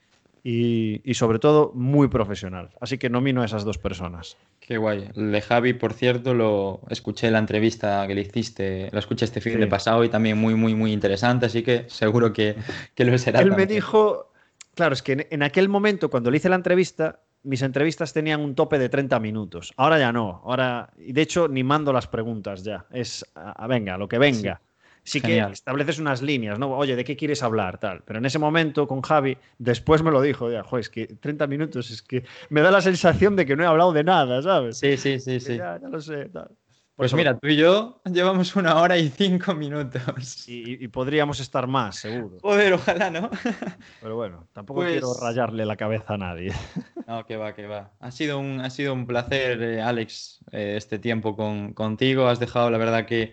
y, 0.45 1.01
y 1.05 1.15
sobre 1.15 1.41
todo 1.41 1.73
muy 1.75 2.07
profesional. 2.09 2.71
Así 2.81 2.97
que 2.97 3.11
nomino 3.11 3.43
a 3.43 3.45
esas 3.45 3.65
dos 3.65 3.77
personas. 3.79 4.37
Qué 4.61 4.79
guay. 4.79 5.09
El 5.17 5.33
de 5.33 5.41
Javi, 5.41 5.73
por 5.75 5.93
cierto, 5.95 6.33
lo 6.33 6.81
escuché 6.89 7.29
la 7.33 7.41
entrevista 7.41 8.07
que 8.07 8.15
le 8.15 8.21
hiciste, 8.21 8.89
lo 8.93 9.01
escuché 9.01 9.25
este 9.25 9.41
fin 9.41 9.55
Sí. 9.55 9.59
de 9.59 9.67
pasado 9.67 10.05
y 10.05 10.09
también 10.09 10.39
muy, 10.39 10.55
muy, 10.55 10.75
muy 10.77 10.93
interesante, 10.93 11.47
así 11.47 11.63
que 11.65 11.87
seguro 11.89 12.33
que, 12.33 12.55
que 12.95 13.05
lo 13.05 13.19
será. 13.19 13.41
Él 13.41 13.51
me 13.51 13.67
dijo, 13.67 14.31
claro, 14.77 14.93
es 14.95 15.03
que 15.03 15.13
en, 15.13 15.27
en 15.29 15.43
aquel 15.43 15.69
momento, 15.69 16.09
cuando 16.09 16.31
le 16.31 16.37
hice 16.37 16.49
la 16.49 16.55
entrevista, 16.57 17.21
mis 17.43 17.63
entrevistas 17.63 18.13
tenían 18.13 18.41
un 18.43 18.55
tope 18.55 18.79
de 18.79 18.89
30 18.89 19.19
minutos. 19.19 19.73
Ahora 19.77 19.99
ya 19.99 20.13
no. 20.13 20.41
Ahora, 20.45 20.91
y 20.99 21.13
de 21.13 21.23
hecho, 21.23 21.49
ni 21.49 21.65
mando 21.65 21.93
las 21.93 22.07
preguntas 22.07 22.63
ya. 22.63 22.87
Es, 22.93 23.27
a, 23.35 23.51
a 23.53 23.67
venga, 23.67 23.99
lo 23.99 24.09
que 24.09 24.19
venga. 24.19 24.61
Sí, 24.63 24.70
que 25.05 25.21
Genial. 25.21 25.53
estableces 25.53 25.99
unas 25.99 26.23
líneas, 26.23 26.59
¿no? 26.59 26.71
Oye, 26.77 26.95
¿de 26.97 27.05
qué 27.05 27.17
quieres 27.17 27.43
hablar? 27.43 27.79
Tal. 27.79 28.03
Pero 28.05 28.19
en 28.19 28.27
ese 28.27 28.39
momento, 28.39 28.87
con 28.87 29.01
Javi, 29.03 29.37
después 29.59 30.03
me 30.03 30.11
lo 30.11 30.21
dijo, 30.23 30.51
ya, 30.51 30.63
joder, 30.63 30.81
es 30.83 30.91
que 30.91 31.07
30 31.07 31.47
minutos, 31.47 31.91
es 31.91 32.03
que 32.03 32.25
me 32.51 32.61
da 32.61 32.71
la 32.71 32.81
sensación 32.81 33.37
de 33.37 33.47
que 33.47 33.57
no 33.57 33.63
he 33.65 33.67
hablado 33.67 33.93
de 33.93 34.05
nada, 34.05 34.43
¿sabes? 34.43 34.79
Sí, 34.79 34.97
sí, 34.97 35.19
sí, 35.19 35.33
Que 35.35 35.41
sí. 35.41 35.57
Ya, 35.57 35.79
ya 35.81 35.89
lo 35.89 36.01
sé. 36.01 36.27
tal. 36.27 36.49
Por 36.49 37.05
Pues 37.05 37.13
eso- 37.13 37.17
mira, 37.17 37.39
tú 37.39 37.49
y 37.49 37.57
yo 37.57 38.03
llevamos 38.13 38.55
una 38.57 38.77
hora 38.79 38.99
y 38.99 39.09
cinco 39.09 39.55
minutos. 39.55 40.47
Y, 40.49 40.85
y 40.85 40.89
podríamos 40.89 41.41
estar 41.41 41.67
más, 41.67 41.97
seguro. 41.97 42.37
Joder, 42.43 42.75
ojalá, 42.75 43.09
¿no? 43.11 43.31
Pero 44.03 44.17
bueno, 44.17 44.49
tampoco 44.53 44.81
Pues- 44.81 44.93
quiero 44.93 45.15
rayarle 45.19 45.65
la 45.65 45.77
cabeza 45.77 46.15
a 46.15 46.19
nadie. 46.19 46.53
No, 47.11 47.27
que 47.27 47.37
va, 47.37 47.55
que 47.57 47.67
va. 47.67 47.91
Ha 47.99 48.13
sido 48.13 48.39
un, 48.39 48.61
ha 48.61 48.71
sido 48.71 48.93
un 48.95 49.05
placer, 49.05 49.61
eh, 49.61 49.83
Alex, 49.83 50.45
eh, 50.53 50.75
este 50.77 51.01
tiempo 51.01 51.35
con, 51.35 51.73
contigo. 51.73 52.29
Has 52.29 52.39
dejado, 52.39 52.71
la 52.71 52.79
verdad, 52.79 53.05
que 53.05 53.33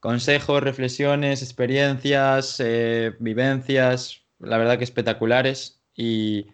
consejos, 0.00 0.62
reflexiones, 0.62 1.42
experiencias, 1.42 2.56
eh, 2.58 3.14
vivencias, 3.20 4.22
la 4.38 4.56
verdad 4.58 4.78
que 4.78 4.84
espectaculares. 4.84 5.80
Y, 5.94 6.46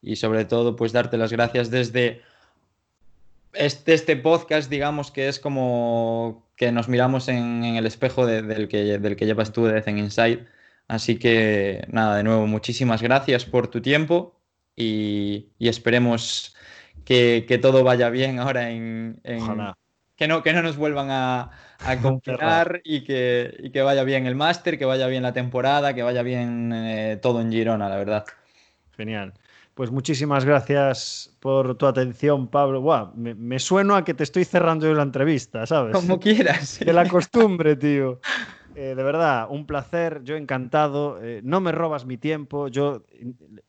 y 0.00 0.16
sobre 0.16 0.44
todo, 0.44 0.76
pues 0.76 0.92
darte 0.92 1.16
las 1.18 1.32
gracias 1.32 1.70
desde 1.70 2.22
este, 3.52 3.94
este 3.94 4.16
podcast, 4.16 4.70
digamos, 4.70 5.10
que 5.10 5.28
es 5.28 5.38
como 5.38 6.46
que 6.56 6.72
nos 6.72 6.88
miramos 6.88 7.28
en, 7.28 7.64
en 7.64 7.76
el 7.76 7.86
espejo 7.86 8.24
de- 8.26 8.42
del, 8.42 8.68
que, 8.68 8.98
del 8.98 9.16
que 9.16 9.26
llevas 9.26 9.52
tú 9.52 9.64
de 9.66 9.82
Zen 9.82 9.98
Inside. 9.98 10.46
Así 10.88 11.18
que 11.18 11.84
nada, 11.88 12.16
de 12.16 12.22
nuevo, 12.22 12.46
muchísimas 12.46 13.02
gracias 13.02 13.44
por 13.44 13.68
tu 13.68 13.80
tiempo 13.80 14.38
y, 14.76 15.48
y 15.58 15.68
esperemos 15.68 16.54
que, 17.04 17.44
que 17.48 17.58
todo 17.58 17.82
vaya 17.84 18.10
bien 18.10 18.38
ahora 18.38 18.70
en, 18.70 19.20
en- 19.24 19.42
Ojalá. 19.42 19.74
que 20.16 20.28
no, 20.28 20.42
que 20.42 20.52
no 20.52 20.62
nos 20.62 20.76
vuelvan 20.76 21.10
a, 21.10 21.50
a 21.84 21.96
confinar 22.00 22.80
y 22.84 23.04
que, 23.04 23.56
y 23.58 23.70
que 23.70 23.82
vaya 23.82 24.04
bien 24.04 24.26
el 24.26 24.34
máster, 24.34 24.78
que 24.78 24.84
vaya 24.84 25.06
bien 25.06 25.22
la 25.22 25.32
temporada, 25.32 25.94
que 25.94 26.02
vaya 26.02 26.22
bien 26.22 26.72
eh, 26.72 27.18
todo 27.20 27.40
en 27.40 27.50
Girona, 27.50 27.88
la 27.88 27.96
verdad. 27.96 28.24
Genial. 28.96 29.32
Pues 29.74 29.90
muchísimas 29.90 30.44
gracias 30.44 31.34
por 31.40 31.76
tu 31.76 31.86
atención, 31.86 32.48
Pablo. 32.48 32.82
Buah, 32.82 33.12
me, 33.14 33.34
me 33.34 33.58
sueno 33.58 33.96
a 33.96 34.04
que 34.04 34.12
te 34.12 34.22
estoy 34.22 34.44
cerrando 34.44 34.86
yo 34.86 34.92
la 34.92 35.02
entrevista, 35.02 35.66
¿sabes? 35.66 35.94
Como 35.94 36.20
quieras. 36.20 36.78
De 36.84 36.92
la 36.92 37.08
costumbre, 37.08 37.76
tío. 37.76 38.20
Eh, 38.74 38.94
de 38.94 39.02
verdad, 39.02 39.48
un 39.50 39.66
placer, 39.66 40.22
yo 40.24 40.36
encantado. 40.36 41.18
Eh, 41.22 41.40
no 41.44 41.60
me 41.60 41.72
robas 41.72 42.06
mi 42.06 42.16
tiempo, 42.16 42.68
yo 42.68 43.04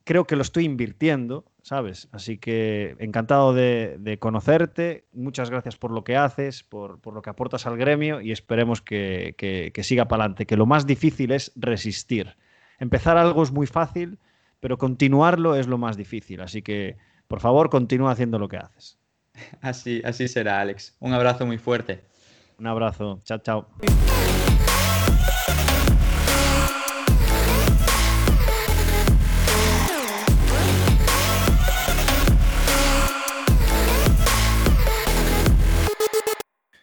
creo 0.06 0.26
que 0.26 0.36
lo 0.38 0.42
estoy 0.44 0.64
invirtiendo, 0.66 1.46
¿sabes? 1.62 2.08
Así 2.12 2.38
que 2.38 2.96
encantado 3.00 3.54
de, 3.54 3.98
de 4.00 4.18
conocerte. 4.18 5.06
Muchas 5.12 5.50
gracias 5.50 5.76
por 5.76 5.92
lo 5.92 6.04
que 6.04 6.16
haces, 6.16 6.64
por, 6.64 7.00
por 7.02 7.14
lo 7.14 7.22
que 7.22 7.30
aportas 7.30 7.66
al 7.68 7.78
gremio 7.78 8.22
y 8.22 8.32
esperemos 8.32 8.82
que, 8.82 9.36
que- 9.38 9.72
que 9.74 9.84
siga 9.84 10.08
para 10.08 10.24
adelante. 10.24 10.46
Que 10.46 10.56
lo 10.58 10.66
más 10.66 10.88
difícil 10.88 11.32
es 11.32 11.52
resistir. 11.56 12.36
Empezar 12.80 13.18
algo 13.18 13.44
es 13.44 13.52
muy 13.52 13.68
fácil, 13.68 14.20
pero 14.62 14.78
continuarlo 14.78 15.56
es 15.56 15.68
lo 15.68 15.78
más 15.78 15.98
difícil. 15.98 16.40
Así 16.42 16.62
que, 16.62 16.96
por 17.28 17.42
favor, 17.42 17.70
continúa 17.70 18.12
haciendo 18.12 18.40
lo 18.40 18.48
que 18.48 18.58
haces. 18.58 18.98
Así, 19.62 20.02
así 20.06 20.28
será, 20.30 20.62
Alex. 20.62 20.96
Un 21.00 21.12
abrazo 21.14 21.46
muy 21.46 21.58
fuerte. 21.58 22.02
Un 22.58 22.68
abrazo. 22.68 23.20
Chao, 23.26 23.40
chao. 23.40 23.68